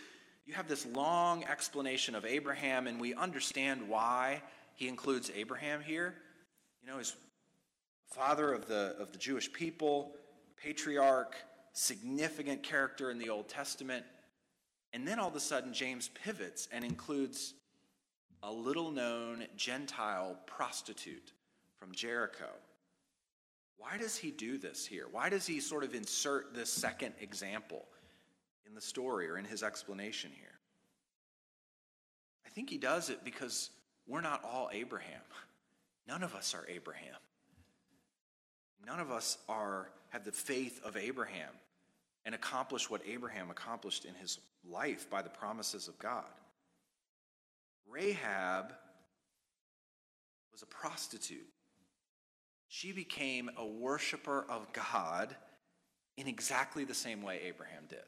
you 0.46 0.54
have 0.54 0.68
this 0.68 0.86
long 0.86 1.44
explanation 1.46 2.16
of 2.16 2.26
Abraham, 2.26 2.88
and 2.88 3.00
we 3.00 3.14
understand 3.14 3.88
why 3.88 4.42
he 4.76 4.88
includes 4.88 5.32
Abraham 5.34 5.82
here. 5.82 6.16
You 6.82 6.90
know, 6.90 6.98
he's 6.98 7.16
father 8.08 8.54
of 8.54 8.68
the, 8.68 8.96
of 9.00 9.12
the 9.12 9.18
Jewish 9.18 9.52
people, 9.52 10.12
patriarch, 10.62 11.36
significant 11.72 12.62
character 12.62 13.10
in 13.10 13.18
the 13.18 13.30
Old 13.30 13.48
Testament. 13.48 14.06
And 14.92 15.08
then 15.08 15.18
all 15.18 15.30
of 15.30 15.36
a 15.36 15.40
sudden, 15.40 15.74
James 15.74 16.10
pivots 16.24 16.68
and 16.72 16.84
includes 16.84 17.54
a 18.44 18.52
little 18.52 18.92
known 18.92 19.46
Gentile 19.56 20.38
prostitute 20.46 21.32
from 21.78 21.94
Jericho. 21.94 22.50
Why 23.78 23.98
does 23.98 24.18
he 24.18 24.32
do 24.32 24.58
this 24.58 24.86
here? 24.86 25.08
Why 25.12 25.30
does 25.30 25.48
he 25.48 25.60
sort 25.60 25.84
of 25.84 25.96
insert 25.96 26.54
this 26.54 26.70
second 26.70 27.14
example 27.20 27.86
in 28.68 28.76
the 28.76 28.82
story 28.82 29.30
or 29.30 29.38
in 29.38 29.46
his 29.46 29.64
explanation 29.64 30.32
here? 30.34 30.60
I 32.46 32.50
think 32.50 32.70
he 32.70 32.78
does 32.78 33.10
it 33.10 33.24
because 33.24 33.70
we're 34.08 34.22
not 34.22 34.44
all 34.44 34.70
Abraham. 34.72 35.22
None 36.08 36.24
of 36.24 36.36
us 36.36 36.54
are 36.54 36.68
Abraham. 36.68 37.16
None 38.86 39.00
of 39.00 39.12
us 39.12 39.38
are 39.48 39.90
have 40.10 40.26
the 40.26 40.32
faith 40.32 40.80
of 40.84 40.96
Abraham 40.96 41.50
and 42.26 42.36
accomplish 42.36 42.90
what 42.90 43.02
Abraham 43.08 43.50
accomplished 43.50 44.06
in 44.06 44.14
his 44.16 44.40
life 44.70 45.10
by 45.10 45.22
the 45.22 45.30
promises 45.30 45.88
of 45.88 45.98
God. 46.00 46.26
Rahab 47.90 48.74
was 50.52 50.62
a 50.62 50.68
prostitute. 50.68 51.48
she 52.68 52.92
became 52.92 53.50
a 53.58 53.66
worshiper 53.66 54.46
of 54.50 54.72
God 54.74 55.36
in 56.18 56.28
exactly 56.28 56.86
the 56.86 56.94
same 56.94 57.22
way 57.22 57.40
Abraham 57.44 57.84
did. 57.90 58.04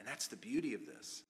And 0.00 0.08
that's 0.08 0.28
the 0.28 0.36
beauty 0.36 0.72
of 0.72 0.86
this. 0.86 1.22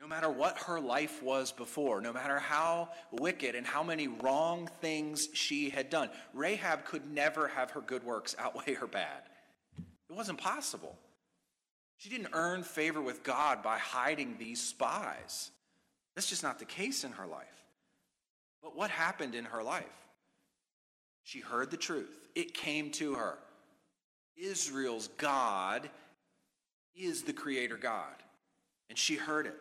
No 0.00 0.06
matter 0.06 0.30
what 0.30 0.58
her 0.60 0.80
life 0.80 1.22
was 1.22 1.52
before, 1.52 2.00
no 2.00 2.12
matter 2.12 2.38
how 2.38 2.88
wicked 3.12 3.54
and 3.54 3.66
how 3.66 3.82
many 3.82 4.08
wrong 4.08 4.68
things 4.80 5.28
she 5.34 5.68
had 5.68 5.90
done, 5.90 6.08
Rahab 6.32 6.86
could 6.86 7.10
never 7.12 7.48
have 7.48 7.70
her 7.72 7.82
good 7.82 8.02
works 8.02 8.34
outweigh 8.38 8.74
her 8.74 8.86
bad. 8.86 9.22
It 10.08 10.14
wasn't 10.16 10.38
possible. 10.38 10.96
She 11.98 12.08
didn't 12.08 12.30
earn 12.32 12.62
favor 12.62 13.02
with 13.02 13.22
God 13.22 13.62
by 13.62 13.78
hiding 13.78 14.36
these 14.38 14.60
spies. 14.60 15.50
That's 16.14 16.28
just 16.28 16.42
not 16.42 16.58
the 16.58 16.64
case 16.64 17.04
in 17.04 17.12
her 17.12 17.26
life. 17.26 17.46
But 18.62 18.74
what 18.74 18.90
happened 18.90 19.34
in 19.34 19.44
her 19.44 19.62
life? 19.62 19.84
She 21.24 21.40
heard 21.40 21.70
the 21.70 21.76
truth, 21.76 22.26
it 22.34 22.54
came 22.54 22.90
to 22.92 23.14
her. 23.14 23.38
Israel's 24.36 25.08
God 25.18 25.90
is 26.96 27.22
the 27.22 27.32
Creator 27.32 27.76
God. 27.76 28.22
And 28.88 28.98
she 28.98 29.16
heard 29.16 29.46
it, 29.46 29.56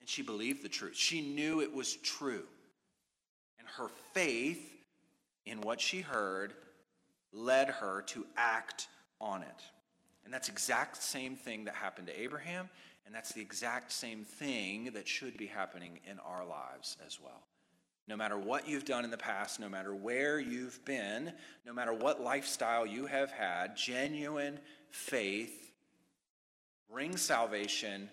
and 0.00 0.08
she 0.08 0.22
believed 0.22 0.62
the 0.62 0.68
truth. 0.68 0.96
She 0.96 1.20
knew 1.20 1.60
it 1.60 1.74
was 1.74 1.96
true. 1.96 2.44
And 3.58 3.68
her 3.76 3.88
faith 4.12 4.70
in 5.46 5.60
what 5.60 5.80
she 5.80 6.00
heard 6.00 6.54
led 7.32 7.68
her 7.68 8.02
to 8.02 8.26
act 8.36 8.88
on 9.20 9.42
it. 9.42 9.62
And 10.24 10.32
that's 10.32 10.48
exact 10.48 11.02
same 11.02 11.36
thing 11.36 11.64
that 11.64 11.74
happened 11.74 12.06
to 12.06 12.20
Abraham, 12.20 12.68
and 13.04 13.14
that's 13.14 13.32
the 13.32 13.42
exact 13.42 13.92
same 13.92 14.24
thing 14.24 14.90
that 14.94 15.06
should 15.06 15.36
be 15.36 15.46
happening 15.46 15.98
in 16.10 16.18
our 16.20 16.46
lives 16.46 16.96
as 17.06 17.18
well. 17.20 17.42
No 18.06 18.16
matter 18.16 18.38
what 18.38 18.68
you've 18.68 18.84
done 18.84 19.04
in 19.04 19.10
the 19.10 19.16
past, 19.16 19.60
no 19.60 19.68
matter 19.68 19.94
where 19.94 20.38
you've 20.38 20.82
been, 20.84 21.32
no 21.66 21.72
matter 21.72 21.92
what 21.92 22.22
lifestyle 22.22 22.86
you 22.86 23.06
have 23.06 23.30
had, 23.30 23.76
genuine 23.76 24.58
faith 24.90 25.63
brings 26.90 27.20
salvation 27.22 28.08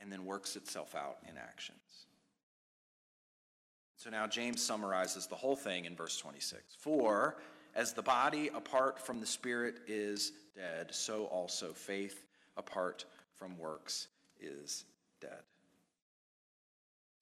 and 0.00 0.10
then 0.10 0.24
works 0.24 0.56
itself 0.56 0.94
out 0.94 1.18
in 1.28 1.36
actions. 1.36 2.06
So 3.96 4.08
now 4.08 4.26
James 4.26 4.62
summarizes 4.62 5.26
the 5.26 5.34
whole 5.34 5.56
thing 5.56 5.84
in 5.84 5.94
verse 5.94 6.16
26. 6.16 6.74
For 6.78 7.36
as 7.74 7.92
the 7.92 8.02
body 8.02 8.48
apart 8.54 8.98
from 8.98 9.20
the 9.20 9.26
spirit 9.26 9.80
is 9.86 10.32
dead, 10.56 10.94
so 10.94 11.26
also 11.26 11.72
faith 11.72 12.24
apart 12.56 13.04
from 13.34 13.58
works 13.58 14.08
is 14.40 14.84
dead. 15.20 15.42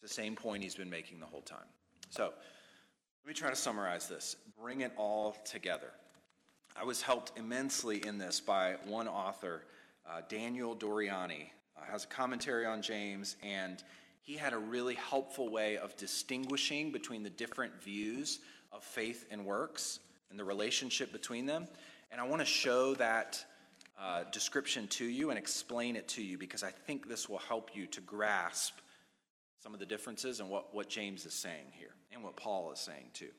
It's 0.01 0.11
the 0.11 0.22
same 0.22 0.36
point 0.36 0.62
he's 0.62 0.76
been 0.76 0.89
making 0.89 1.18
the 1.18 1.26
whole 1.26 1.43
time. 1.43 1.59
So 2.11 2.32
let 3.24 3.28
me 3.28 3.34
try 3.34 3.51
to 3.51 3.57
summarize 3.57 4.09
this, 4.09 4.36
bring 4.61 4.82
it 4.82 4.93
all 4.97 5.36
together. 5.45 5.91
I 6.80 6.84
was 6.84 7.03
helped 7.03 7.36
immensely 7.36 8.07
in 8.07 8.18
this 8.18 8.41
by 8.41 8.76
one 8.86 9.09
author, 9.09 9.64
uh, 10.09 10.23
Daniel 10.29 10.75
Doriani, 10.75 11.51
uh, 11.77 11.85
has 11.91 12.05
a 12.05 12.09
commentary 12.09 12.67
on 12.67 12.83
James, 12.83 13.37
and 13.43 13.83
he 14.23 14.35
had 14.37 14.53
a 14.53 14.59
really 14.59 14.95
helpful 14.95 15.51
way 15.51 15.77
of 15.77 15.97
distinguishing 15.97 16.91
between 16.91 17.23
the 17.23 17.31
different 17.31 17.83
views 17.83 18.41
of 18.73 18.83
faith 18.83 19.27
and 19.31 19.45
works 19.45 20.01
and 20.31 20.39
the 20.39 20.45
relationship 20.45 21.13
between 21.13 21.47
them. 21.47 21.67
And 22.11 22.21
I 22.21 22.25
want 22.25 22.41
to 22.41 22.47
show 22.47 22.95
that 22.95 23.45
uh, 24.01 24.25
description 24.31 24.87
to 24.89 25.05
you 25.05 25.31
and 25.31 25.39
explain 25.39 25.97
it 25.97 26.09
to 26.09 26.23
you 26.23 26.39
because 26.39 26.63
I 26.63 26.71
think 26.71 27.09
this 27.09 27.29
will 27.29 27.39
help 27.39 27.71
you 27.75 27.87
to 27.89 28.01
grasp 28.01 28.75
some 29.63 29.75
of 29.75 29.81
the 29.81 29.87
differences 29.87 30.41
and 30.41 30.49
what, 30.49 30.75
what 30.75 30.89
James 30.89 31.27
is 31.27 31.35
saying 31.35 31.67
here 31.73 31.95
and 32.13 32.23
what 32.23 32.37
Paul 32.37 32.71
is 32.73 32.79
saying 32.79 33.11
too. 33.13 33.31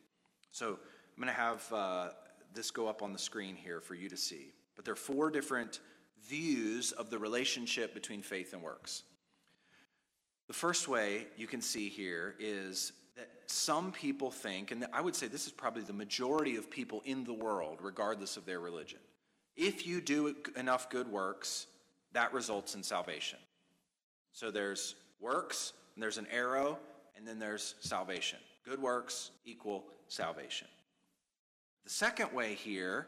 So 0.52 0.68
I'm 0.70 1.24
going 1.24 1.28
to 1.28 1.40
have 1.40 1.74
uh, 1.74 2.10
this 2.54 2.72
go 2.72 2.88
up 2.88 3.02
on 3.02 3.14
the 3.14 3.20
screen 3.20 3.56
here 3.56 3.80
for 3.80 3.96
you 3.96 4.10
to 4.10 4.18
see. 4.18 4.54
But 4.76 4.86
there 4.86 4.92
are 4.92 4.98
four 4.98 5.32
different 5.32 5.80
views 6.28 6.92
of 6.92 7.10
the 7.10 7.18
relationship 7.18 7.94
between 7.94 8.22
faith 8.22 8.54
and 8.54 8.62
works. 8.62 9.04
The 10.48 10.54
first 10.54 10.88
way 10.88 11.28
you 11.38 11.48
can 11.48 11.62
see 11.62 11.90
here 11.90 12.36
is 12.40 12.92
that 13.16 13.30
some 13.46 13.92
people 13.92 14.32
think, 14.32 14.72
and 14.72 14.88
I 14.92 15.02
would 15.02 15.16
say 15.16 15.28
this 15.28 15.46
is 15.46 15.52
probably 15.52 15.84
the 15.84 15.94
majority 15.94 16.56
of 16.56 16.72
people 16.72 17.02
in 17.06 17.24
the 17.24 17.34
world, 17.34 17.80
regardless 17.82 18.38
of 18.38 18.46
their 18.46 18.60
religion. 18.60 19.00
If 19.56 19.86
you 19.86 20.02
do 20.02 20.36
enough 20.56 20.90
good 20.90 21.08
works, 21.08 21.68
that 22.14 22.34
results 22.34 22.76
in 22.76 22.84
salvation. 22.84 23.40
So 24.32 24.52
there's 24.52 24.96
works, 25.20 25.74
and 25.94 26.02
there's 26.02 26.18
an 26.18 26.28
arrow, 26.32 26.80
and 27.16 27.28
then 27.28 27.40
there's 27.40 27.76
salvation. 27.82 28.40
Good 28.66 28.82
works 28.82 29.32
equal 29.46 29.86
salvation. 30.08 30.68
The 31.84 31.90
second 31.90 32.32
way 32.34 32.54
here, 32.54 33.08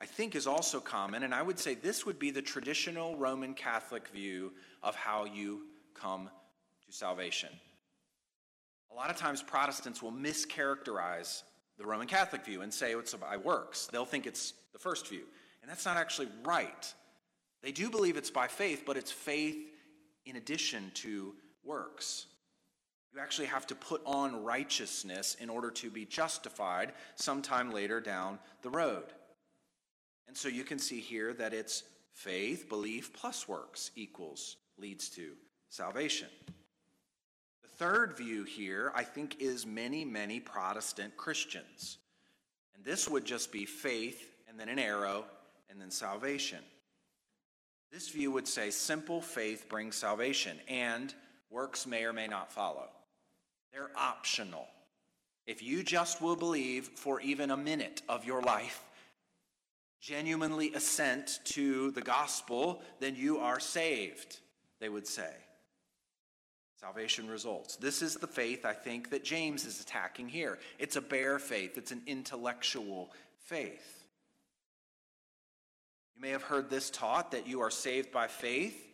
I 0.00 0.06
think, 0.06 0.34
is 0.34 0.46
also 0.46 0.78
common, 0.78 1.22
and 1.22 1.34
I 1.34 1.40
would 1.40 1.58
say 1.58 1.74
this 1.74 2.04
would 2.04 2.18
be 2.18 2.30
the 2.30 2.42
traditional 2.42 3.16
Roman 3.16 3.54
Catholic 3.54 4.08
view 4.08 4.52
of 4.82 4.94
how 4.94 5.24
you 5.24 5.62
come 5.94 6.28
to 6.86 6.92
salvation. 6.92 7.48
A 8.92 8.94
lot 8.94 9.10
of 9.10 9.16
times 9.16 9.42
Protestants 9.42 10.02
will 10.02 10.12
mischaracterize 10.12 11.42
the 11.78 11.86
Roman 11.86 12.06
Catholic 12.06 12.44
view 12.44 12.62
and 12.62 12.72
say 12.72 12.92
it's 12.92 13.14
by 13.14 13.36
works. 13.36 13.86
They'll 13.86 14.04
think 14.04 14.26
it's 14.26 14.54
the 14.72 14.78
first 14.78 15.08
view. 15.08 15.24
And 15.62 15.70
that's 15.70 15.84
not 15.84 15.96
actually 15.96 16.28
right. 16.44 16.94
They 17.62 17.72
do 17.72 17.90
believe 17.90 18.16
it's 18.16 18.30
by 18.30 18.46
faith, 18.46 18.84
but 18.86 18.96
it's 18.96 19.10
faith 19.10 19.56
in 20.24 20.36
addition 20.36 20.90
to 20.94 21.34
works. 21.64 22.26
You 23.12 23.20
actually 23.20 23.46
have 23.46 23.66
to 23.68 23.74
put 23.74 24.02
on 24.04 24.44
righteousness 24.44 25.36
in 25.40 25.48
order 25.48 25.70
to 25.72 25.90
be 25.90 26.04
justified 26.04 26.92
sometime 27.14 27.72
later 27.72 28.00
down 28.00 28.38
the 28.62 28.70
road. 28.70 29.04
And 30.28 30.36
so 30.36 30.48
you 30.48 30.64
can 30.64 30.78
see 30.78 31.00
here 31.00 31.32
that 31.34 31.54
it's 31.54 31.84
faith, 32.12 32.68
belief 32.68 33.12
plus 33.12 33.46
works 33.46 33.90
equals 33.94 34.56
leads 34.78 35.08
to 35.10 35.32
salvation 35.68 36.28
The 37.62 37.68
third 37.68 38.16
view 38.16 38.44
here, 38.44 38.92
I 38.94 39.02
think, 39.02 39.36
is 39.40 39.66
many, 39.66 40.04
many 40.04 40.40
Protestant 40.40 41.16
Christians. 41.16 41.98
And 42.74 42.84
this 42.84 43.08
would 43.08 43.24
just 43.24 43.52
be 43.52 43.64
faith 43.66 44.32
and 44.48 44.58
then 44.58 44.68
an 44.68 44.78
arrow 44.78 45.24
and 45.68 45.80
then 45.80 45.90
salvation. 45.90 46.60
This 47.92 48.08
view 48.08 48.30
would 48.32 48.48
say 48.48 48.70
simple 48.70 49.20
faith 49.20 49.68
brings 49.68 49.96
salvation 49.96 50.58
and 50.68 51.14
works 51.50 51.86
may 51.86 52.04
or 52.04 52.12
may 52.12 52.26
not 52.26 52.52
follow. 52.52 52.88
They're 53.72 53.90
optional. 53.96 54.66
If 55.46 55.62
you 55.62 55.82
just 55.82 56.20
will 56.20 56.36
believe 56.36 56.88
for 56.88 57.20
even 57.20 57.50
a 57.50 57.56
minute 57.56 58.02
of 58.08 58.24
your 58.24 58.42
life, 58.42 58.82
genuinely 60.00 60.72
assent 60.74 61.40
to 61.44 61.90
the 61.92 62.02
gospel, 62.02 62.82
then 63.00 63.16
you 63.16 63.38
are 63.38 63.60
saved, 63.60 64.40
they 64.80 64.88
would 64.88 65.06
say. 65.06 65.32
Salvation 66.80 67.28
results. 67.28 67.76
This 67.76 68.02
is 68.02 68.16
the 68.16 68.26
faith 68.26 68.66
I 68.66 68.74
think 68.74 69.10
that 69.10 69.24
James 69.24 69.64
is 69.64 69.80
attacking 69.80 70.28
here. 70.28 70.58
It's 70.78 70.96
a 70.96 71.00
bare 71.00 71.38
faith, 71.38 71.78
it's 71.78 71.90
an 71.90 72.02
intellectual 72.06 73.10
faith. 73.38 74.04
You 76.14 76.22
may 76.22 76.30
have 76.30 76.42
heard 76.42 76.70
this 76.70 76.90
taught 76.90 77.30
that 77.32 77.46
you 77.46 77.60
are 77.60 77.70
saved 77.70 78.12
by 78.12 78.26
faith, 78.26 78.88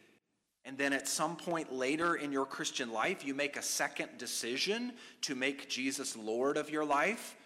and 0.65 0.79
then 0.79 0.93
at 0.93 1.09
some 1.09 1.37
point 1.37 1.73
later 1.73 2.15
in 2.15 2.33
your 2.33 2.47
Christian 2.47 2.93
life, 2.93 3.25
you 3.25 3.35
make 3.35 3.57
a 3.57 3.63
second 3.63 4.11
decision 4.17 4.93
to 5.23 5.35
make 5.35 5.69
Jesus 5.69 6.17
Lord 6.17 6.57
of 6.57 6.71
your 6.71 6.85
life. 6.85 7.37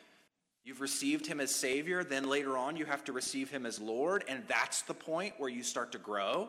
You've 0.66 0.80
received 0.80 1.28
him 1.28 1.38
as 1.38 1.54
Savior, 1.54 2.02
then 2.02 2.28
later 2.28 2.58
on, 2.58 2.76
you 2.76 2.86
have 2.86 3.04
to 3.04 3.12
receive 3.12 3.48
him 3.48 3.64
as 3.64 3.80
Lord, 3.80 4.24
and 4.26 4.42
that's 4.48 4.82
the 4.82 4.94
point 4.94 5.34
where 5.38 5.48
you 5.48 5.62
start 5.62 5.92
to 5.92 5.98
grow. 5.98 6.48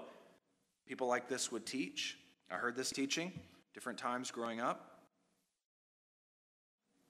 People 0.87 1.07
like 1.07 1.29
this 1.29 1.51
would 1.51 1.67
teach. 1.67 2.17
I 2.49 2.55
heard 2.55 2.75
this 2.75 2.89
teaching 2.89 3.31
different 3.75 3.99
times 3.99 4.31
growing 4.31 4.59
up. 4.59 5.01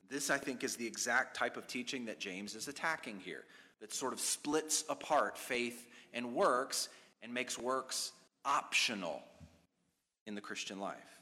This, 0.10 0.30
I 0.30 0.38
think, 0.38 0.66
is 0.66 0.76
the 0.76 0.86
exact 0.86 1.38
type 1.38 1.56
of 1.56 1.66
teaching 1.66 2.06
that 2.08 2.20
James 2.20 2.56
is 2.56 2.68
attacking 2.68 3.22
here, 3.22 3.46
that 3.80 3.94
sort 3.94 4.12
of 4.12 4.20
splits 4.20 4.84
apart 4.90 5.38
faith 5.38 5.88
and 6.14 6.34
works 6.34 6.90
and 7.24 7.34
makes 7.34 7.58
works 7.58 8.12
optional 8.44 9.24
in 10.26 10.36
the 10.36 10.42
Christian 10.42 10.82
life. 10.82 11.22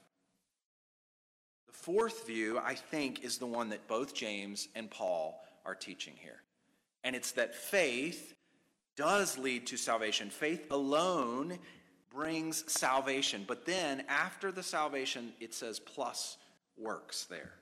The 1.67 1.73
fourth 1.73 2.25
view, 2.25 2.57
I 2.57 2.73
think, 2.73 3.23
is 3.23 3.38
the 3.38 3.45
one 3.45 3.69
that 3.69 3.88
both 3.88 4.15
James 4.15 4.67
and 4.73 4.89
Paul 4.89 5.39
are 5.66 5.76
teaching 5.76 6.13
here. 6.18 6.41
And 7.03 7.16
it's 7.16 7.34
that 7.34 7.55
faith 7.55 8.36
does 8.95 9.38
lead 9.38 9.68
to 9.68 9.78
salvation. 9.78 10.30
Faith 10.30 10.66
alone 10.72 11.59
brings 12.13 12.70
salvation. 12.72 13.43
But 13.47 13.66
then 13.66 14.03
after 14.07 14.51
the 14.51 14.63
salvation, 14.63 15.34
it 15.39 15.53
says 15.53 15.80
plus 15.80 16.38
works 16.78 17.26
there. 17.26 17.53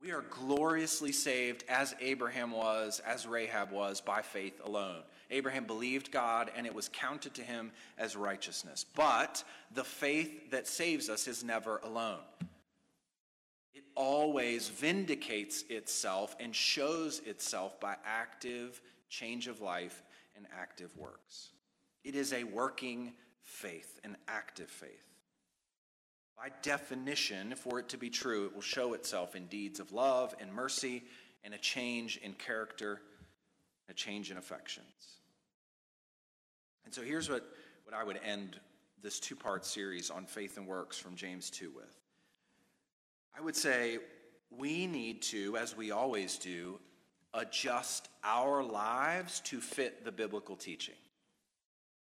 We 0.00 0.12
are 0.12 0.24
gloriously 0.30 1.10
saved 1.10 1.64
as 1.68 1.94
Abraham 2.00 2.52
was, 2.52 3.00
as 3.04 3.26
Rahab 3.26 3.72
was, 3.72 4.00
by 4.00 4.22
faith 4.22 4.60
alone. 4.64 5.02
Abraham 5.30 5.64
believed 5.64 6.12
God 6.12 6.52
and 6.56 6.66
it 6.66 6.74
was 6.74 6.88
counted 6.88 7.34
to 7.34 7.42
him 7.42 7.72
as 7.98 8.14
righteousness. 8.14 8.86
But 8.94 9.42
the 9.74 9.82
faith 9.82 10.52
that 10.52 10.68
saves 10.68 11.08
us 11.08 11.26
is 11.26 11.42
never 11.42 11.78
alone. 11.78 12.20
Always 13.98 14.68
vindicates 14.68 15.64
itself 15.68 16.36
and 16.38 16.54
shows 16.54 17.18
itself 17.26 17.80
by 17.80 17.96
active 18.06 18.80
change 19.08 19.48
of 19.48 19.60
life 19.60 20.04
and 20.36 20.46
active 20.56 20.96
works. 20.96 21.50
It 22.04 22.14
is 22.14 22.32
a 22.32 22.44
working 22.44 23.14
faith, 23.42 23.98
an 24.04 24.16
active 24.28 24.70
faith. 24.70 25.08
By 26.36 26.50
definition, 26.62 27.56
for 27.56 27.80
it 27.80 27.88
to 27.88 27.98
be 27.98 28.08
true, 28.08 28.46
it 28.46 28.54
will 28.54 28.62
show 28.62 28.94
itself 28.94 29.34
in 29.34 29.46
deeds 29.46 29.80
of 29.80 29.90
love 29.90 30.32
and 30.38 30.52
mercy 30.52 31.02
and 31.42 31.52
a 31.52 31.58
change 31.58 32.18
in 32.18 32.34
character, 32.34 33.00
a 33.88 33.94
change 33.94 34.30
in 34.30 34.36
affections. 34.36 35.18
And 36.84 36.94
so 36.94 37.02
here's 37.02 37.28
what, 37.28 37.44
what 37.82 37.96
I 37.96 38.04
would 38.04 38.20
end 38.24 38.60
this 39.02 39.18
two 39.18 39.34
part 39.34 39.66
series 39.66 40.08
on 40.08 40.24
faith 40.24 40.56
and 40.56 40.68
works 40.68 40.96
from 40.96 41.16
James 41.16 41.50
2 41.50 41.72
with. 41.74 41.97
I 43.36 43.40
would 43.40 43.56
say 43.56 43.98
we 44.50 44.86
need 44.86 45.22
to, 45.22 45.56
as 45.56 45.76
we 45.76 45.90
always 45.90 46.38
do, 46.38 46.78
adjust 47.34 48.08
our 48.24 48.62
lives 48.62 49.40
to 49.40 49.60
fit 49.60 50.04
the 50.04 50.12
biblical 50.12 50.56
teaching. 50.56 50.94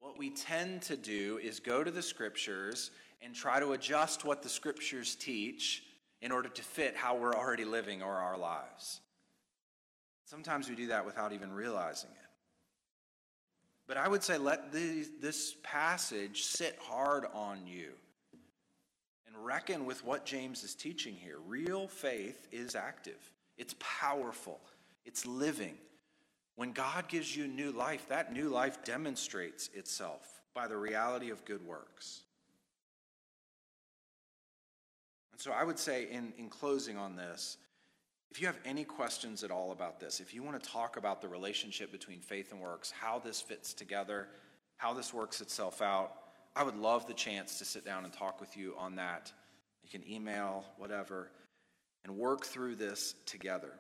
What 0.01 0.19
we 0.19 0.31
tend 0.31 0.83
to 0.83 0.97
do 0.97 1.39
is 1.43 1.59
go 1.59 1.83
to 1.83 1.91
the 1.91 2.03
scriptures 2.03 2.91
and 3.23 3.35
try 3.35 3.59
to 3.61 3.73
adjust 3.73 4.25
what 4.25 4.43
the 4.43 4.49
scriptures 4.49 5.17
teach 5.17 5.83
in 6.21 6.31
order 6.33 6.49
to 6.49 6.62
fit 6.62 6.97
how 6.97 7.17
we're 7.17 7.35
already 7.35 7.64
living 7.64 8.03
or 8.03 8.14
our 8.14 8.37
lives. 8.37 9.01
Sometimes 10.27 10.69
we 10.69 10.75
do 10.75 10.89
that 10.89 11.07
without 11.07 11.33
even 11.33 11.53
realizing 11.53 12.11
it. 12.11 12.29
But 13.87 13.97
I 13.97 14.09
would 14.09 14.23
say 14.23 14.37
let 14.37 14.73
this 14.73 15.55
passage 15.62 16.43
sit 16.45 16.79
hard 16.83 17.25
on 17.33 17.67
you 17.67 17.93
and 19.37 19.47
reckon 19.47 19.87
with 19.87 20.05
what 20.05 20.24
James 20.24 20.64
is 20.64 20.74
teaching 20.74 21.14
here. 21.14 21.37
Real 21.47 21.89
faith 21.89 22.47
is 22.53 22.74
active, 22.74 23.30
it's 23.59 23.74
powerful, 23.78 24.61
it's 25.05 25.26
living. 25.26 25.74
When 26.57 26.72
God 26.72 27.09
gives 27.09 27.37
you 27.37 27.47
new 27.47 27.70
life, 27.70 28.09
that 28.09 28.32
new 28.32 28.49
life 28.49 28.82
demonstrates 28.82 29.68
itself 29.74 30.41
by 30.55 30.66
the 30.66 30.76
reality 30.76 31.28
of 31.28 31.45
good 31.45 31.64
works. 31.66 32.22
And 35.32 35.41
so 35.41 35.53
I 35.53 35.64
would 35.64 35.78
say, 35.78 36.09
in, 36.11 36.32
in 36.39 36.49
closing 36.49 36.97
on 36.97 37.14
this, 37.14 37.59
if 38.30 38.41
you 38.41 38.47
have 38.47 38.59
any 38.64 38.84
questions 38.84 39.45
at 39.45 39.51
all 39.51 39.72
about 39.72 40.01
this, 40.01 40.18
if 40.18 40.32
you 40.32 40.43
want 40.43 40.62
to 40.62 40.70
talk 40.70 40.97
about 40.97 41.20
the 41.20 41.28
relationship 41.28 41.93
between 41.93 42.20
faith 42.20 42.53
and 42.53 42.61
works, 42.61 42.91
how 42.91 43.18
this 43.18 43.39
fits 43.39 43.74
together, 43.74 44.28
how 44.78 44.95
this 44.95 45.12
works 45.12 45.43
itself 45.43 45.82
out, 45.82 46.26
I 46.57 46.62
would 46.62 46.78
love 46.78 47.07
the 47.07 47.12
chance 47.12 47.59
to 47.59 47.66
sit 47.66 47.84
down 47.84 48.04
and 48.04 48.12
talk 48.12 48.40
with 48.40 48.57
you 48.57 48.74
on 48.78 48.96
that. 48.96 49.30
You 49.84 49.90
can 49.90 50.11
email, 50.11 50.64
whatever, 50.78 51.30
and 52.02 52.16
work 52.16 52.46
through 52.46 52.76
this 52.76 53.14
together 53.26 53.72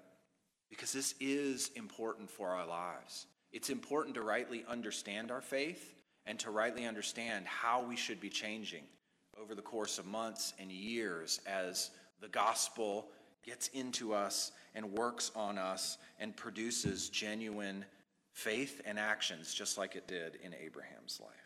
because 0.68 0.92
this 0.92 1.14
is 1.18 1.70
important 1.74 2.30
for 2.30 2.50
our 2.50 2.66
lives. 2.66 3.26
It's 3.50 3.70
important 3.70 4.14
to 4.16 4.20
rightly 4.20 4.62
understand 4.68 5.30
our 5.30 5.40
faith 5.40 5.94
and 6.26 6.38
to 6.40 6.50
rightly 6.50 6.84
understand 6.84 7.46
how 7.46 7.82
we 7.82 7.96
should 7.96 8.20
be 8.20 8.28
changing 8.28 8.84
over 9.40 9.54
the 9.54 9.62
course 9.62 9.98
of 9.98 10.04
months 10.04 10.52
and 10.58 10.70
years 10.70 11.40
as 11.46 11.90
the 12.20 12.28
gospel 12.28 13.08
gets 13.42 13.68
into 13.68 14.12
us 14.12 14.52
and 14.74 14.92
works 14.92 15.30
on 15.34 15.56
us 15.56 15.96
and 16.20 16.36
produces 16.36 17.08
genuine 17.08 17.86
faith 18.32 18.82
and 18.84 18.98
actions, 18.98 19.54
just 19.54 19.78
like 19.78 19.96
it 19.96 20.06
did 20.06 20.36
in 20.44 20.52
Abraham's 20.52 21.18
life. 21.22 21.45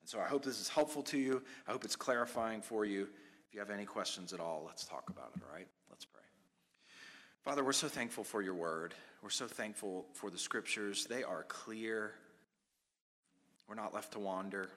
And 0.00 0.08
so 0.08 0.20
I 0.20 0.24
hope 0.24 0.44
this 0.44 0.60
is 0.60 0.68
helpful 0.68 1.02
to 1.04 1.18
you. 1.18 1.42
I 1.66 1.72
hope 1.72 1.84
it's 1.84 1.96
clarifying 1.96 2.62
for 2.62 2.84
you. 2.84 3.08
If 3.48 3.54
you 3.54 3.60
have 3.60 3.70
any 3.70 3.84
questions 3.84 4.32
at 4.32 4.40
all, 4.40 4.62
let's 4.66 4.84
talk 4.84 5.10
about 5.10 5.32
it, 5.36 5.42
all 5.42 5.54
right? 5.54 5.66
Let's 5.90 6.04
pray. 6.04 6.22
Father, 7.42 7.64
we're 7.64 7.72
so 7.72 7.88
thankful 7.88 8.24
for 8.24 8.42
your 8.42 8.54
word. 8.54 8.94
We're 9.22 9.30
so 9.30 9.46
thankful 9.46 10.06
for 10.12 10.30
the 10.30 10.38
scriptures. 10.38 11.06
They 11.06 11.22
are 11.24 11.44
clear. 11.44 12.12
We're 13.68 13.74
not 13.74 13.94
left 13.94 14.12
to 14.12 14.18
wander. 14.18 14.68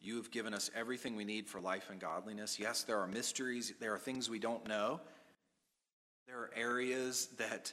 You 0.00 0.16
have 0.16 0.30
given 0.30 0.54
us 0.54 0.70
everything 0.74 1.16
we 1.16 1.24
need 1.24 1.48
for 1.48 1.60
life 1.60 1.90
and 1.90 2.00
godliness. 2.00 2.58
Yes, 2.58 2.84
there 2.84 2.98
are 2.98 3.06
mysteries, 3.06 3.72
there 3.80 3.94
are 3.94 3.98
things 3.98 4.30
we 4.30 4.38
don't 4.38 4.66
know. 4.68 5.00
There 6.26 6.38
are 6.38 6.50
areas 6.54 7.28
that 7.38 7.72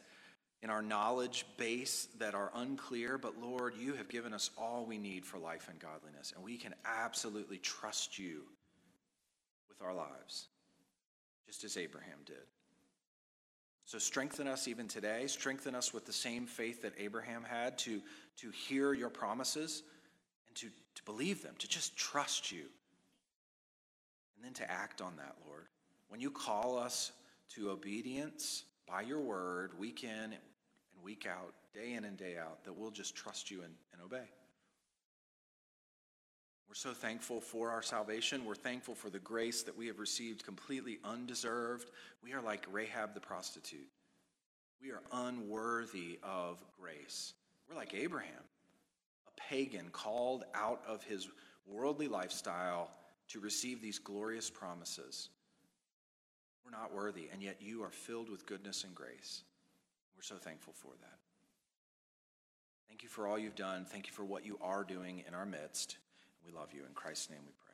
in 0.66 0.72
our 0.72 0.82
knowledge 0.82 1.46
base 1.58 2.08
that 2.18 2.34
are 2.34 2.52
unclear, 2.56 3.20
but 3.20 3.40
Lord, 3.40 3.76
you 3.80 3.94
have 3.94 4.10
given 4.10 4.34
us 4.34 4.50
all 4.58 4.84
we 4.84 4.98
need 4.98 5.24
for 5.24 5.38
life 5.38 5.68
and 5.70 5.78
godliness, 5.78 6.34
and 6.36 6.44
we 6.44 6.58
can 6.58 6.74
absolutely 6.84 7.60
trust 7.60 8.18
you 8.18 8.42
with 9.70 9.80
our 9.84 9.94
lives, 9.94 10.48
just 11.46 11.64
as 11.64 11.78
Abraham 11.78 12.18
did. 12.26 12.48
So 13.84 14.00
strengthen 14.00 14.48
us 14.48 14.68
even 14.68 14.88
today. 14.88 15.28
Strengthen 15.28 15.76
us 15.76 15.94
with 15.94 16.08
the 16.08 16.12
same 16.12 16.48
faith 16.48 16.82
that 16.82 16.94
Abraham 16.98 17.44
had 17.44 17.78
to, 17.80 18.02
to 18.38 18.50
hear 18.50 18.92
your 18.94 19.12
promises 19.12 19.84
and 20.48 20.56
to 20.56 20.70
to 20.96 21.04
believe 21.04 21.44
them, 21.44 21.54
to 21.60 21.68
just 21.68 21.96
trust 21.96 22.52
you, 22.52 22.64
and 24.36 24.44
then 24.44 24.54
to 24.54 24.72
act 24.72 25.02
on 25.02 25.16
that, 25.18 25.36
Lord. 25.46 25.66
When 26.08 26.22
you 26.22 26.32
call 26.32 26.78
us 26.78 27.12
to 27.56 27.70
obedience 27.70 28.64
by 28.88 29.02
your 29.02 29.20
word, 29.20 29.74
in 29.80 30.10
and 30.10 30.34
week 31.06 31.28
out, 31.30 31.54
day 31.74 31.94
in 31.94 32.04
and 32.04 32.18
day 32.18 32.36
out, 32.38 32.64
that 32.66 32.76
we'll 32.76 32.92
just 32.92 33.16
trust 33.16 33.52
you 33.52 33.62
and, 33.62 33.74
and 33.94 34.02
obey. 34.02 34.28
We're 36.68 36.74
so 36.74 36.94
thankful 36.94 37.40
for 37.40 37.70
our 37.70 37.84
salvation. 37.84 38.44
We're 38.44 38.56
thankful 38.56 38.96
for 38.96 39.12
the 39.12 39.20
grace 39.20 39.62
that 39.64 39.78
we 39.78 39.86
have 39.88 40.00
received 40.00 40.44
completely 40.44 40.98
undeserved. 41.04 41.92
We 42.24 42.34
are 42.34 42.42
like 42.42 42.66
Rahab 42.72 43.14
the 43.14 43.20
prostitute. 43.20 43.88
We 44.82 44.92
are 44.92 45.02
unworthy 45.14 46.20
of 46.24 46.58
grace. 46.80 47.34
We're 47.70 47.78
like 47.78 47.94
Abraham 47.94 48.44
a 49.28 49.42
pagan 49.42 49.90
called 49.92 50.44
out 50.54 50.82
of 50.88 51.04
his 51.04 51.28
worldly 51.66 52.08
lifestyle 52.08 52.92
to 53.28 53.40
receive 53.40 53.82
these 53.82 54.00
glorious 54.00 54.50
promises. 54.50 55.30
We're 56.64 56.78
not 56.78 56.94
worthy, 56.94 57.30
and 57.32 57.42
yet 57.42 57.58
you 57.60 57.84
are 57.84 57.92
filled 57.92 58.30
with 58.30 58.46
goodness 58.46 58.84
and 58.84 58.94
grace. 58.94 59.44
We're 60.16 60.22
so 60.22 60.36
thankful 60.36 60.74
for 60.74 60.94
that. 61.02 61.20
Thank 62.88 63.04
you 63.04 63.10
for 63.10 63.28
all 63.28 63.38
you've 63.38 63.56
done. 63.56 63.86
Thank 63.86 64.08
you 64.08 64.14
for 64.14 64.24
what 64.24 64.46
you 64.46 64.58
are 64.62 64.84
doing 64.84 65.24
in 65.28 65.34
our 65.34 65.46
midst. 65.46 65.98
We 66.46 66.52
love 66.54 66.70
you. 66.74 66.82
In 66.88 66.94
Christ's 66.94 67.30
name 67.30 67.40
we 67.46 67.54
pray. 67.60 67.65